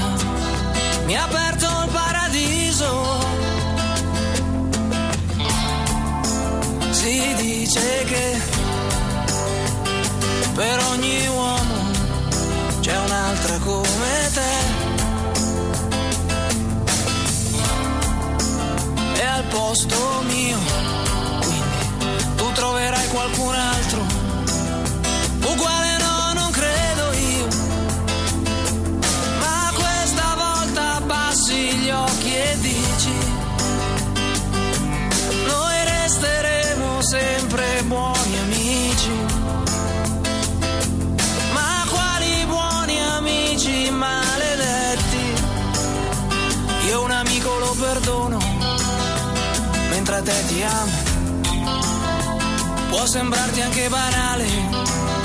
[1.05, 3.17] mi ha aperto il paradiso.
[6.91, 8.41] Si dice che
[10.53, 11.75] per ogni uomo
[12.81, 14.53] c'è un'altra come te.
[19.15, 19.95] E al posto
[20.27, 20.57] mio,
[21.39, 24.05] quindi tu troverai qualcun altro.
[25.41, 26.08] Uguale no, non
[50.21, 50.91] te ti amo.
[52.89, 55.18] Può sembrarti anche banale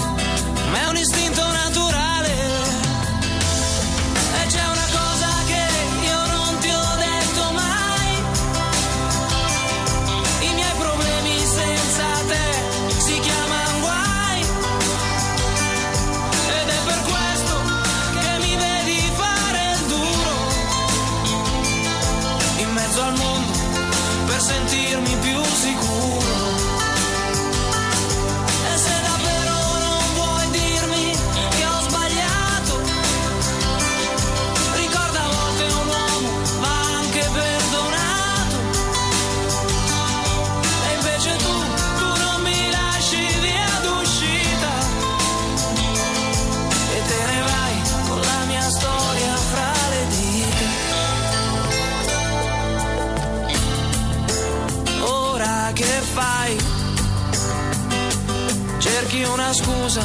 [59.14, 60.02] Cerchi una scusa,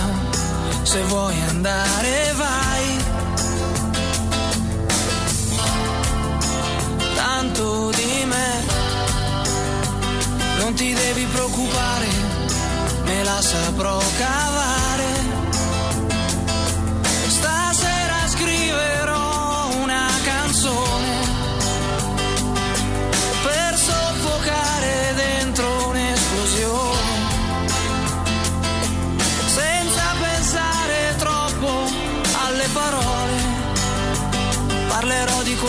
[0.83, 3.03] se vuoi andare vai.
[7.15, 8.65] Tanto di me,
[10.59, 12.07] non ti devi preoccupare,
[13.05, 14.98] me la saprò cavare.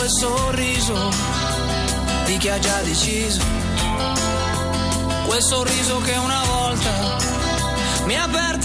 [0.01, 1.11] Quel sorriso
[2.25, 3.39] di chi ha già deciso.
[5.27, 7.17] Quel sorriso che una volta
[8.05, 8.60] mi ha aperto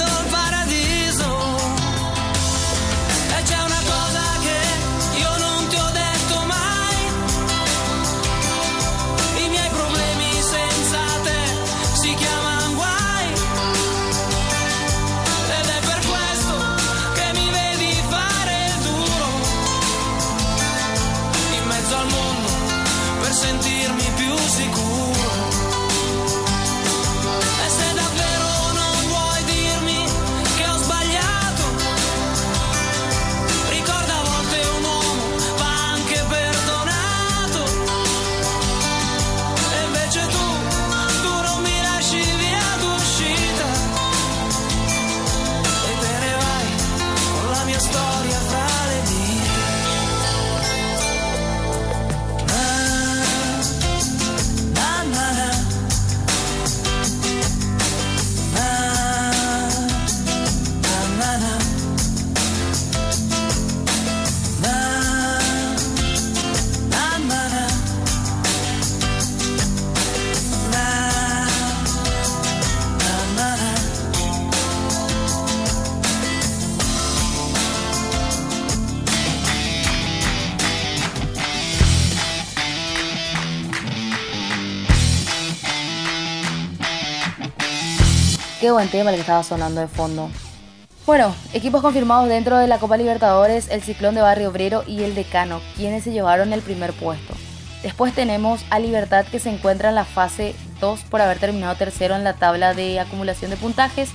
[88.67, 90.29] Qué buen tema que estaba sonando de fondo.
[91.07, 95.15] Bueno, equipos confirmados dentro de la Copa Libertadores, el Ciclón de Barrio Obrero y el
[95.15, 97.33] Decano, quienes se llevaron el primer puesto.
[97.85, 102.17] Después tenemos a Libertad que se encuentra en la fase 2 por haber terminado tercero
[102.17, 104.11] en la tabla de acumulación de puntajes.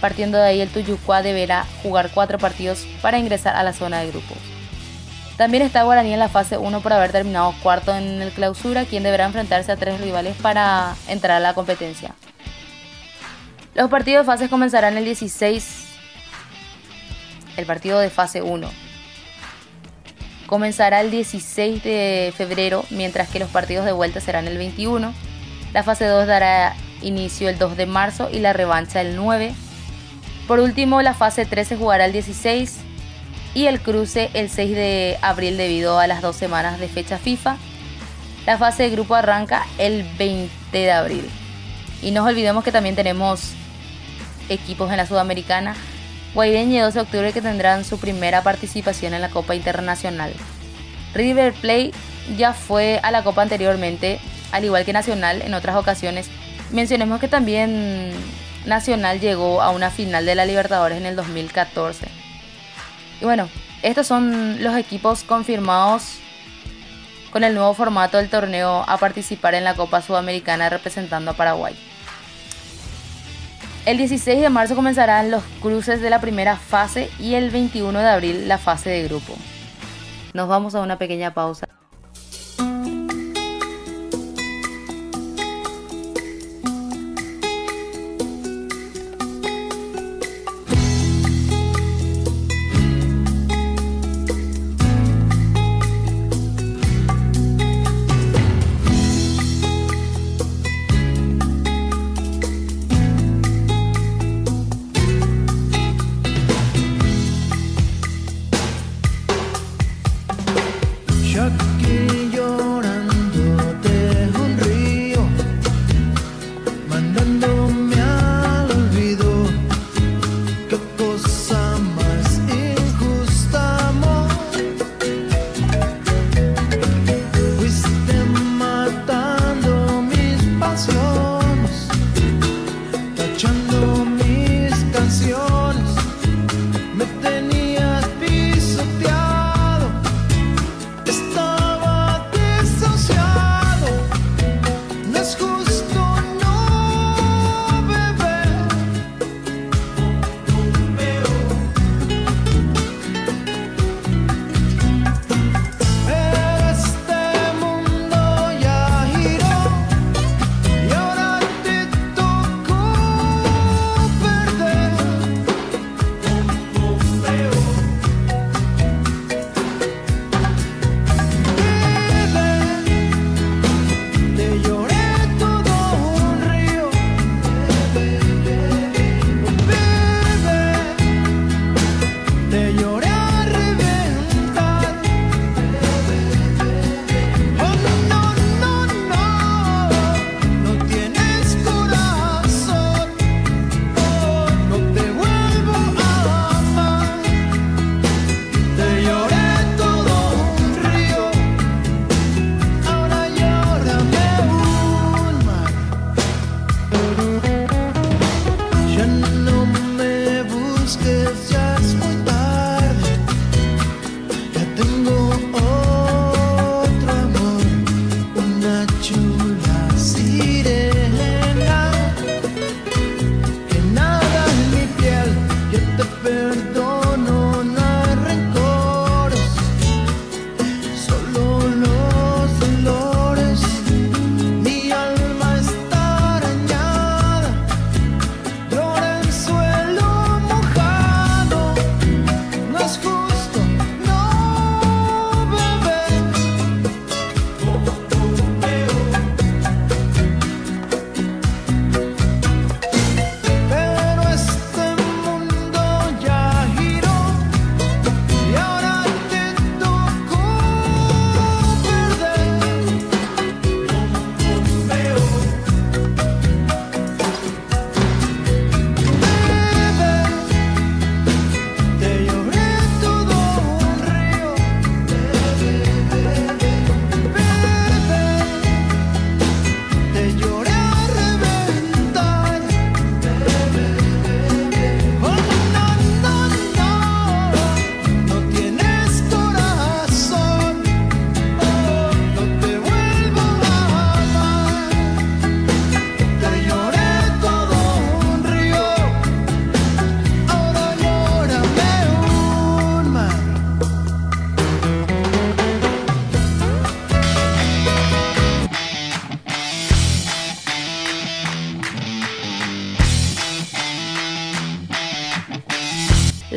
[0.00, 4.08] Partiendo de ahí el Tuyucua deberá jugar cuatro partidos para ingresar a la zona de
[4.08, 4.38] grupos.
[5.36, 9.02] También está Guaraní en la fase 1 por haber terminado cuarto en el clausura, quien
[9.02, 12.14] deberá enfrentarse a tres rivales para entrar a la competencia.
[13.78, 15.84] Los partidos de fases comenzarán el 16.
[17.56, 18.68] El partido de fase 1
[20.48, 25.14] comenzará el 16 de febrero, mientras que los partidos de vuelta serán el 21.
[25.72, 29.54] La fase 2 dará inicio el 2 de marzo y la revancha el 9.
[30.48, 32.78] Por último, la fase 3 se jugará el 16
[33.54, 37.56] y el cruce el 6 de abril debido a las dos semanas de fecha FIFA.
[38.44, 41.30] La fase de grupo arranca el 20 de abril.
[42.02, 43.54] Y no olvidemos que también tenemos
[44.48, 45.74] equipos en la Sudamericana.
[46.34, 50.32] Guaireña y 12 de octubre que tendrán su primera participación en la Copa Internacional.
[51.14, 51.92] River Plate
[52.36, 54.20] ya fue a la Copa anteriormente,
[54.52, 56.28] al igual que Nacional en otras ocasiones.
[56.70, 58.12] Mencionemos que también
[58.66, 62.08] Nacional llegó a una final de la Libertadores en el 2014.
[63.20, 63.48] Y bueno,
[63.82, 66.18] estos son los equipos confirmados
[67.30, 71.74] con el nuevo formato del torneo a participar en la Copa Sudamericana representando a Paraguay.
[73.88, 78.06] El 16 de marzo comenzarán los cruces de la primera fase y el 21 de
[78.06, 79.34] abril la fase de grupo.
[80.34, 81.66] Nos vamos a una pequeña pausa.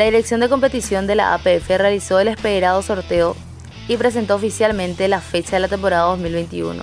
[0.02, 3.36] La dirección de competición de la APF realizó el esperado sorteo
[3.88, 6.82] y presentó oficialmente la fecha de la temporada 2021.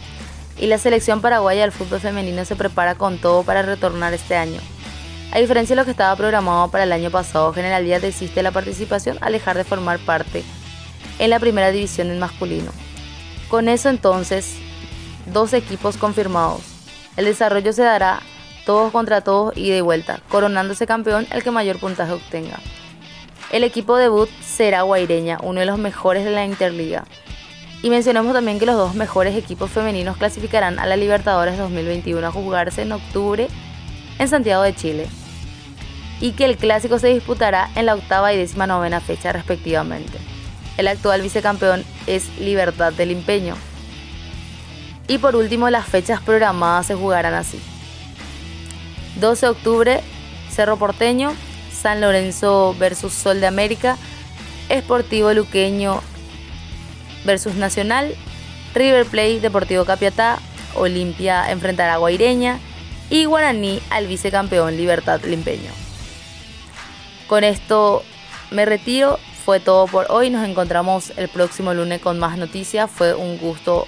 [0.57, 4.61] Y la selección paraguaya del fútbol femenino se prepara con todo para retornar este año.
[5.33, 8.45] A diferencia de lo que estaba programado para el año pasado, General Díaz desiste de
[8.45, 10.45] la participación al dejar de formar parte
[11.19, 12.71] en la primera división en masculino.
[13.49, 14.55] Con eso entonces,
[15.27, 16.61] dos equipos confirmados.
[17.17, 18.21] El desarrollo se dará
[18.65, 22.61] todos contra todos y de vuelta, coronándose campeón el que mayor puntaje obtenga.
[23.51, 27.05] El equipo debut será Guaireña, uno de los mejores de la Interliga.
[27.83, 32.31] Y mencionamos también que los dos mejores equipos femeninos clasificarán a la Libertadores 2021 a
[32.31, 33.49] jugarse en octubre
[34.19, 35.07] en Santiago de Chile.
[36.21, 40.19] Y que el clásico se disputará en la octava y décima novena fecha respectivamente.
[40.77, 43.55] El actual vicecampeón es Libertad del Empeño.
[45.07, 47.59] Y por último, las fechas programadas se jugarán así.
[49.21, 50.01] 12 de octubre,
[50.51, 51.33] Cerro Porteño,
[51.81, 53.97] San Lorenzo versus Sol de América,
[54.69, 56.03] Esportivo Luqueño
[57.25, 58.15] versus Nacional,
[58.75, 60.39] River Plate Deportivo Capiatá,
[60.75, 62.59] Olimpia enfrentará a Guaireña
[63.11, 65.71] y Guaraní al vicecampeón Libertad Limpeño.
[67.27, 68.03] Con esto
[68.51, 73.15] me retiro, fue todo por hoy, nos encontramos el próximo lunes con más noticias, fue
[73.15, 73.87] un gusto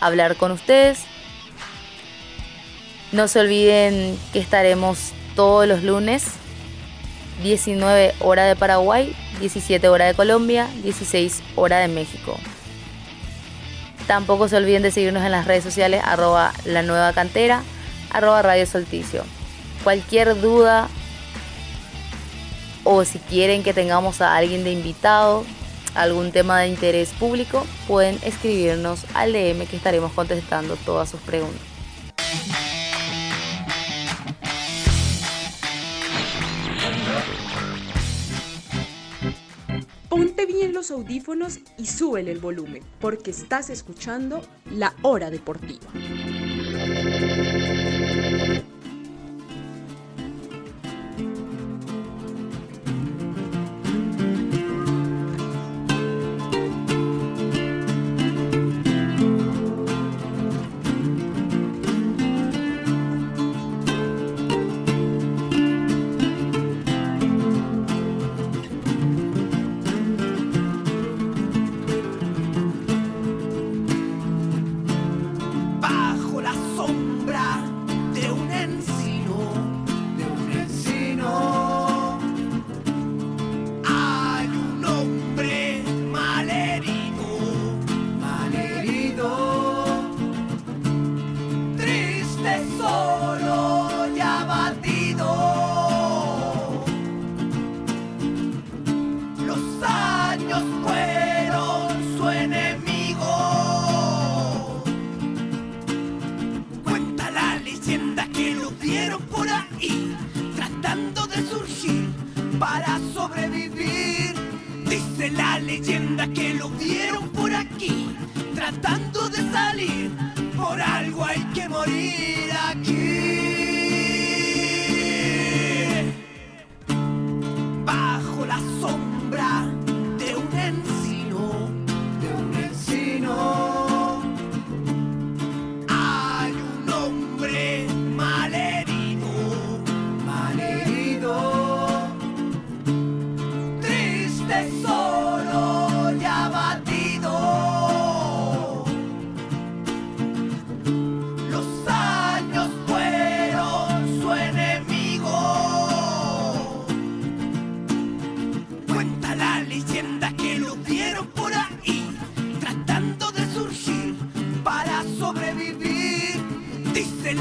[0.00, 1.00] hablar con ustedes.
[3.10, 6.41] No se olviden que estaremos todos los lunes
[7.42, 12.38] 19 hora de Paraguay, 17 hora de Colombia, 16 hora de México.
[14.06, 17.62] Tampoco se olviden de seguirnos en las redes sociales arroba la nueva cantera,
[18.10, 19.24] arroba Radio Solticio.
[19.84, 20.88] Cualquier duda
[22.84, 25.44] o si quieren que tengamos a alguien de invitado,
[25.94, 31.62] algún tema de interés público, pueden escribirnos al DM que estaremos contestando todas sus preguntas.
[40.12, 45.90] Ponte bien los audífonos y súbele el volumen, porque estás escuchando La Hora Deportiva.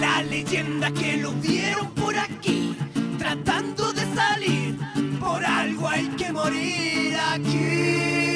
[0.02, 2.76] La leyenda que lo vieron por aquí,
[3.20, 4.76] tratando de salir.
[5.20, 8.31] Por algo hay que morir aquí.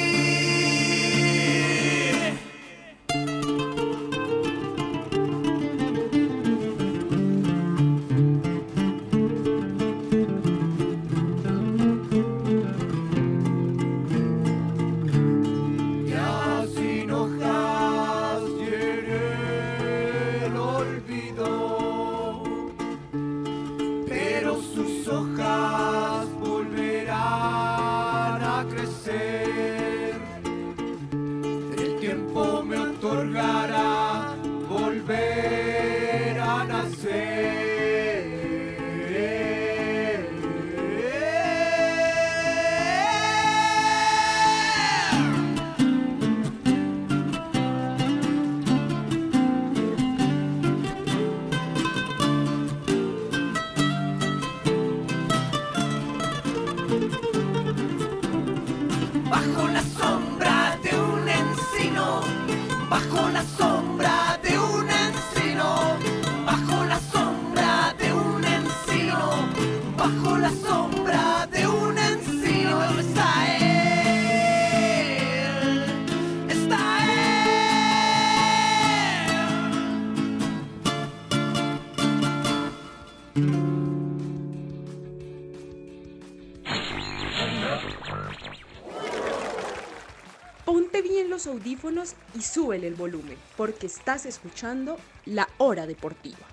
[93.56, 96.46] Porque estás escuchando La Hora Deportiva.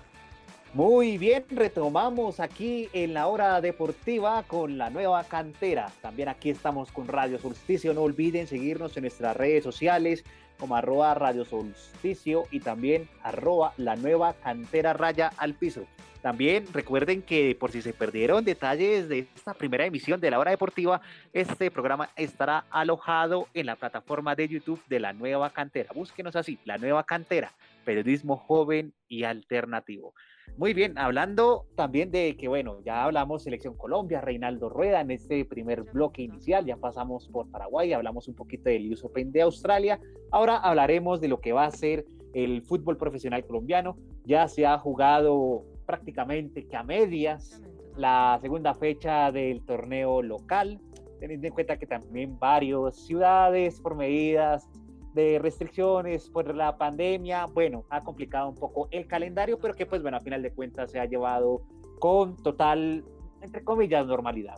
[0.74, 5.92] Muy bien, retomamos aquí en la hora deportiva con la nueva cantera.
[6.02, 7.94] También aquí estamos con Radio Solsticio.
[7.94, 10.24] No olviden seguirnos en nuestras redes sociales
[10.58, 15.84] como arroba Radio Solsticio y también arroba la nueva cantera raya al piso.
[16.24, 20.52] También recuerden que por si se perdieron detalles de esta primera emisión de la hora
[20.52, 21.02] deportiva,
[21.34, 25.90] este programa estará alojado en la plataforma de YouTube de la nueva cantera.
[25.94, 27.52] Búsquenos así, la nueva cantera,
[27.84, 30.14] periodismo joven y alternativo.
[30.56, 35.44] Muy bien, hablando también de que, bueno, ya hablamos Selección Colombia, Reinaldo Rueda en este
[35.44, 40.00] primer bloque inicial, ya pasamos por Paraguay, hablamos un poquito del US Open de Australia,
[40.30, 44.78] ahora hablaremos de lo que va a ser el fútbol profesional colombiano, ya se ha
[44.78, 47.62] jugado prácticamente que a medias
[47.96, 50.80] la segunda fecha del torneo local,
[51.20, 54.68] teniendo en cuenta que también varias ciudades por medidas
[55.14, 60.02] de restricciones por la pandemia, bueno, ha complicado un poco el calendario, pero que pues
[60.02, 61.62] bueno, a final de cuentas se ha llevado
[62.00, 63.04] con total,
[63.40, 64.56] entre comillas, normalidad.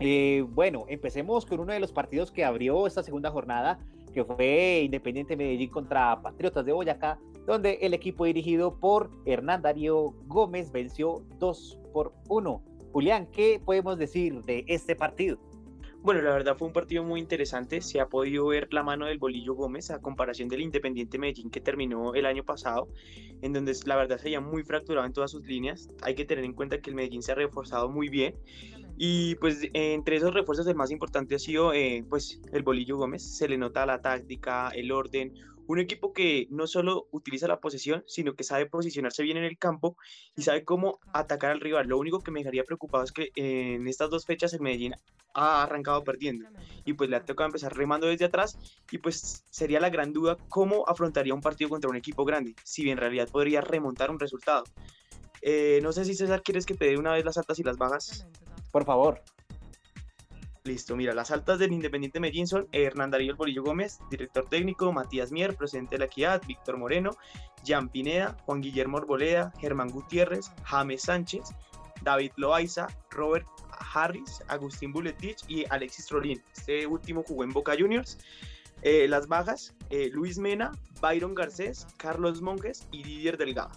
[0.00, 3.78] Eh, bueno, empecemos con uno de los partidos que abrió esta segunda jornada,
[4.12, 10.14] que fue Independiente Medellín contra Patriotas de Boyacá, donde el equipo dirigido por Hernán Darío
[10.26, 12.62] Gómez venció 2 por 1.
[12.92, 15.38] Julián, ¿qué podemos decir de este partido?
[16.04, 17.80] Bueno, la verdad fue un partido muy interesante.
[17.80, 21.62] Se ha podido ver la mano del Bolillo Gómez a comparación del Independiente Medellín que
[21.62, 22.88] terminó el año pasado,
[23.40, 25.88] en donde la verdad se veía muy fracturado en todas sus líneas.
[26.02, 28.34] Hay que tener en cuenta que el Medellín se ha reforzado muy bien.
[28.98, 33.22] Y pues entre esos refuerzos el más importante ha sido eh, pues el Bolillo Gómez.
[33.22, 35.32] Se le nota la táctica, el orden,
[35.66, 39.58] un equipo que no solo utiliza la posesión, sino que sabe posicionarse bien en el
[39.58, 39.96] campo
[40.36, 41.88] y sabe cómo atacar al rival.
[41.88, 44.94] Lo único que me dejaría preocupado es que en estas dos fechas el Medellín
[45.34, 46.48] ha arrancado perdiendo
[46.84, 48.56] y pues le ha tocado empezar remando desde atrás
[48.90, 52.88] y pues sería la gran duda cómo afrontaría un partido contra un equipo grande, si
[52.88, 54.64] en realidad podría remontar un resultado.
[55.42, 57.76] Eh, no sé si César quieres que te dé una vez las altas y las
[57.76, 58.26] bajas.
[58.70, 59.20] Por favor.
[60.66, 64.90] Listo, mira, las altas del Independiente Medellín son Hernán Darío El Bolillo Gómez, director técnico,
[64.94, 67.10] Matías Mier, presidente de la Equidad, Víctor Moreno,
[67.66, 71.42] Jan Pineda, Juan Guillermo Arboleda, Germán Gutiérrez, James Sánchez,
[72.02, 73.46] David Loaiza, Robert
[73.92, 76.42] Harris, Agustín Buletich y Alexis Trolín.
[76.56, 78.16] Este último jugó en Boca Juniors.
[78.80, 80.72] Eh, las bajas, eh, Luis Mena,
[81.02, 83.72] Byron Garcés, Carlos Monjes y Didier Delgado.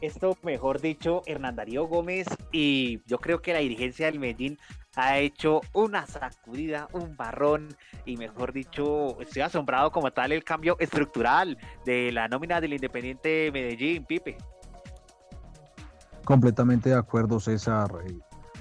[0.00, 4.58] Esto, mejor dicho, Hernán Darío Gómez y yo creo que la dirigencia del Medellín
[4.96, 7.68] ha hecho una sacudida, un barrón
[8.04, 13.50] y mejor dicho, estoy asombrado como tal el cambio estructural de la nómina del Independiente
[13.52, 14.36] Medellín, Pipe.
[16.24, 17.90] Completamente de acuerdo, César.
[18.06, 18.18] Eh,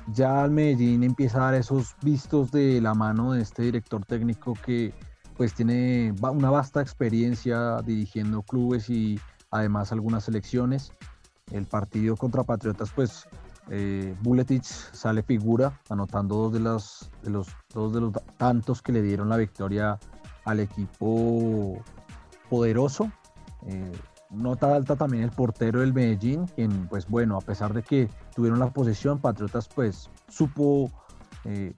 [0.07, 4.53] Ya el Medellín empieza a dar esos vistos de la mano de este director técnico
[4.53, 4.93] que
[5.38, 9.19] pues tiene una vasta experiencia dirigiendo clubes y
[9.49, 10.93] además algunas selecciones.
[11.51, 13.27] El partido contra Patriotas, pues
[13.69, 16.53] eh, Buletich sale figura, anotando dos
[17.22, 17.48] de, los,
[18.38, 19.99] tantos que le dieron la victoria
[20.45, 21.81] al equipo
[22.49, 23.11] poderoso.
[23.65, 23.91] Eh,
[24.30, 28.60] nota alta también el portero del Medellín, quien, pues bueno, a pesar de que tuvieron
[28.60, 30.91] la posesión, Patriotas pues supo
[31.45, 31.73] eh,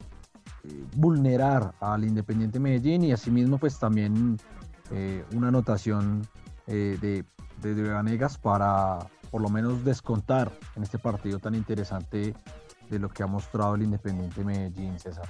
[0.63, 4.37] eh, vulnerar al Independiente Medellín y asimismo pues también
[5.33, 6.27] una anotación
[6.67, 7.25] de,
[7.61, 8.99] de, de Vanegas para
[9.35, 12.33] por lo menos descontar en este partido tan interesante
[12.89, 15.27] de lo que ha mostrado el Independiente Medellín, César.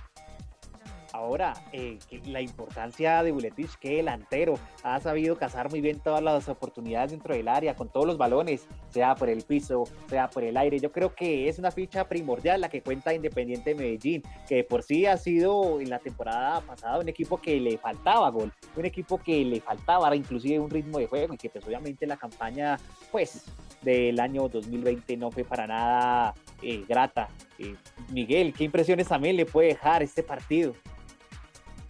[1.11, 6.47] Ahora, eh, la importancia de Buletich, que delantero, ha sabido cazar muy bien todas las
[6.49, 10.55] oportunidades dentro del área, con todos los balones, sea por el piso, sea por el
[10.55, 10.79] aire.
[10.79, 15.07] Yo creo que es una ficha primordial la que cuenta Independiente Medellín, que por sí
[15.07, 19.43] ha sido en la temporada pasada un equipo que le faltaba gol, un equipo que
[19.45, 22.77] le faltaba inclusive un ritmo de juego y que pues obviamente la campaña
[23.11, 23.45] pues
[23.85, 27.29] del año 2020 no fue para nada eh, grata.
[27.57, 27.75] Eh,
[28.11, 30.73] Miguel, ¿qué impresiones también le puede dejar este partido?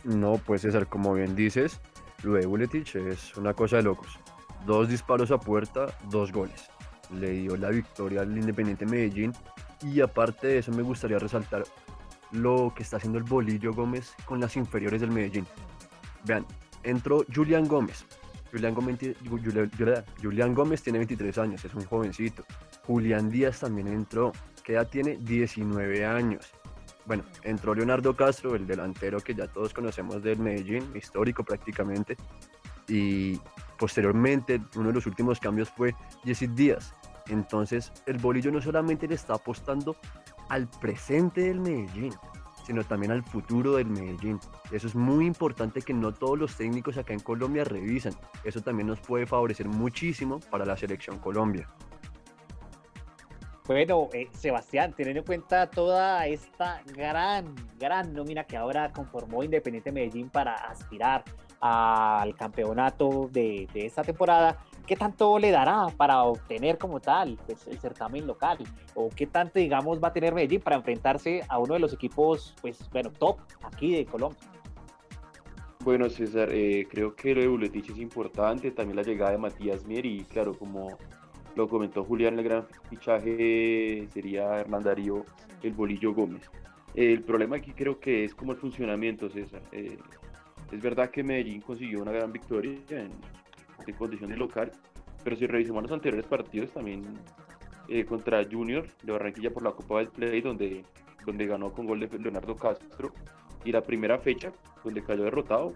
[0.03, 1.81] No, pues César, como bien dices,
[2.21, 4.19] lo de Buletich es una cosa de locos.
[4.65, 6.69] Dos disparos a puerta, dos goles.
[7.11, 9.33] Le dio la victoria al Independiente Medellín
[9.81, 11.63] y aparte de eso me gustaría resaltar
[12.31, 15.47] lo que está haciendo el Bolillo Gómez con las inferiores del Medellín.
[16.23, 16.45] Vean,
[16.83, 18.05] entró Julián Gómez.
[18.55, 18.97] Julián Gómez,
[20.21, 22.45] Julián, Gómez tiene 23 años, es un jovencito.
[22.87, 24.31] Julián Díaz también entró.
[24.63, 25.17] ¿Qué edad tiene?
[25.17, 26.53] 19 años.
[27.05, 32.15] Bueno, entró Leonardo Castro, el delantero que ya todos conocemos del Medellín, histórico prácticamente.
[32.87, 33.41] Y
[33.77, 36.95] posteriormente, uno de los últimos cambios fue Jesse Díaz.
[37.27, 39.97] Entonces, el bolillo no solamente le está apostando
[40.47, 42.13] al presente del Medellín,
[42.65, 44.39] sino también al futuro del Medellín.
[44.71, 48.13] Eso es muy importante que no todos los técnicos acá en Colombia revisan.
[48.43, 51.67] Eso también nos puede favorecer muchísimo para la selección Colombia.
[53.67, 59.91] Bueno, eh, Sebastián, teniendo en cuenta toda esta gran, gran nómina que ahora conformó Independiente
[59.91, 61.23] Medellín para aspirar
[61.59, 67.67] al campeonato de, de esta temporada, ¿qué tanto le dará para obtener como tal pues,
[67.67, 68.59] el certamen local?
[68.93, 72.55] ¿O qué tanto, digamos, va a tener Medellín para enfrentarse a uno de los equipos,
[72.61, 74.39] pues, bueno, top aquí de Colombia?
[75.83, 79.85] Bueno, César, eh, creo que lo de Buletich es importante, también la llegada de Matías
[79.85, 80.97] Mier y claro, como
[81.55, 85.25] lo comentó Julián, el gran fichaje sería Hernán Darío,
[85.61, 86.49] el Bolillo Gómez.
[86.95, 89.61] el problema aquí creo que es como el funcionamiento, César.
[89.71, 89.97] Eh,
[90.71, 93.11] es verdad que Medellín consiguió una gran victoria en,
[93.85, 94.71] en condición de local,
[95.23, 97.03] pero si revisamos los anteriores partidos también
[97.87, 100.83] eh, contra Junior de Barranquilla por la Copa del Play, donde,
[101.25, 103.11] donde ganó con gol de Leonardo Castro,
[103.63, 104.53] y la primera fecha,
[104.83, 105.73] donde cayó derrotado,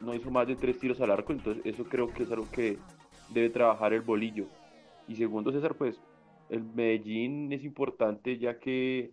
[0.00, 2.78] no hizo más de tres tiros al arco, entonces eso creo que es algo que
[3.30, 4.46] debe trabajar el bolillo.
[5.06, 6.00] Y segundo, César, pues
[6.48, 9.12] el Medellín es importante ya que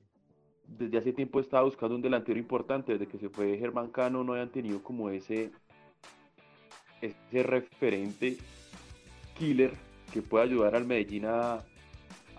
[0.68, 4.34] desde hace tiempo estaba buscando un delantero importante, desde que se fue Germán Cano no
[4.34, 5.52] hayan tenido como ese,
[7.02, 8.38] ese referente
[9.38, 9.72] killer
[10.14, 11.64] que pueda ayudar al Medellín a,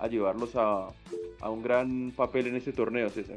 [0.02, 0.88] a llevarlos a,
[1.48, 3.36] un gran papel en este torneo, César.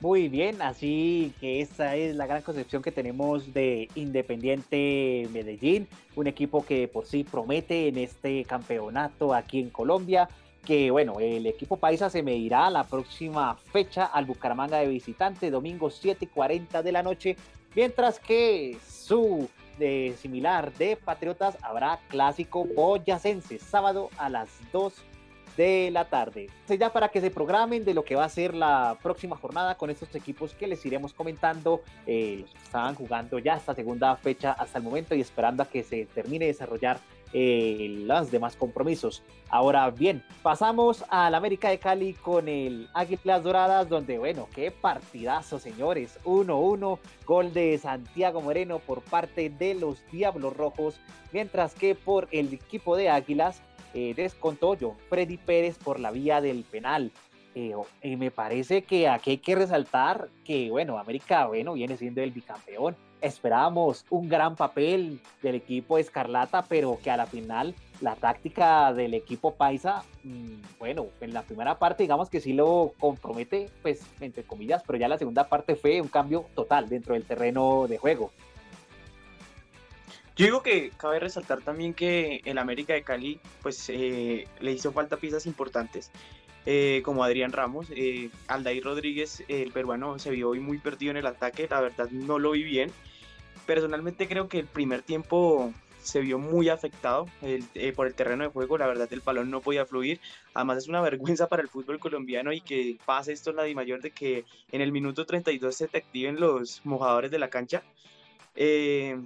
[0.00, 5.86] Muy bien, así que esta es la gran concepción que tenemos de Independiente Medellín,
[6.16, 10.28] un equipo que por sí promete en este campeonato aquí en Colombia,
[10.64, 15.90] que bueno, el equipo paisa se medirá la próxima fecha al Bucaramanga de visitante, domingo
[15.90, 17.36] 7 y 40 de la noche,
[17.74, 19.48] mientras que su
[19.78, 24.94] de similar de Patriotas habrá clásico boyacense, sábado a las 2
[25.56, 26.48] de la tarde.
[26.68, 29.90] Ya para que se programen de lo que va a ser la próxima jornada con
[29.90, 34.84] estos equipos que les iremos comentando, eh, estaban jugando ya esta segunda fecha hasta el
[34.84, 36.98] momento y esperando a que se termine de desarrollar
[37.36, 39.24] eh, los demás compromisos.
[39.50, 45.58] Ahora bien, pasamos al América de Cali con el Águilas Doradas, donde, bueno, qué partidazo,
[45.58, 46.18] señores.
[46.24, 51.00] 1-1, gol de Santiago Moreno por parte de los Diablos Rojos,
[51.32, 53.62] mientras que por el equipo de Águilas
[53.94, 57.10] eh, descontó yo Freddy Pérez por la vía del penal.
[57.56, 62.20] Eh, y me parece que aquí hay que resaltar que, bueno, América, bueno, viene siendo
[62.22, 62.96] el bicampeón.
[63.24, 69.14] Esperábamos un gran papel del equipo Escarlata, pero que a la final la táctica del
[69.14, 74.42] equipo Paisa, mmm, bueno, en la primera parte digamos que sí lo compromete, pues entre
[74.42, 78.30] comillas, pero ya la segunda parte fue un cambio total dentro del terreno de juego.
[80.36, 84.92] Yo digo que cabe resaltar también que el América de Cali pues eh, le hizo
[84.92, 86.10] falta piezas importantes,
[86.66, 91.16] eh, como Adrián Ramos, eh, Aldair Rodríguez, el peruano se vio hoy muy perdido en
[91.16, 92.90] el ataque, la verdad no lo vi bien.
[93.66, 95.72] Personalmente creo que el primer tiempo
[96.04, 99.62] se vio muy afectado eh, por el terreno de juego, la verdad el balón no
[99.62, 100.20] podía fluir,
[100.52, 103.74] además es una vergüenza para el fútbol colombiano y que pase esto en la Di
[103.74, 107.82] Mayor de que en el minuto 32 se te los mojadores de la cancha.
[108.54, 109.18] Eh,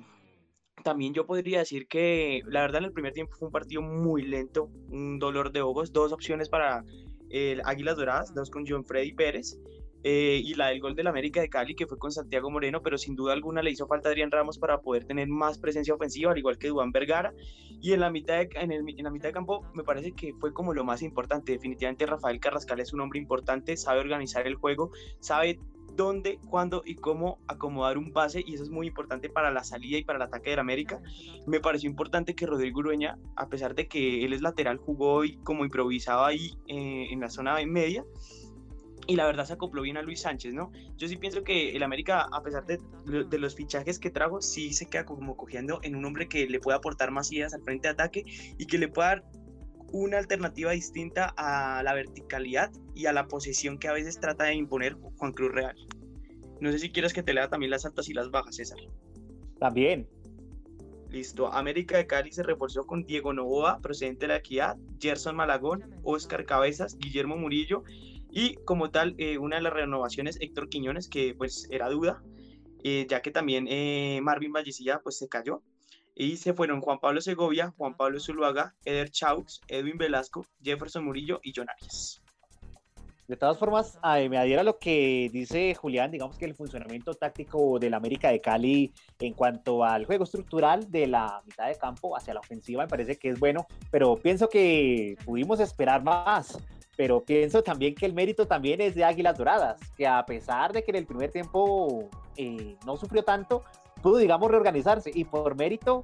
[0.85, 4.23] también yo podría decir que la verdad en el primer tiempo fue un partido muy
[4.23, 6.85] lento, un dolor de ojos, dos opciones para
[7.31, 9.59] el Águilas Doradas, dos con John Freddy Pérez
[10.05, 12.99] eh, y la del gol del América de Cali que fue con Santiago Moreno, pero
[12.99, 16.33] sin duda alguna le hizo falta a Adrián Ramos para poder tener más presencia ofensiva,
[16.33, 17.33] al igual que Duan Vergara.
[17.81, 20.75] Y en la, mitad de, en, la mitad de campo me parece que fue como
[20.75, 21.53] lo más importante.
[21.53, 25.59] Definitivamente Rafael Carrascal es un hombre importante, sabe organizar el juego, sabe
[25.95, 29.99] dónde, cuándo y cómo acomodar un pase y eso es muy importante para la salida
[29.99, 31.01] y para el ataque del América.
[31.47, 35.37] Me pareció importante que Rodrigo Urueña, a pesar de que él es lateral, jugó y
[35.39, 38.05] como improvisaba ahí eh, en la zona media
[39.09, 40.71] y la verdad se acopló bien a Luis Sánchez, ¿no?
[40.99, 42.79] Yo sí pienso que el América, a pesar de,
[43.25, 46.61] de, los fichajes que trajo, sí se queda como cogiendo en un hombre que le
[46.61, 48.25] pueda aportar más ideas al frente de ataque
[48.59, 49.25] y que le pueda dar
[49.93, 54.55] una alternativa distinta a la verticalidad y a la posición que a veces trata de
[54.57, 55.77] imponer Juan Cruz Real.
[56.61, 58.79] No sé si quieres que te lea también las altas y las bajas, César.
[59.59, 60.07] También.
[61.09, 61.51] Listo.
[61.51, 66.45] América de Cali se reforzó con Diego Novoa, procedente de la Equidad, Gerson Malagón, Oscar
[66.45, 67.85] Cabezas, Guillermo Murillo
[68.31, 72.23] y como tal eh, una de las renovaciones Héctor Quiñones, que pues era duda,
[72.85, 75.63] eh, ya que también eh, Marvin Vallecilla pues se cayó.
[76.21, 81.39] Y se fueron Juan Pablo Segovia, Juan Pablo Zuluaga, Eder Chaux, Edwin Velasco, Jefferson Murillo
[81.45, 82.21] y John Arias.
[83.29, 87.15] De todas formas, a- me adhiero a lo que dice Julián, digamos que el funcionamiento
[87.15, 92.17] táctico del América de Cali en cuanto al juego estructural de la mitad de campo
[92.17, 96.59] hacia la ofensiva me parece que es bueno, pero pienso que pudimos esperar más.
[96.99, 100.83] Pero pienso también que el mérito también es de Águilas Doradas, que a pesar de
[100.83, 103.63] que en el primer tiempo eh, no sufrió tanto,
[104.03, 106.03] pudo, digamos, reorganizarse y por mérito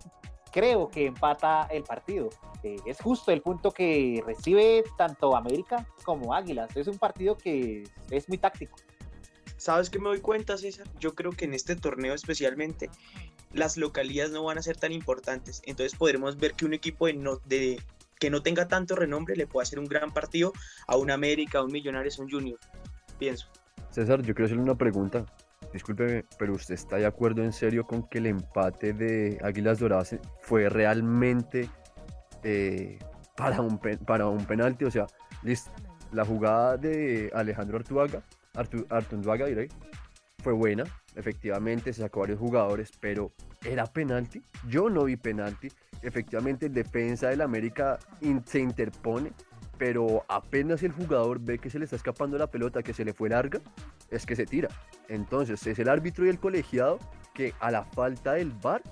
[0.52, 2.30] creo que empata el partido.
[2.62, 6.76] Eh, es justo el punto que recibe tanto América como Águilas.
[6.76, 8.76] Es un partido que es muy táctico.
[9.56, 10.86] ¿Sabes qué me doy cuenta, César?
[11.00, 12.88] Yo creo que en este torneo especialmente
[13.52, 15.60] las localías no van a ser tan importantes.
[15.66, 17.80] Entonces podremos ver que un equipo de no, de,
[18.18, 20.52] que no tenga tanto renombre le puede hacer un gran partido
[20.86, 22.58] a un América, a un Millonarios, a un Junior.
[23.18, 23.48] Pienso.
[23.90, 25.24] César, yo quiero hacerle una pregunta.
[25.72, 30.16] Discúlpeme, pero ¿usted está de acuerdo en serio con que el empate de Águilas Doradas
[30.40, 31.68] fue realmente
[32.42, 32.98] eh,
[33.36, 34.84] para, un para un penalti?
[34.84, 35.06] O sea,
[35.42, 35.70] listo,
[36.12, 38.22] la jugada de Alejandro Artuaga,
[38.54, 39.68] Artu, Artunduaga, diré,
[40.42, 40.84] fue buena,
[41.16, 43.32] efectivamente se sacó varios jugadores, pero
[43.64, 44.42] ¿era penalti?
[44.68, 45.68] Yo no vi penalti.
[46.04, 49.32] Efectivamente, el defensa del América in- se interpone,
[49.78, 53.12] pero apenas el jugador ve que se le está escapando la pelota, que se le
[53.12, 53.60] fue larga,
[54.10, 54.68] es que se tira.
[55.08, 56.98] Entonces, es el árbitro y el colegiado
[57.32, 58.82] que a la falta del VAR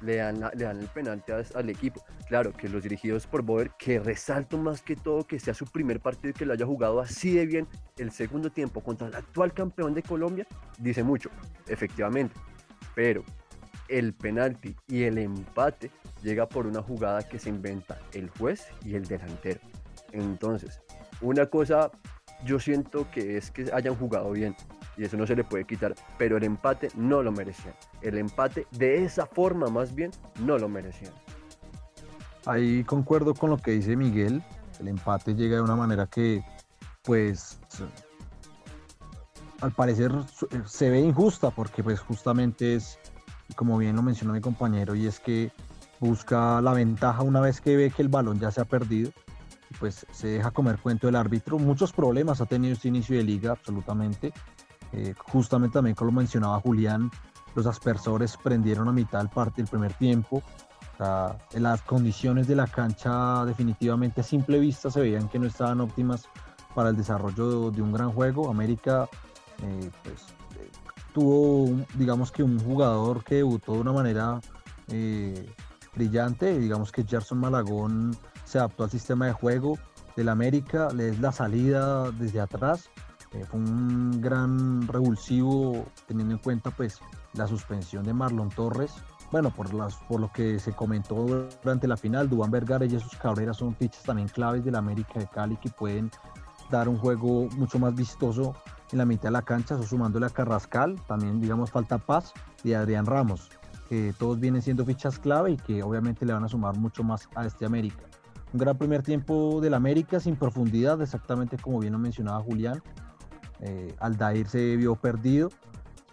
[0.00, 2.02] le dan, le dan el penalti al equipo.
[2.28, 6.00] Claro que los dirigidos por Boder, que resalto más que todo que sea su primer
[6.00, 7.68] partido y que lo haya jugado así de bien
[7.98, 10.46] el segundo tiempo contra el actual campeón de Colombia,
[10.78, 11.28] dice mucho,
[11.68, 12.34] efectivamente.
[12.94, 13.22] Pero
[13.92, 15.90] el penalti y el empate
[16.22, 19.60] llega por una jugada que se inventa el juez y el delantero.
[20.12, 20.80] Entonces,
[21.20, 21.90] una cosa
[22.44, 24.56] yo siento que es que hayan jugado bien
[24.96, 27.74] y eso no se le puede quitar, pero el empate no lo merecían.
[28.02, 30.10] El empate de esa forma más bien
[30.40, 31.12] no lo merecían.
[32.46, 34.42] Ahí concuerdo con lo que dice Miguel.
[34.80, 36.44] El empate llega de una manera que,
[37.02, 37.60] pues,
[39.60, 40.10] al parecer
[40.50, 42.98] eh, se ve injusta porque, pues, justamente es,
[43.54, 45.52] como bien lo mencionó mi compañero, y es que
[46.00, 49.12] busca la ventaja una vez que ve que el balón ya se ha perdido.
[49.78, 51.58] Pues se deja comer cuento el árbitro.
[51.58, 54.32] Muchos problemas ha tenido este inicio de liga, absolutamente.
[54.92, 57.10] Eh, justamente también, como lo mencionaba Julián,
[57.54, 60.42] los aspersores prendieron a mitad del parte del primer tiempo.
[61.52, 65.80] En las condiciones de la cancha definitivamente a simple vista se veían que no estaban
[65.80, 66.28] óptimas
[66.76, 68.48] para el desarrollo de, un gran juego.
[68.48, 69.08] América
[69.62, 70.26] eh, pues,
[71.12, 74.40] tuvo, un- digamos que un jugador que debutó de una manera
[74.88, 75.48] eh,
[75.94, 76.58] brillante.
[76.58, 79.78] Digamos que Gerson Malagón se adaptó al sistema de juego
[80.16, 82.90] del América, le es la salida desde atrás.
[83.32, 87.00] Eh, fue un gran revulsivo teniendo en cuenta pues
[87.32, 88.92] la suspensión de Marlon Torres.
[89.30, 93.16] Bueno, por, las, por lo que se comentó durante la final, Dubán Vergara y Jesús
[93.16, 96.10] Cabrera son fichas también claves del América de Cali que pueden
[96.70, 98.54] dar un juego mucho más vistoso
[98.92, 102.32] en la mitad de la cancha, eso sumándole a Carrascal, también digamos falta Paz
[102.62, 103.50] y Adrián Ramos,
[103.88, 107.28] que todos vienen siendo fichas clave y que obviamente le van a sumar mucho más
[107.34, 108.04] a este América.
[108.52, 112.82] Un gran primer tiempo del América sin profundidad, exactamente como bien lo mencionaba Julián.
[113.60, 115.48] Eh, Aldair se vio perdido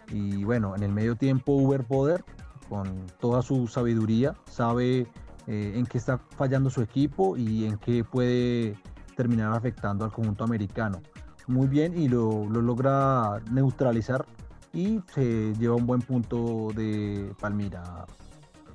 [0.08, 2.24] y bueno, en el medio tiempo Uber Poder,
[2.68, 5.06] con toda su sabiduría, sabe
[5.46, 8.76] eh, en qué está fallando su equipo y en qué puede
[9.16, 11.02] terminar afectando al conjunto americano.
[11.50, 14.24] Muy bien y lo, lo logra neutralizar
[14.72, 18.06] y se lleva un buen punto de Palmira,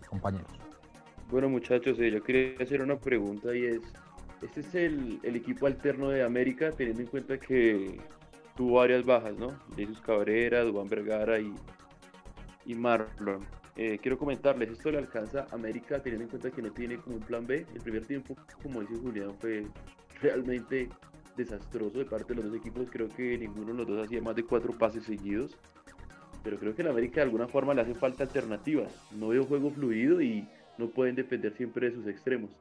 [0.09, 0.51] compañeros.
[1.31, 3.79] Bueno, muchachos, eh, yo quería hacer una pregunta y es,
[4.41, 7.97] este es el, el equipo alterno de América, teniendo en cuenta que
[8.57, 9.53] tuvo varias bajas, ¿no?
[9.77, 11.55] Jesús Cabrera, Dubán Vergara y,
[12.65, 13.39] y Marlon.
[13.77, 17.15] Eh, quiero comentarles, esto le alcanza a América teniendo en cuenta que no tiene como
[17.15, 17.65] un plan B.
[17.73, 19.65] El primer tiempo, como dice Julián, fue
[20.21, 20.89] realmente
[21.35, 22.89] desastroso de parte de los dos equipos.
[22.91, 25.57] Creo que ninguno de los dos hacía más de cuatro pases seguidos.
[26.43, 28.93] Pero creo que en América de alguna forma le hace falta alternativas.
[29.11, 30.47] No veo juego fluido y
[30.77, 32.51] no pueden depender siempre de sus extremos.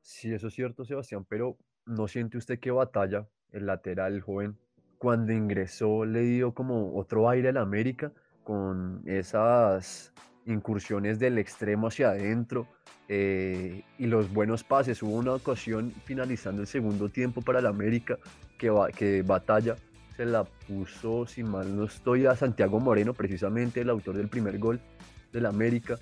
[0.00, 4.56] Sí, eso es cierto, Sebastián, pero ¿no siente usted que batalla el lateral, joven,
[4.98, 8.12] cuando ingresó le dio como otro aire al América
[8.44, 10.12] con esas
[10.46, 12.66] incursiones del extremo hacia adentro
[13.08, 15.02] eh, y los buenos pases?
[15.02, 18.18] Hubo una ocasión finalizando el segundo tiempo para el América
[18.58, 19.76] que, que batalla
[20.16, 24.58] se la puso, si mal no estoy, a Santiago Moreno, precisamente el autor del primer
[24.58, 24.80] gol
[25.32, 25.98] del América.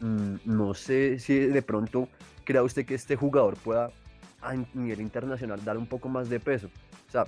[0.00, 2.08] Mm, no sé si de pronto
[2.44, 3.90] crea usted que este jugador pueda
[4.42, 6.68] a nivel internacional dar un poco más de peso.
[7.08, 7.24] O sea,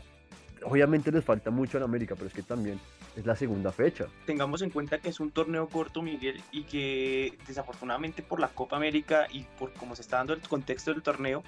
[0.64, 2.80] obviamente les falta mucho en América, pero es que también
[3.16, 4.06] es la segunda fecha.
[4.26, 8.76] Tengamos en cuenta que es un torneo corto, Miguel, y que desafortunadamente por la Copa
[8.76, 11.42] América y por cómo se está dando el contexto del torneo,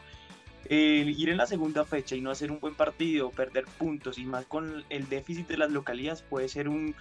[0.68, 4.46] ir en la segunda fecha y no hacer un buen partido, perder puntos y más
[4.46, 6.94] con el déficit de las localías puede ser un,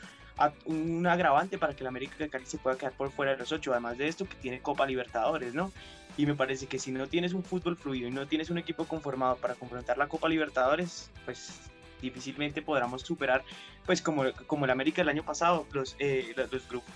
[0.65, 3.51] un agravante para que el América de Cali se pueda quedar por fuera de los
[3.51, 3.71] ocho.
[3.71, 5.71] Además de esto, que tiene Copa Libertadores, ¿no?
[6.17, 8.85] Y me parece que si no tienes un fútbol fluido y no tienes un equipo
[8.85, 11.59] conformado para confrontar la Copa Libertadores, pues
[12.01, 13.43] difícilmente podremos superar,
[13.85, 16.93] pues como, como el América del año pasado, los, eh, los, los grupos.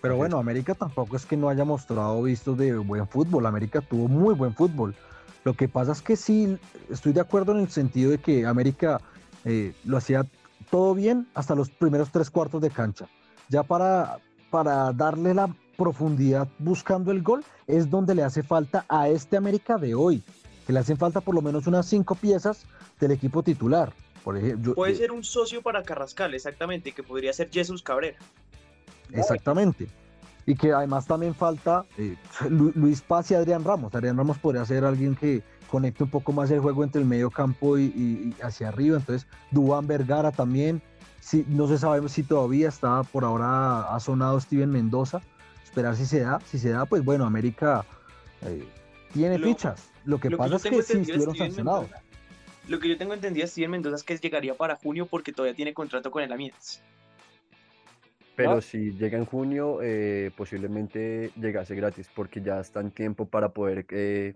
[0.00, 3.46] Pero bueno, América tampoco es que no haya mostrado vistos de buen fútbol.
[3.46, 4.94] América tuvo muy buen fútbol.
[5.44, 6.56] Lo que pasa es que sí,
[6.90, 9.00] estoy de acuerdo en el sentido de que América
[9.44, 10.24] eh, lo hacía
[10.70, 13.06] todo bien hasta los primeros tres cuartos de cancha.
[13.48, 14.18] Ya para,
[14.50, 19.78] para darle la profundidad buscando el gol es donde le hace falta a este América
[19.78, 20.22] de hoy,
[20.66, 22.66] que le hacen falta por lo menos unas cinco piezas
[23.00, 23.92] del equipo titular.
[24.28, 28.18] Por ejemplo, Puede ser un socio para Carrascal, exactamente, que podría ser Jesús Cabrera.
[29.10, 29.88] Exactamente.
[30.44, 32.14] Y que además también falta eh,
[32.50, 33.94] Lu- Luis Paz y Adrián Ramos.
[33.94, 37.30] Adrián Ramos podría ser alguien que conecte un poco más el juego entre el medio
[37.30, 38.98] campo y, y- y hacia arriba.
[38.98, 40.82] Entonces, Dubán Vergara también.
[41.20, 45.22] Sí, no se sabe si todavía está, por ahora ha sonado Steven Mendoza.
[45.64, 46.38] Esperar si se da.
[46.44, 47.86] Si se da, pues bueno, América
[48.42, 48.62] eh,
[49.14, 49.88] tiene Lo- fichas.
[50.04, 51.84] Lo que lo pasa es que sí estuvieron sancionados.
[51.84, 52.07] Mendoza-
[52.68, 55.54] Lo que yo tengo entendido de Steven Mendoza es que llegaría para junio porque todavía
[55.54, 56.82] tiene contrato con el Amiens.
[58.36, 58.60] Pero ¿No?
[58.60, 63.84] si llega en junio, eh, posiblemente llegase gratis, porque ya está en tiempo para poder
[63.90, 64.34] eh,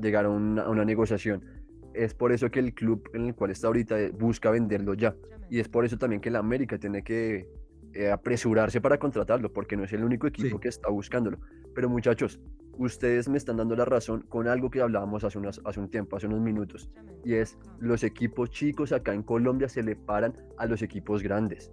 [0.00, 1.44] llegar a una, a una negociación.
[1.92, 5.14] Es por eso que el club en el cual está ahorita eh, busca venderlo ya.
[5.50, 7.46] Y es por eso también que la América tiene que
[7.92, 10.60] eh, apresurarse para contratarlo, porque no es el único equipo Sí.
[10.62, 11.38] que está buscándolo.
[11.74, 12.40] Pero muchachos,
[12.78, 16.16] ustedes me están dando la razón con algo que hablábamos hace, unas- hace un tiempo,
[16.16, 16.90] hace unos minutos,
[17.24, 21.70] y es los equipos chicos acá en Colombia se le paran a los equipos grandes.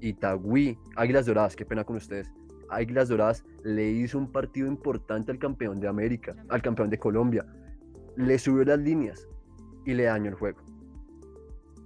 [0.00, 2.30] Itagüí, Águilas Doradas, qué pena con ustedes.
[2.68, 7.46] Águilas Doradas le hizo un partido importante al campeón de América, al campeón de Colombia.
[8.16, 9.28] Le subió las líneas
[9.84, 10.60] y le dañó el juego.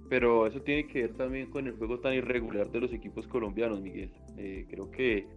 [0.09, 3.81] Pero eso tiene que ver también con el juego tan irregular de los equipos colombianos,
[3.81, 4.11] Miguel.
[4.37, 5.27] Eh, creo que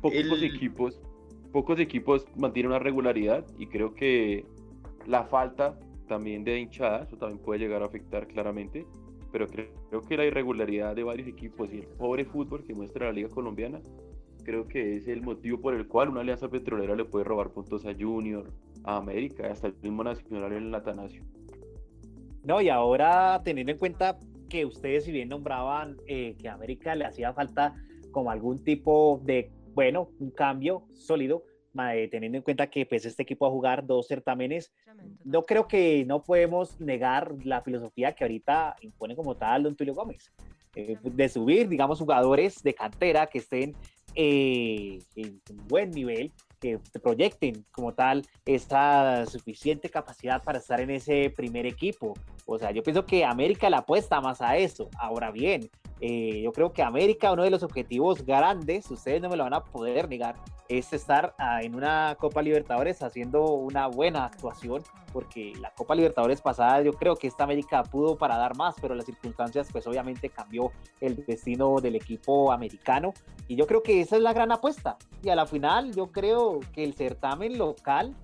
[0.00, 1.02] pocos El- equipos,
[1.52, 4.46] pocos equipos mantienen una regularidad y creo que
[5.06, 8.86] la falta también de hinchada, eso también puede llegar a afectar claramente.
[9.30, 13.12] Pero creo, que la irregularidad de varios equipos y el pobre fútbol que muestra la
[13.12, 13.80] liga colombiana,
[14.44, 17.86] creo que es el motivo por el cual una alianza petrolera le puede robar puntos
[17.86, 18.52] a Junior,
[18.84, 21.24] a América, hasta el mismo Nacional en el Atanasio.
[22.44, 24.18] No, y ahora teniendo en cuenta
[24.50, 27.74] que ustedes si bien nombraban eh, que a América le hacía falta
[28.10, 31.44] como algún tipo de, bueno, un cambio sólido,
[31.94, 34.72] eh, teniendo en cuenta que pues este equipo va a jugar dos certámenes,
[35.24, 39.94] no creo que no podemos negar la filosofía que ahorita impone como tal Don Tulio
[39.94, 40.30] Gómez,
[40.74, 43.74] eh, de subir, digamos, jugadores de cantera que estén
[44.14, 46.30] eh, en un buen nivel,
[46.60, 52.14] que proyecten como tal esa suficiente capacidad para estar en ese primer equipo.
[52.46, 54.88] O sea, yo pienso que América le apuesta más a eso.
[54.98, 55.68] Ahora bien,
[56.04, 59.54] eh, yo creo que América, uno de los objetivos grandes, ustedes no me lo van
[59.54, 60.34] a poder negar,
[60.68, 66.42] es estar ah, en una Copa Libertadores haciendo una buena actuación, porque la Copa Libertadores
[66.42, 70.28] pasada yo creo que esta América pudo para dar más, pero las circunstancias pues obviamente
[70.28, 73.14] cambió el destino del equipo americano
[73.46, 74.96] y yo creo que esa es la gran apuesta.
[75.22, 78.16] Y a la final yo creo que el certamen local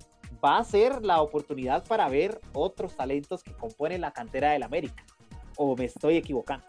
[0.43, 5.05] va a ser la oportunidad para ver otros talentos que componen la cantera del América.
[5.55, 6.65] ¿O me estoy equivocando?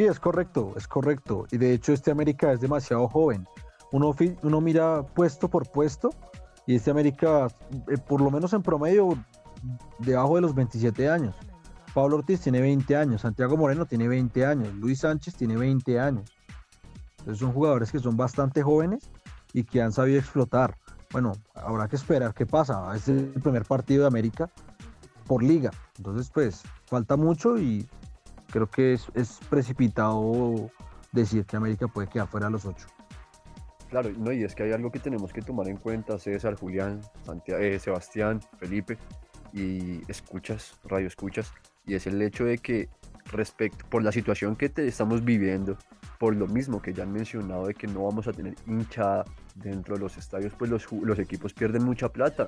[0.00, 1.46] Sí, es correcto, es correcto.
[1.50, 3.46] Y de hecho este América es demasiado joven.
[3.92, 6.08] Uno, uno mira puesto por puesto
[6.66, 7.48] y este América,
[7.86, 9.22] eh, por lo menos en promedio,
[9.98, 11.34] debajo de los 27 años.
[11.92, 16.30] Pablo Ortiz tiene 20 años, Santiago Moreno tiene 20 años, Luis Sánchez tiene 20 años.
[17.18, 19.10] Entonces son jugadores que son bastante jóvenes
[19.52, 20.78] y que han sabido explotar.
[21.12, 22.90] Bueno, habrá que esperar qué pasa.
[22.96, 24.48] Este es el primer partido de América
[25.26, 25.72] por liga.
[25.98, 27.86] Entonces, pues, falta mucho y
[28.50, 30.70] creo que es, precipitado
[31.12, 32.86] decir que América puede quedar fuera de los ocho.
[33.88, 37.00] Claro, no, y es que hay algo que tenemos que tomar en cuenta, César, Julián,
[37.24, 38.98] Santia- eh, Sebastián, Felipe,
[39.52, 41.52] y escuchas, radio escuchas,
[41.86, 42.88] y es el hecho de que
[43.32, 45.76] respecto, por la situación que te estamos viviendo,
[46.20, 49.24] por lo mismo que ya han mencionado de que no vamos a tener hinchada
[49.56, 52.46] dentro de los estadios, pues los, los equipos pierden mucha plata.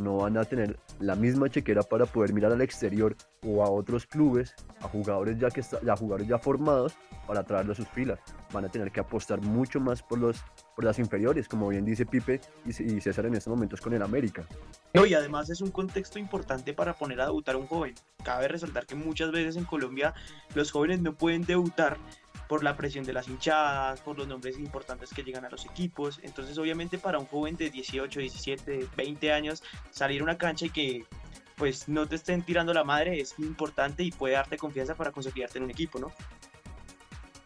[0.00, 4.06] No van a tener la misma chequera para poder mirar al exterior o a otros
[4.06, 6.94] clubes, a jugadores ya que a jugadores ya formados
[7.26, 8.18] para traerlos a sus filas.
[8.52, 10.42] Van a tener que apostar mucho más por los
[10.74, 14.02] por las inferiores, como bien dice Pipe y, y César en estos momentos con el
[14.02, 14.46] América.
[14.94, 17.94] No, y además es un contexto importante para poner a debutar a un joven.
[18.24, 20.14] Cabe resaltar que muchas veces en Colombia
[20.54, 21.98] los jóvenes no pueden debutar
[22.48, 26.18] por la presión de las hinchadas, por los nombres importantes que llegan a los equipos.
[26.22, 30.70] Entonces, obviamente, para un joven de 18, 17, 20 años, salir a una cancha y
[30.70, 31.04] que
[31.56, 35.58] pues no te estén tirando la madre es importante y puede darte confianza para consolidarte
[35.58, 36.12] en un equipo, ¿no?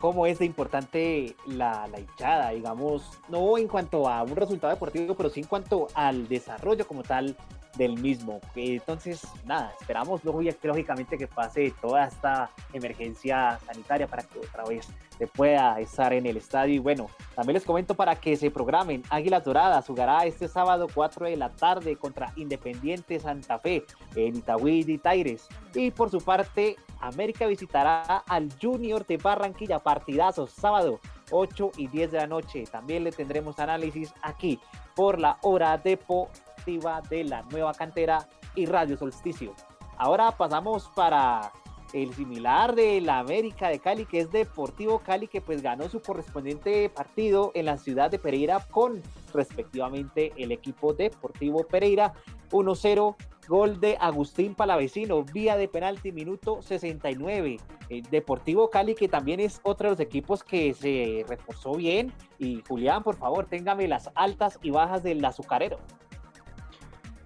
[0.02, 5.14] cómo es de importante la, la, hinchada, digamos, no en cuanto a un resultado deportivo,
[5.14, 7.36] pero sí en cuanto al desarrollo como tal
[7.76, 8.40] del mismo.
[8.54, 14.88] Entonces, nada, esperamos lógicamente que pase toda esta emergencia sanitaria para que otra vez
[15.18, 16.74] se pueda estar en el estadio.
[16.74, 19.02] Y bueno, también les comento para que se programen.
[19.08, 23.84] Águilas Doradas jugará este sábado 4 de la tarde contra Independiente Santa Fe
[24.14, 25.48] en Itagüí de Taires.
[25.74, 29.78] Y por su parte, América visitará al Junior de Barranquilla.
[29.78, 31.00] Partidazos, sábado
[31.30, 32.64] 8 y 10 de la noche.
[32.70, 34.60] También le tendremos análisis aquí
[34.94, 36.28] por la hora de po
[36.64, 39.54] de la nueva cantera y Radio Solsticio.
[39.98, 41.52] Ahora pasamos para
[41.92, 46.00] el similar de la América de Cali, que es Deportivo Cali, que pues ganó su
[46.00, 49.02] correspondiente partido en la ciudad de Pereira con
[49.34, 52.14] respectivamente el equipo Deportivo Pereira
[52.50, 53.16] 1-0.
[53.48, 57.58] Gol de Agustín Palavecino, vía de penalti, minuto 69.
[57.88, 62.12] El Deportivo Cali, que también es otro de los equipos que se reforzó bien.
[62.38, 65.78] Y Julián, por favor, téngame las altas y bajas del azucarero.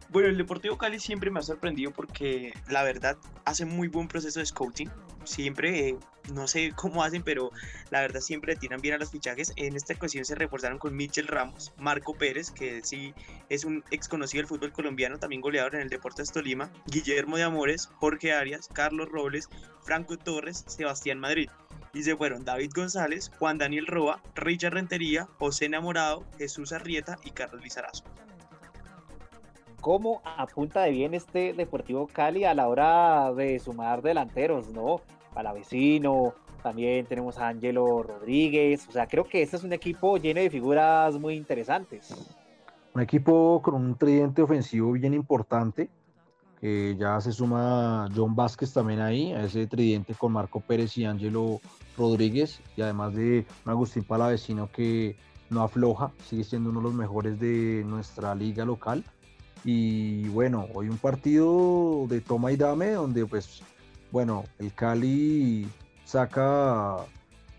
[0.08, 4.38] Bueno, el Deportivo Cali siempre me ha sorprendido porque la verdad hace muy buen proceso
[4.38, 4.88] de scouting.
[5.24, 5.98] Siempre, eh,
[6.32, 7.50] no sé cómo hacen, pero
[7.90, 9.52] la verdad siempre tiran bien a los fichajes.
[9.56, 13.12] En esta ocasión se reforzaron con Michel Ramos, Marco Pérez, que sí
[13.48, 17.42] es un ex conocido del fútbol colombiano, también goleador en el Deportes Tolima, Guillermo de
[17.42, 19.48] Amores, Jorge Arias, Carlos Robles,
[19.82, 21.50] Franco Torres, Sebastián Madrid.
[21.92, 27.32] Y se fueron David González, Juan Daniel Roa, Richard Rentería, José Enamorado, Jesús Arrieta y
[27.32, 28.04] Carlos Lizarazo
[29.86, 35.00] cómo apunta de bien este Deportivo Cali a la hora de sumar delanteros, ¿no?
[35.54, 40.40] vecino, también tenemos a Angelo Rodríguez, o sea, creo que este es un equipo lleno
[40.40, 42.12] de figuras muy interesantes.
[42.94, 45.88] Un equipo con un tridente ofensivo bien importante,
[46.60, 51.04] que ya se suma John Vázquez también ahí, a ese tridente con Marco Pérez y
[51.04, 51.60] Angelo
[51.96, 55.14] Rodríguez, y además de Agustín Palavecino que
[55.48, 59.04] no afloja, sigue siendo uno de los mejores de nuestra liga local
[59.66, 63.62] y bueno, hoy un partido de toma y dame donde pues,
[64.12, 65.66] bueno, el Cali
[66.04, 66.98] saca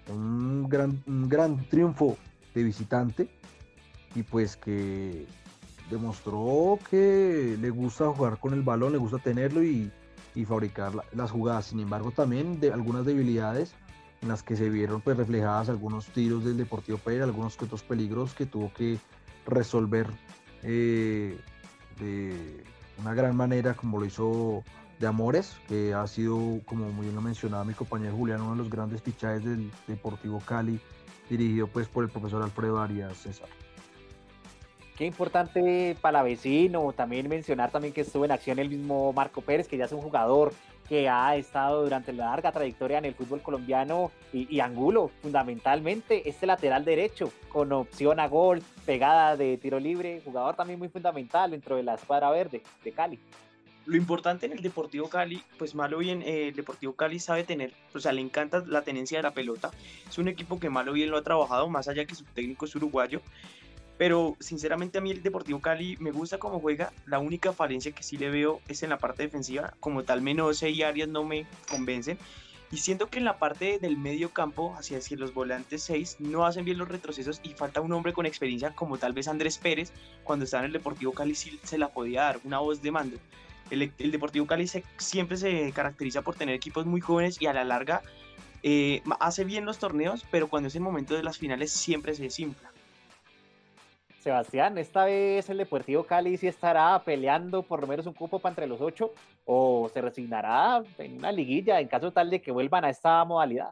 [0.08, 2.16] un gran, un gran triunfo
[2.56, 3.30] de visitante
[4.16, 5.26] y pues que
[5.92, 9.92] demostró que le gusta jugar con el balón, le gusta tenerlo y,
[10.48, 11.66] fabricar las jugadas.
[11.66, 13.74] Sin embargo, también de algunas debilidades
[14.22, 18.36] en las que se vieron pues reflejadas algunos tiros del Deportivo Pereira, algunos otros peligros
[18.36, 19.00] que tuvo que
[19.48, 20.08] resolver
[20.62, 21.40] eh,
[22.00, 22.64] de
[23.00, 24.64] una gran manera como lo hizo
[25.00, 28.58] de Amores, que ha sido, como muy bien lo mencionaba mi compañero Julián, uno de
[28.58, 30.80] los grandes fichajes del Deportivo Cali,
[31.30, 33.50] dirigido pues por el profesor Alfredo Arias César.
[34.98, 39.68] Qué importante para vecino, también mencionar también que estuvo en acción el mismo Marco Pérez,
[39.68, 40.54] que ya es un jugador
[40.88, 46.46] que ha estado durante la larga trayectoria en el fútbol colombiano y, Angulo, fundamentalmente, este
[46.46, 51.76] lateral derecho, con opción a gol, pegada de tiro libre, jugador también muy fundamental dentro
[51.76, 53.20] de la escuadra verde de Cali.
[53.86, 57.72] Lo importante en el Deportivo Cali, pues malo bien, eh, el Deportivo Cali sabe tener,
[57.94, 59.72] o sea, le encanta la tenencia de la pelota.
[60.10, 62.76] Es un equipo que malo bien lo ha trabajado, más allá que su técnico es
[62.76, 63.22] uruguayo.
[63.98, 66.94] Pero sinceramente a mí el Deportivo Cali me gusta cómo juega.
[67.06, 69.74] La única falencia que sí le veo es en la parte defensiva.
[69.80, 72.18] Como tal, Menose y Arias no me convencen.
[72.70, 76.46] Y siento que en la parte del medio campo, hacia decir los volantes 6, no
[76.46, 79.94] hacen bien los retrocesos y falta un hombre con experiencia como tal vez Andrés Pérez,
[80.26, 83.18] cuando estaba en el Deportivo Cali sí se la podía dar, una voz de mando.
[83.70, 88.02] El, Deportivo Cali siempre se caracteriza por tener equipos muy jóvenes y a la larga
[88.64, 92.24] eh, hace bien los torneos, pero cuando es el momento de las finales siempre se
[92.24, 92.72] desinfla.
[94.28, 98.52] Sebastián, esta vez el Deportivo Cali sí estará peleando por lo menos un cupo para
[98.52, 99.14] entre los ocho
[99.46, 103.70] o se resignará en una liguilla en caso tal de que vuelvan a esta modalidad.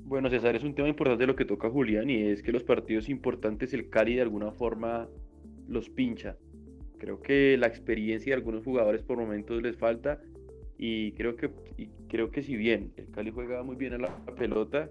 [0.00, 3.08] Bueno, César, es un tema importante lo que toca Julián y es que los partidos
[3.08, 5.08] importantes el Cali de alguna forma
[5.66, 6.36] los pincha.
[6.98, 10.20] Creo que la experiencia de algunos jugadores por momentos les falta
[10.76, 11.50] y creo que,
[12.06, 14.90] creo que si bien el Cali juega muy bien a la pelota,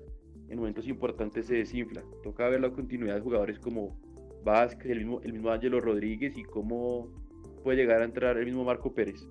[0.49, 2.03] en momentos importantes se desinfla.
[2.23, 3.97] Toca ver la continuidad de jugadores como
[4.43, 7.09] Vázquez, el mismo, el Ángelo Rodríguez y cómo
[7.63, 9.27] puede llegar a entrar el mismo Marco Pérez.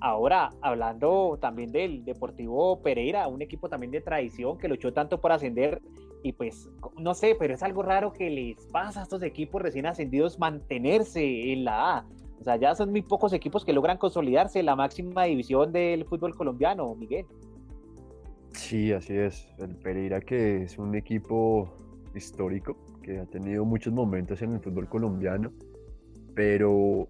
[0.00, 5.32] Ahora, hablando también del Deportivo Pereira, un equipo también de tradición que luchó tanto por
[5.32, 5.82] ascender
[6.22, 9.86] y pues no sé, pero es algo raro que les pasa a estos equipos recién
[9.86, 12.06] ascendidos mantenerse en la A.
[12.40, 16.04] O sea, ya son muy pocos equipos que logran consolidarse en la máxima división del
[16.04, 17.26] fútbol colombiano, Miguel.
[18.52, 19.48] Sí, así es.
[19.58, 21.74] El Pereira que es un equipo
[22.14, 25.52] histórico, que ha tenido muchos momentos en el fútbol colombiano,
[26.34, 27.08] pero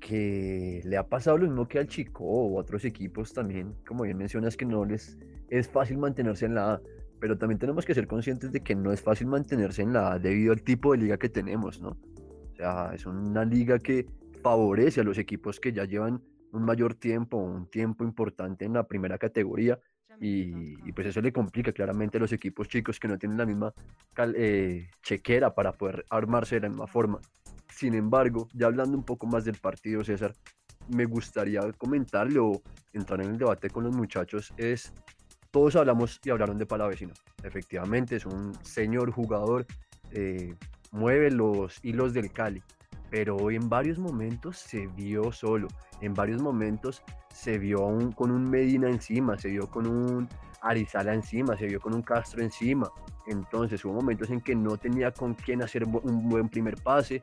[0.00, 4.16] que le ha pasado lo mismo que al Chico o otros equipos también, como bien
[4.16, 5.18] mencionas, que no les
[5.48, 6.80] es fácil mantenerse en la A,
[7.20, 10.18] pero también tenemos que ser conscientes de que no es fácil mantenerse en la A
[10.18, 11.90] debido al tipo de liga que tenemos, ¿no?
[11.90, 14.06] O sea, es una liga que
[14.42, 16.22] favorece a los equipos que ya llevan
[16.52, 19.78] un mayor tiempo, un tiempo importante en la primera categoría,
[20.20, 23.46] y, y pues eso le complica claramente a los equipos chicos que no tienen la
[23.46, 23.72] misma
[24.14, 27.20] cal- eh, chequera para poder armarse de la misma forma.
[27.68, 30.34] Sin embargo, ya hablando un poco más del partido, César,
[30.88, 32.62] me gustaría comentarle o
[32.92, 34.92] entrar en el debate con los muchachos es,
[35.50, 37.12] todos hablamos y hablaron de Palavecino.
[37.42, 39.66] Efectivamente, es un señor jugador,
[40.12, 40.54] eh,
[40.92, 42.62] mueve los hilos del Cali,
[43.10, 45.68] pero en varios momentos se vio solo,
[46.00, 47.02] en varios momentos
[47.32, 47.78] se vio
[48.14, 50.28] con un Medina encima, se vio con un
[50.62, 52.90] Arizala encima, se vio con un Castro encima.
[53.26, 57.20] Entonces hubo momentos en que no tenía con quién hacer un buen primer pase,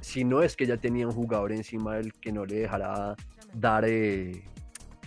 [0.00, 3.14] si no es que ya tenía un jugador encima del que no le dejara
[3.54, 4.42] dar eh,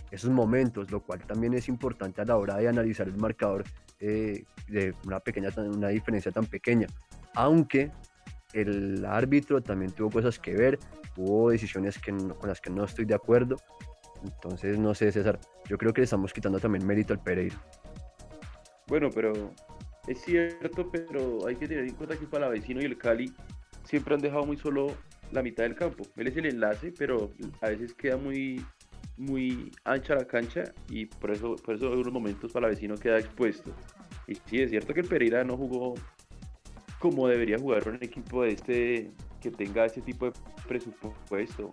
[0.10, 3.66] esos momentos, lo cual también es importante a la hora de analizar el marcador
[4.00, 6.88] eh, de una pequeña una diferencia tan pequeña.
[7.34, 7.92] Aunque
[8.56, 10.80] el árbitro también tuvo cosas que ver,
[11.18, 13.58] hubo decisiones que no- con las que no estoy de acuerdo.
[14.24, 17.56] Entonces, no sé, César, yo creo que le estamos quitando también mérito al Pereira.
[18.88, 19.52] Bueno, pero
[20.08, 23.32] es cierto, pero hay que tener en cuenta que Palavecino y el Cali
[23.84, 24.88] siempre han dejado muy solo
[25.32, 26.04] la mitad del campo.
[26.16, 28.64] Él es el enlace, pero a veces queda muy,
[29.18, 33.72] muy ancha la cancha y por eso, por eso en unos momentos Palavecino queda expuesto.
[34.28, 35.96] Y sí, es cierto que el Pereira no jugó
[37.06, 40.32] como debería jugar un equipo de este que tenga ese tipo de
[40.68, 41.70] presupuesto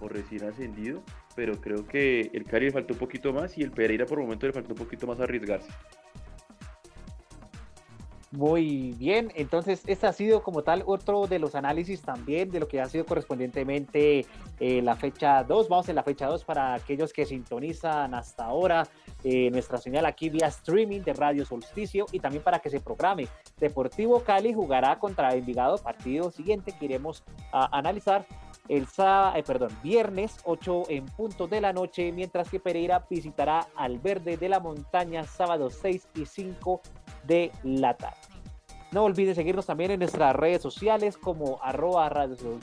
[0.00, 1.02] o recién ascendido,
[1.34, 4.46] pero creo que el Cali le faltó un poquito más y el Pereira por momento
[4.46, 5.68] le faltó un poquito más arriesgarse.
[8.30, 12.68] Muy bien, entonces este ha sido como tal otro de los análisis también de lo
[12.68, 14.26] que ha sido correspondientemente
[14.60, 15.66] eh, la fecha 2.
[15.70, 18.86] Vamos en la fecha 2 para aquellos que sintonizan hasta ahora
[19.24, 23.28] eh, nuestra señal aquí vía streaming de Radio Solsticio y también para que se programe.
[23.58, 28.26] Deportivo Cali jugará contra Envigado, partido siguiente que iremos a analizar
[28.68, 33.68] el sá- eh, perdón, viernes 8 en punto de la noche, mientras que Pereira visitará
[33.74, 36.82] al Verde de la Montaña sábado 6 y 5
[37.26, 38.17] de la tarde.
[38.90, 42.58] No olviden seguirnos también en nuestras redes sociales como arroba Radio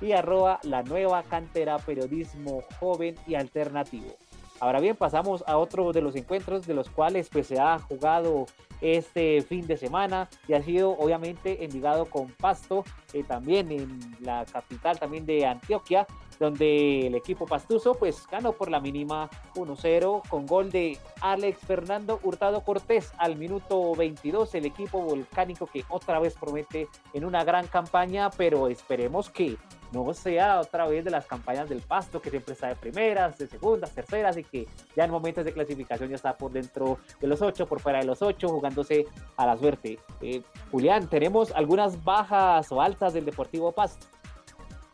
[0.00, 4.16] y arroba la nueva cantera periodismo joven y alternativo.
[4.60, 8.46] Ahora bien, pasamos a otro de los encuentros de los cuales pues se ha jugado
[8.80, 14.44] este fin de semana y ha sido obviamente Envigado con Pasto, eh, también en la
[14.44, 16.06] capital también de Antioquia,
[16.38, 22.20] donde el equipo pastuso pues ganó por la mínima 1-0 con gol de Alex Fernando
[22.22, 23.12] Hurtado Cortés.
[23.18, 28.68] Al minuto 22, el equipo volcánico que otra vez promete en una gran campaña, pero
[28.68, 29.56] esperemos que
[29.92, 33.46] no sea otra vez de las campañas del Pasto, que siempre está de primeras, de
[33.46, 37.42] segundas, terceras, y que ya en momentos de clasificación ya está por dentro de los
[37.42, 39.06] ocho, por fuera de los ocho, jugándose
[39.36, 39.98] a la suerte.
[40.20, 44.06] Eh, Julián, ¿tenemos algunas bajas o altas del Deportivo Pasto?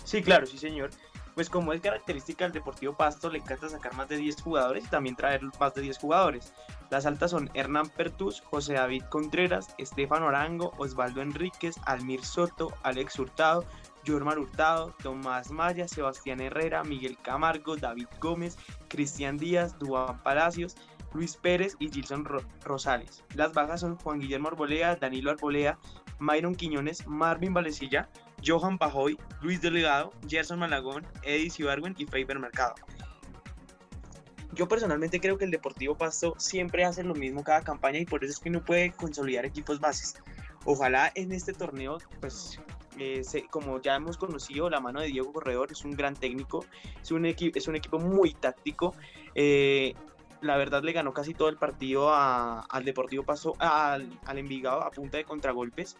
[0.05, 0.91] Sí, claro, sí, señor.
[1.35, 4.89] Pues como es característica del Deportivo Pasto, le encanta sacar más de 10 jugadores y
[4.89, 6.53] también traer más de 10 jugadores.
[6.91, 13.19] Las altas son Hernán Pertus, José David Contreras, Estefano Arango, Osvaldo Enríquez, Almir Soto, Alex
[13.19, 13.65] Hurtado,
[14.07, 18.57] Jormar Hurtado, Tomás Maya, Sebastián Herrera, Miguel Camargo, David Gómez,
[18.89, 20.77] Cristian Díaz, Dubán Palacios,
[21.13, 23.23] Luis Pérez y Gilson Ro- Rosales.
[23.35, 25.79] Las bajas son Juan Guillermo Arbolea, Danilo Arbolea,
[26.19, 28.09] Myron Quiñones, Marvin Valecilla,
[28.45, 32.75] Johan Pajoy, Luis Delegado, Gerson Malagón, Eddie Cibarwen y Faber Mercado.
[34.53, 38.23] Yo personalmente creo que el Deportivo Pasto siempre hace lo mismo cada campaña y por
[38.23, 40.15] eso es que no puede consolidar equipos bases.
[40.65, 42.61] Ojalá en este torneo, pues
[42.99, 46.65] eh, se- como ya hemos conocido, la mano de Diego Corredor es un gran técnico,
[47.03, 48.95] es un, equi- es un equipo muy táctico.
[49.35, 49.95] eh,
[50.41, 54.83] la verdad le ganó casi todo el partido a- al Deportivo Pasto, al, al Envigado
[54.83, 55.97] a punta de contragolpes.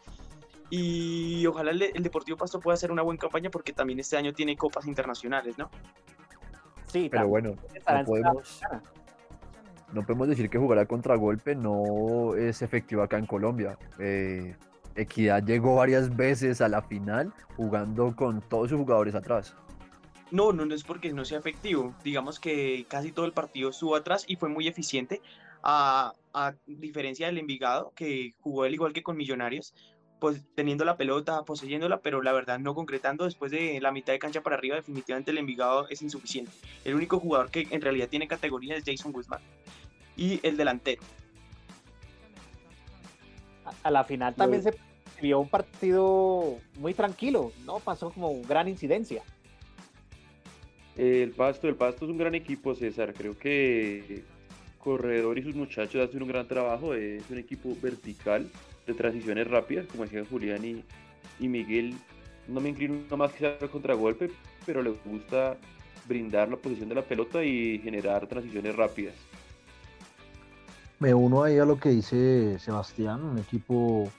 [0.71, 4.33] Y ojalá el, el Deportivo Pasto pueda hacer una buena campaña porque también este año
[4.35, 5.71] tiene copas internacionales, ¿no?
[6.93, 7.55] Sí, Pero bueno,
[7.91, 8.61] no podemos,
[9.93, 13.79] no podemos decir que jugar a contragolpe no es efectivo acá en Colombia.
[13.99, 14.55] Eh,
[14.97, 19.55] Equidad llegó varias veces a la final jugando con todos sus jugadores atrás.
[20.31, 21.95] No, no, no es porque no sea efectivo.
[22.03, 25.21] Digamos que casi todo el partido estuvo atrás y fue muy eficiente,
[25.63, 29.75] a, a diferencia del Envigado, que jugó él igual que con Millonarios,
[30.21, 34.19] pues teniendo la pelota, poseyéndola, pero la verdad no concretando después de la mitad de
[34.19, 36.53] cancha para arriba, definitivamente el Envigado es insuficiente.
[36.85, 39.41] El único jugador que en realidad tiene categoría es Jason Guzmán.
[40.17, 41.03] y el delantero.
[43.83, 44.75] A, la final también se
[45.21, 47.79] vio un partido muy tranquilo, ¿no?
[47.79, 49.23] Pasó como gran incidencia.
[50.97, 53.15] El Pasto, el Pasto es un gran equipo, César.
[53.15, 54.23] Creo que
[54.79, 56.95] Corredor y sus muchachos hacen un gran trabajo.
[56.95, 58.49] Es un equipo vertical
[58.87, 60.85] de transiciones rápidas, como decían Julián y,
[61.41, 61.95] y Miguel.
[62.47, 64.31] No me inclino más que sea el contragolpe,
[64.67, 65.57] pero les gusta
[66.07, 69.15] brindar la posición de la pelota y generar transiciones rápidas.
[71.05, 74.11] Me uno ahí a lo que dice Sebastián, un equipo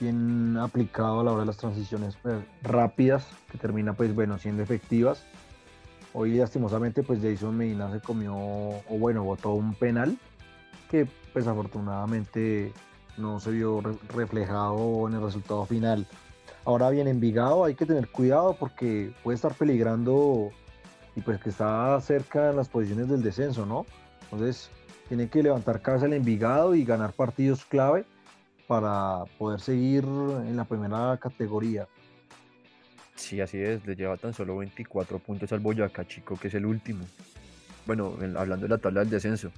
[0.00, 4.60] bien aplicado a la hora de las transiciones pues, rápidas, que termina pues bueno siendo
[4.60, 5.24] efectivas.
[6.14, 10.18] Hoy lastimosamente pues Jason Medina se comió, o bueno, botó un penal
[10.90, 12.72] que pues afortunadamente
[13.16, 16.08] no se vio re- reflejado en el resultado final.
[16.64, 20.50] Ahora bien, Envigado hay que tener cuidado porque puede estar peligrando
[21.14, 23.86] y pues que está cerca en las posiciones del descenso, ¿no?
[24.24, 24.70] Entonces
[25.08, 28.04] tiene que levantar cabeza el Envigado y ganar partidos clave
[28.66, 31.86] para poder seguir en la primera categoría.
[33.14, 36.66] Sí, así es, le lleva tan solo 24 puntos al Boyacá Chico, que es el
[36.66, 37.04] último.
[37.86, 39.50] Bueno, en- hablando de la tabla del descenso.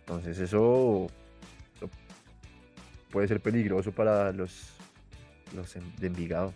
[0.00, 1.06] Entonces eso,
[1.76, 1.88] eso
[3.10, 4.70] puede ser peligroso para los,
[5.54, 6.52] los en- de Envigado.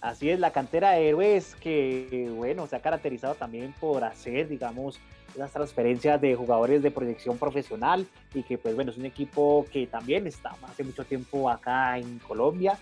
[0.00, 5.00] Así es, la cantera de héroes que, bueno, se ha caracterizado también por hacer, digamos,
[5.36, 9.86] las transferencias de jugadores de proyección profesional y que, pues bueno, es un equipo que
[9.86, 12.78] también está hace mucho tiempo acá en Colombia.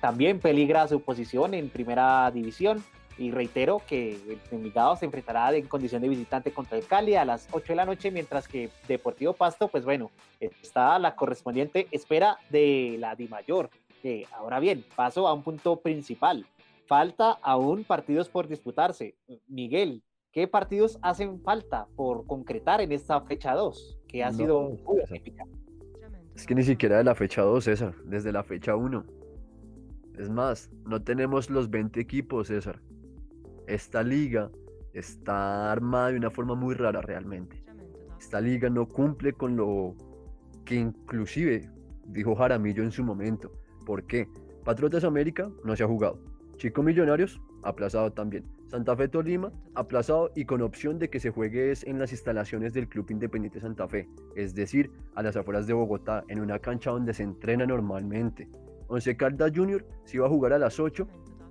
[0.00, 2.84] También peligra su posición en primera división.
[3.16, 7.24] Y reitero que el Envigado se enfrentará en condición de visitante contra el Cali a
[7.24, 10.10] las 8 de la noche, mientras que Deportivo Pasto, pues bueno,
[10.40, 13.70] está la correspondiente espera de la Dimayor.
[14.02, 16.44] Que ahora bien, paso a un punto principal.
[16.86, 19.14] Falta aún partidos por disputarse.
[19.46, 20.02] Miguel,
[20.34, 24.00] ¿qué partidos hacen falta por concretar en esta fecha 2?
[24.08, 25.00] Que ha No, sido muy.
[26.34, 29.04] Es que ni siquiera de la fecha 2, César, desde la fecha 1.
[30.18, 32.80] Es más, no tenemos los 20 equipos, César.
[33.68, 34.50] Esta liga
[34.92, 37.64] está armada de una forma muy rara realmente.
[38.18, 39.94] Esta liga no cumple con lo
[40.64, 41.70] que inclusive
[42.06, 43.52] dijo Jaramillo en su momento.
[43.86, 44.28] ¿Por qué?
[44.64, 46.18] Patriotas América no se ha jugado.
[46.56, 48.44] Chico Millonarios, aplazado también.
[48.74, 52.88] Santa Fe Tolima, aplazado y con opción de que se juegue en las instalaciones del
[52.88, 57.14] Club Independiente Santa Fe, es decir, a las afueras de Bogotá, en una cancha donde
[57.14, 58.48] se entrena normalmente.
[58.88, 61.06] Once Caldas Junior se iba a jugar a las 8,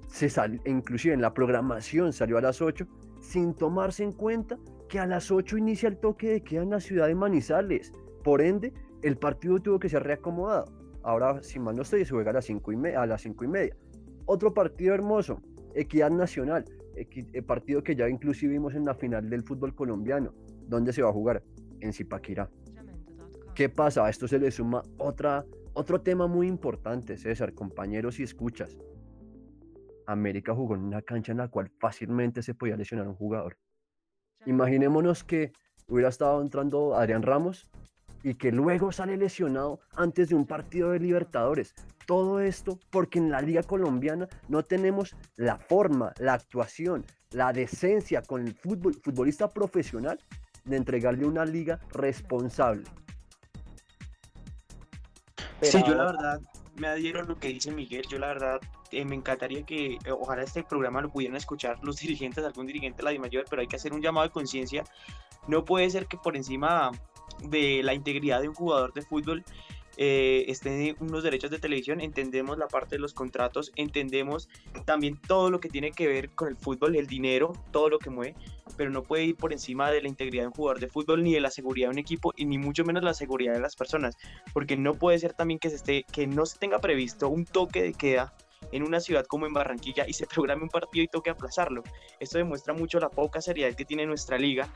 [0.10, 2.86] se sal- inclusive en la programación salió a las 8,
[3.22, 4.60] sin tomarse en cuenta
[4.90, 7.94] que a las 8 inicia el toque de queda en la ciudad de Manizales.
[8.22, 10.66] Por ende, el partido tuvo que ser reacomodado.
[11.04, 13.46] Ahora, si mal no estoy, se juega a las 5 y, me- a las cinco
[13.46, 13.78] y media.
[14.26, 15.42] Otro partido hermoso,
[15.74, 16.66] Equidad Nacional,
[17.46, 20.34] partido que ya inclusive vimos en la final del fútbol colombiano.
[20.68, 21.44] ¿Dónde se va a jugar?
[21.80, 22.50] En Zipaquirá.
[23.56, 24.06] ¿Qué pasa?
[24.06, 28.78] A esto se le suma otra, otro tema muy importante, César, compañeros y escuchas.
[30.06, 33.58] América jugó en una cancha en la cual fácilmente se podía lesionar un jugador.
[34.46, 35.52] Imaginémonos que
[35.88, 37.70] hubiera estado entrando Adrián Ramos
[38.24, 41.74] y que luego sale lesionado antes de un partido de Libertadores.
[42.06, 48.22] Todo esto porque en la Liga Colombiana no tenemos la forma, la actuación, la decencia
[48.22, 50.20] con el fútbol, futbolista profesional
[50.66, 52.84] de entregarle una liga responsable.
[55.62, 56.42] Sí, Pero yo la verdad
[56.76, 58.06] me adhiero a lo que dice Miguel.
[58.10, 58.60] Yo la verdad
[58.92, 62.98] eh, me encantaría que eh, ojalá este programa lo pudieran escuchar los dirigentes, algún dirigente
[62.98, 64.84] de la DIMAYOR, pero hay que hacer un llamado de conciencia.
[65.48, 66.92] No puede ser que por encima
[67.50, 69.44] de la integridad de un jugador de fútbol
[69.98, 72.02] eh, estén unos derechos de televisión.
[72.02, 74.50] Entendemos la parte de los contratos, entendemos
[74.86, 78.10] también todo lo que tiene que ver con el fútbol, el dinero, todo lo que
[78.10, 78.36] mueve,
[78.78, 81.34] pero no puede ir por encima de la integridad de un jugador de fútbol ni
[81.34, 84.16] de la seguridad de un equipo y ni mucho menos la seguridad de las personas
[84.54, 87.82] porque no puede ser también que se esté que no se tenga previsto un toque
[87.82, 88.34] de queda
[88.72, 91.84] en una ciudad como en Barranquilla y se programe un partido y toque aplazarlo.
[92.20, 94.70] Esto demuestra mucho la poca seriedad que tiene nuestra liga.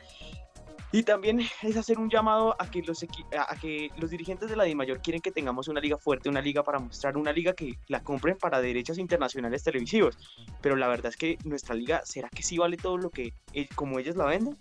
[0.92, 5.32] Y también es hacer un llamado a que los dirigentes de la DIMAYOR quieren que
[5.32, 8.98] tengamos una liga fuerte, una liga para mostrar, una liga que la compren para derechos
[8.98, 10.18] internacionales televisivos.
[10.62, 13.68] Pero la verdad es que nuestra liga, ¿será que sí vale todo lo que eh,
[13.76, 14.58] como ellos la venden?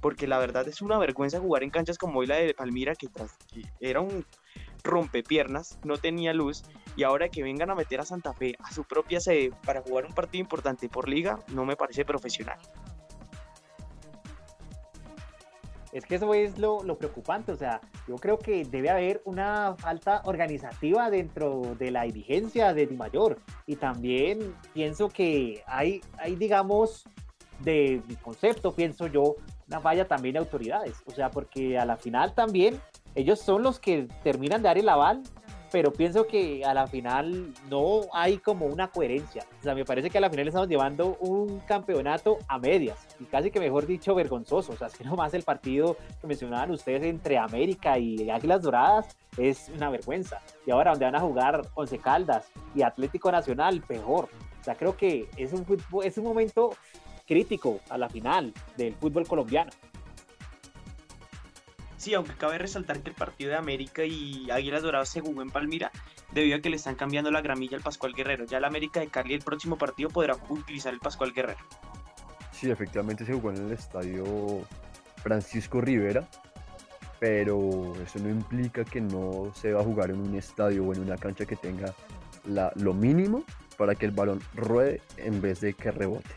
[0.00, 3.08] Porque la verdad es una vergüenza jugar en canchas como hoy la de Palmira, que,
[3.08, 4.24] tras- que era un
[4.84, 6.64] rompepiernas, no tenía luz,
[6.96, 10.06] y ahora que vengan a meter a Santa Fe a su propia sede para jugar
[10.06, 12.58] un partido importante por liga, no me parece profesional.
[15.92, 20.22] Es que eso es lo, preocupante, o sea, yo creo que debe haber una falta
[20.24, 27.04] organizativa dentro de la dirigencia de Di Mayor y también pienso que hay, hay digamos,
[27.60, 29.36] de mi concepto, pienso yo,
[29.68, 30.96] una falla también de autoridades.
[31.06, 32.80] O sea, porque a la final también
[33.14, 35.22] ellos son los que terminan de dar el aval,
[35.72, 39.46] pero pienso que a la final no hay como una coherencia.
[39.58, 43.24] O sea, me parece que a la final estamos llevando un campeonato a medias y
[43.24, 44.72] casi que mejor dicho vergonzoso.
[44.72, 49.16] O sea, es que nomás el partido que mencionaban ustedes entre América y Águilas Doradas
[49.38, 50.42] es una vergüenza.
[50.66, 54.28] Y ahora donde van a jugar Once Caldas y Atlético Nacional, peor.
[54.60, 55.66] O sea, creo que es un,
[56.04, 56.76] es un momento
[57.26, 59.70] crítico a la final del fútbol colombiano.
[62.02, 65.50] Sí, aunque cabe resaltar que el partido de América y Águilas Doradas se jugó en
[65.52, 65.92] Palmira
[66.32, 68.44] debido a que le están cambiando la gramilla al Pascual Guerrero.
[68.44, 71.60] Ya el América de Cali el próximo partido podrá utilizar el Pascual Guerrero.
[72.50, 74.24] Sí, efectivamente se jugó en el estadio
[75.22, 76.26] Francisco Rivera,
[77.20, 81.02] pero eso no implica que no se va a jugar en un estadio o en
[81.02, 81.94] una cancha que tenga
[82.44, 83.44] la- lo mínimo
[83.78, 86.30] para que el balón ruede en vez de que rebote.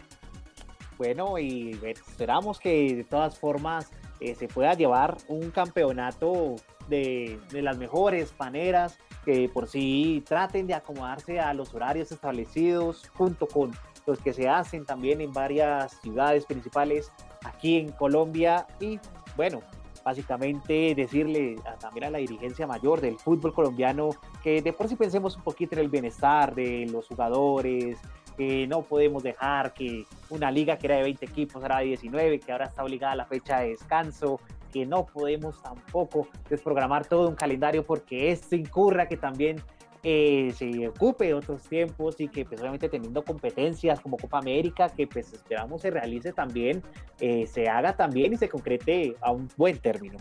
[0.99, 3.89] Bueno, y esperamos que de todas formas
[4.19, 6.55] eh, se pueda llevar un campeonato
[6.87, 13.09] de, de las mejores maneras, que por sí traten de acomodarse a los horarios establecidos
[13.15, 13.71] junto con
[14.05, 17.11] los que se hacen también en varias ciudades principales
[17.43, 18.67] aquí en Colombia.
[18.79, 18.99] Y
[19.35, 19.61] bueno,
[20.03, 24.09] básicamente decirle también a la dirigencia mayor del fútbol colombiano
[24.43, 27.97] que de por sí pensemos un poquito en el bienestar de los jugadores,
[28.35, 32.39] que no podemos dejar que una liga que era de 20 equipos ahora de 19,
[32.39, 34.39] que ahora está obligada a la fecha de descanso,
[34.71, 39.61] que no podemos tampoco desprogramar todo un calendario porque esto incurra que también
[40.03, 45.07] eh, se ocupe otros tiempos y que pues obviamente teniendo competencias como Copa América que
[45.07, 46.83] pues esperamos se realice también,
[47.19, 50.17] eh, se haga también y se concrete a un buen término.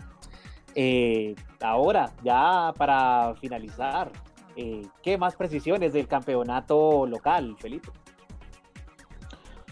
[0.73, 4.11] Eh, ahora, ya para finalizar,
[5.03, 7.89] ¿qué más precisiones del campeonato local, Felipe?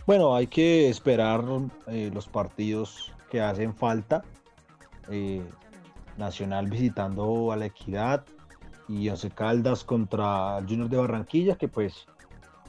[0.05, 1.45] Bueno, hay que esperar
[1.87, 4.23] eh, los partidos que hacen falta.
[5.09, 5.41] Eh,
[6.17, 8.23] Nacional visitando a la Equidad
[8.87, 12.05] y Once Caldas contra el Junior de Barranquilla, que pues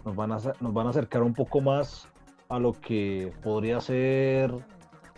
[0.04, 2.08] nos van, a, nos van a acercar un poco más
[2.48, 4.54] a lo que podría ser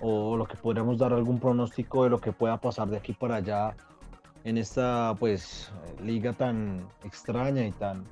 [0.00, 3.36] o lo que podríamos dar algún pronóstico de lo que pueda pasar de aquí para
[3.36, 3.76] allá
[4.44, 5.70] en esta pues
[6.02, 8.04] liga tan extraña y tan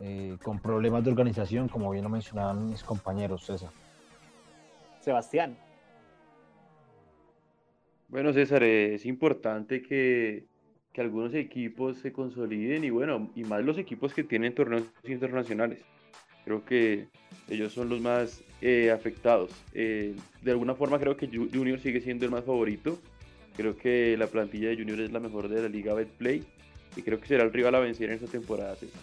[0.00, 3.70] eh, con problemas de organización, como bien lo mencionaban mis compañeros, César.
[5.00, 5.56] Sebastián.
[8.08, 10.46] Bueno, César, es importante que,
[10.92, 15.80] que algunos equipos se consoliden y bueno, y más los equipos que tienen torneos internacionales.
[16.44, 17.08] Creo que
[17.48, 19.50] ellos son los más eh, afectados.
[19.74, 22.98] Eh, de alguna forma creo que Ju- Junior sigue siendo el más favorito.
[23.56, 26.42] Creo que la plantilla de Junior es la mejor de la liga Betplay
[26.96, 29.00] y creo que será el rival a vencer en esta temporada, César.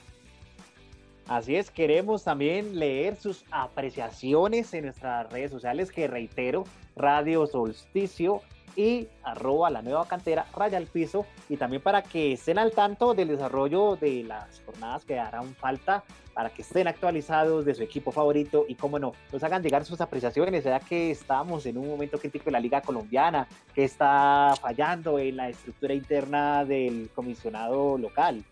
[1.27, 6.65] Así es, queremos también leer sus apreciaciones en nuestras redes sociales, que reitero,
[6.95, 8.41] Radio Solsticio
[8.75, 13.15] y arroba la nueva cantera, raya al piso, y también para que estén al tanto
[13.15, 16.03] del desarrollo de las jornadas que harán falta,
[16.35, 20.01] para que estén actualizados de su equipo favorito y, cómo no, nos hagan llegar sus
[20.01, 25.17] apreciaciones, ya que estamos en un momento crítico en la Liga Colombiana, que está fallando
[25.17, 28.43] en la estructura interna del comisionado local.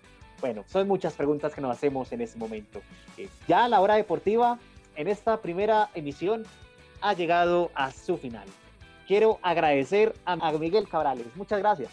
[0.44, 2.82] Bueno, son muchas preguntas que nos hacemos en este momento.
[3.18, 4.60] Eh, ya la hora deportiva
[4.98, 6.44] en esta primera emisión
[7.00, 8.44] ha llegado a su final.
[9.08, 11.28] Quiero agradecer a a Miguel Cabrales.
[11.38, 11.92] Muchas gracias.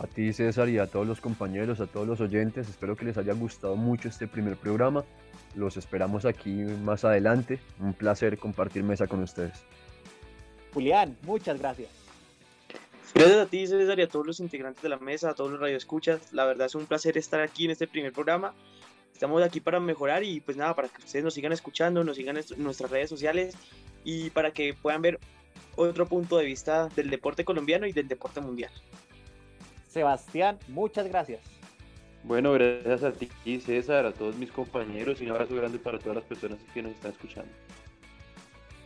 [0.00, 3.18] A ti, César, y a todos los compañeros, a todos los oyentes, espero que les
[3.18, 5.02] haya gustado mucho este primer programa.
[5.56, 7.58] Los esperamos aquí más adelante.
[7.80, 9.64] Un placer compartir mesa con ustedes.
[10.72, 12.07] Julián, muchas gracias.
[13.14, 15.60] Gracias a ti, César, y a todos los integrantes de la mesa, a todos los
[15.60, 16.32] radioescuchas.
[16.32, 18.54] La verdad es un placer estar aquí en este primer programa.
[19.12, 22.36] Estamos aquí para mejorar y pues nada, para que ustedes nos sigan escuchando, nos sigan
[22.36, 23.56] en nuestras redes sociales
[24.04, 25.18] y para que puedan ver
[25.74, 28.70] otro punto de vista del deporte colombiano y del deporte mundial.
[29.88, 31.40] Sebastián, muchas gracias.
[32.22, 36.16] Bueno, gracias a ti, César, a todos mis compañeros y un abrazo grande para todas
[36.16, 37.50] las personas que nos están escuchando.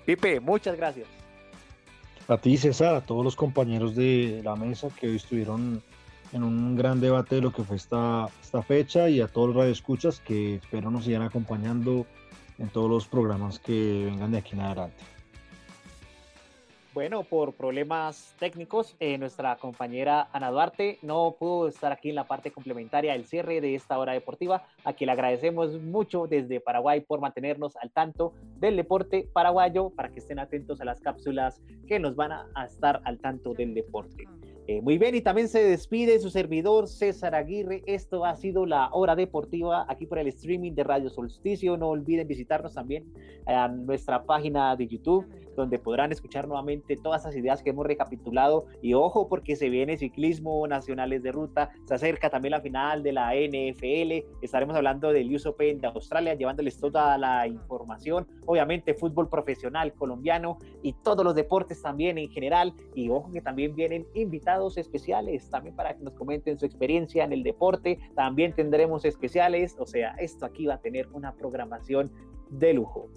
[0.06, 1.08] Pipe, muchas gracias.
[2.28, 5.82] A ti, César, a todos los compañeros de la mesa que hoy estuvieron
[6.32, 9.56] en un gran debate de lo que fue esta, esta fecha y a todos los
[9.56, 12.06] radioescuchas que espero nos sigan acompañando
[12.58, 15.11] en todos los programas que vengan de aquí en adelante.
[16.94, 22.26] Bueno, por problemas técnicos, eh, nuestra compañera Ana Duarte no pudo estar aquí en la
[22.26, 27.00] parte complementaria del cierre de esta hora deportiva, a quien le agradecemos mucho desde Paraguay
[27.00, 31.98] por mantenernos al tanto del deporte paraguayo, para que estén atentos a las cápsulas que
[31.98, 34.28] nos van a, estar al tanto del deporte.
[34.68, 37.82] Eh, muy bien, y también se despide su servidor César Aguirre.
[37.86, 41.76] Esto ha sido la hora deportiva aquí por el streaming de Radio Solsticio.
[41.76, 43.12] No olviden visitarnos también
[43.46, 48.66] a nuestra página de YouTube, donde podrán escuchar nuevamente todas esas ideas que hemos recapitulado.
[48.80, 53.12] Y ojo, porque se viene ciclismo nacionales de ruta, se acerca también la final de
[53.12, 54.26] la NFL.
[54.42, 58.26] Estaremos hablando del US Open de Australia, llevándoles toda la información.
[58.46, 62.74] Obviamente, fútbol profesional colombiano y todos los deportes también en general.
[62.94, 67.32] Y ojo, que también vienen invitados especiales también para que nos comenten su experiencia en
[67.32, 67.98] el deporte.
[68.14, 72.10] También tendremos especiales, o sea, esto aquí va a tener una programación
[72.50, 73.08] de lujo.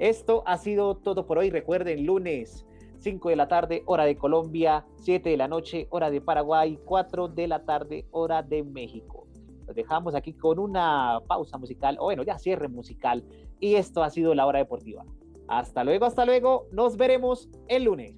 [0.00, 1.50] Esto ha sido todo por hoy.
[1.50, 2.64] Recuerden, lunes
[3.00, 7.28] 5 de la tarde, hora de Colombia, 7 de la noche, hora de Paraguay, 4
[7.28, 9.26] de la tarde, hora de México.
[9.66, 13.22] Los dejamos aquí con una pausa musical, o bueno, ya cierre musical.
[13.60, 15.04] Y esto ha sido la hora deportiva.
[15.48, 16.66] Hasta luego, hasta luego.
[16.72, 18.16] Nos veremos el lunes.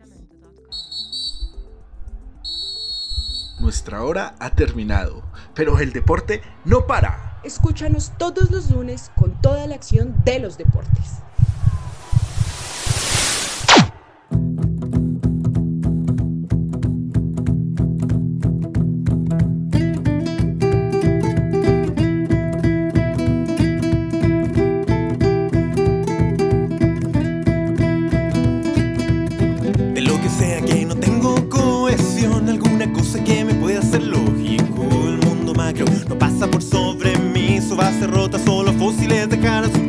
[3.60, 7.40] Nuestra hora ha terminado, pero el deporte no para.
[7.42, 11.22] Escúchanos todos los lunes con toda la acción de los deportes.
[39.12, 39.81] the kind of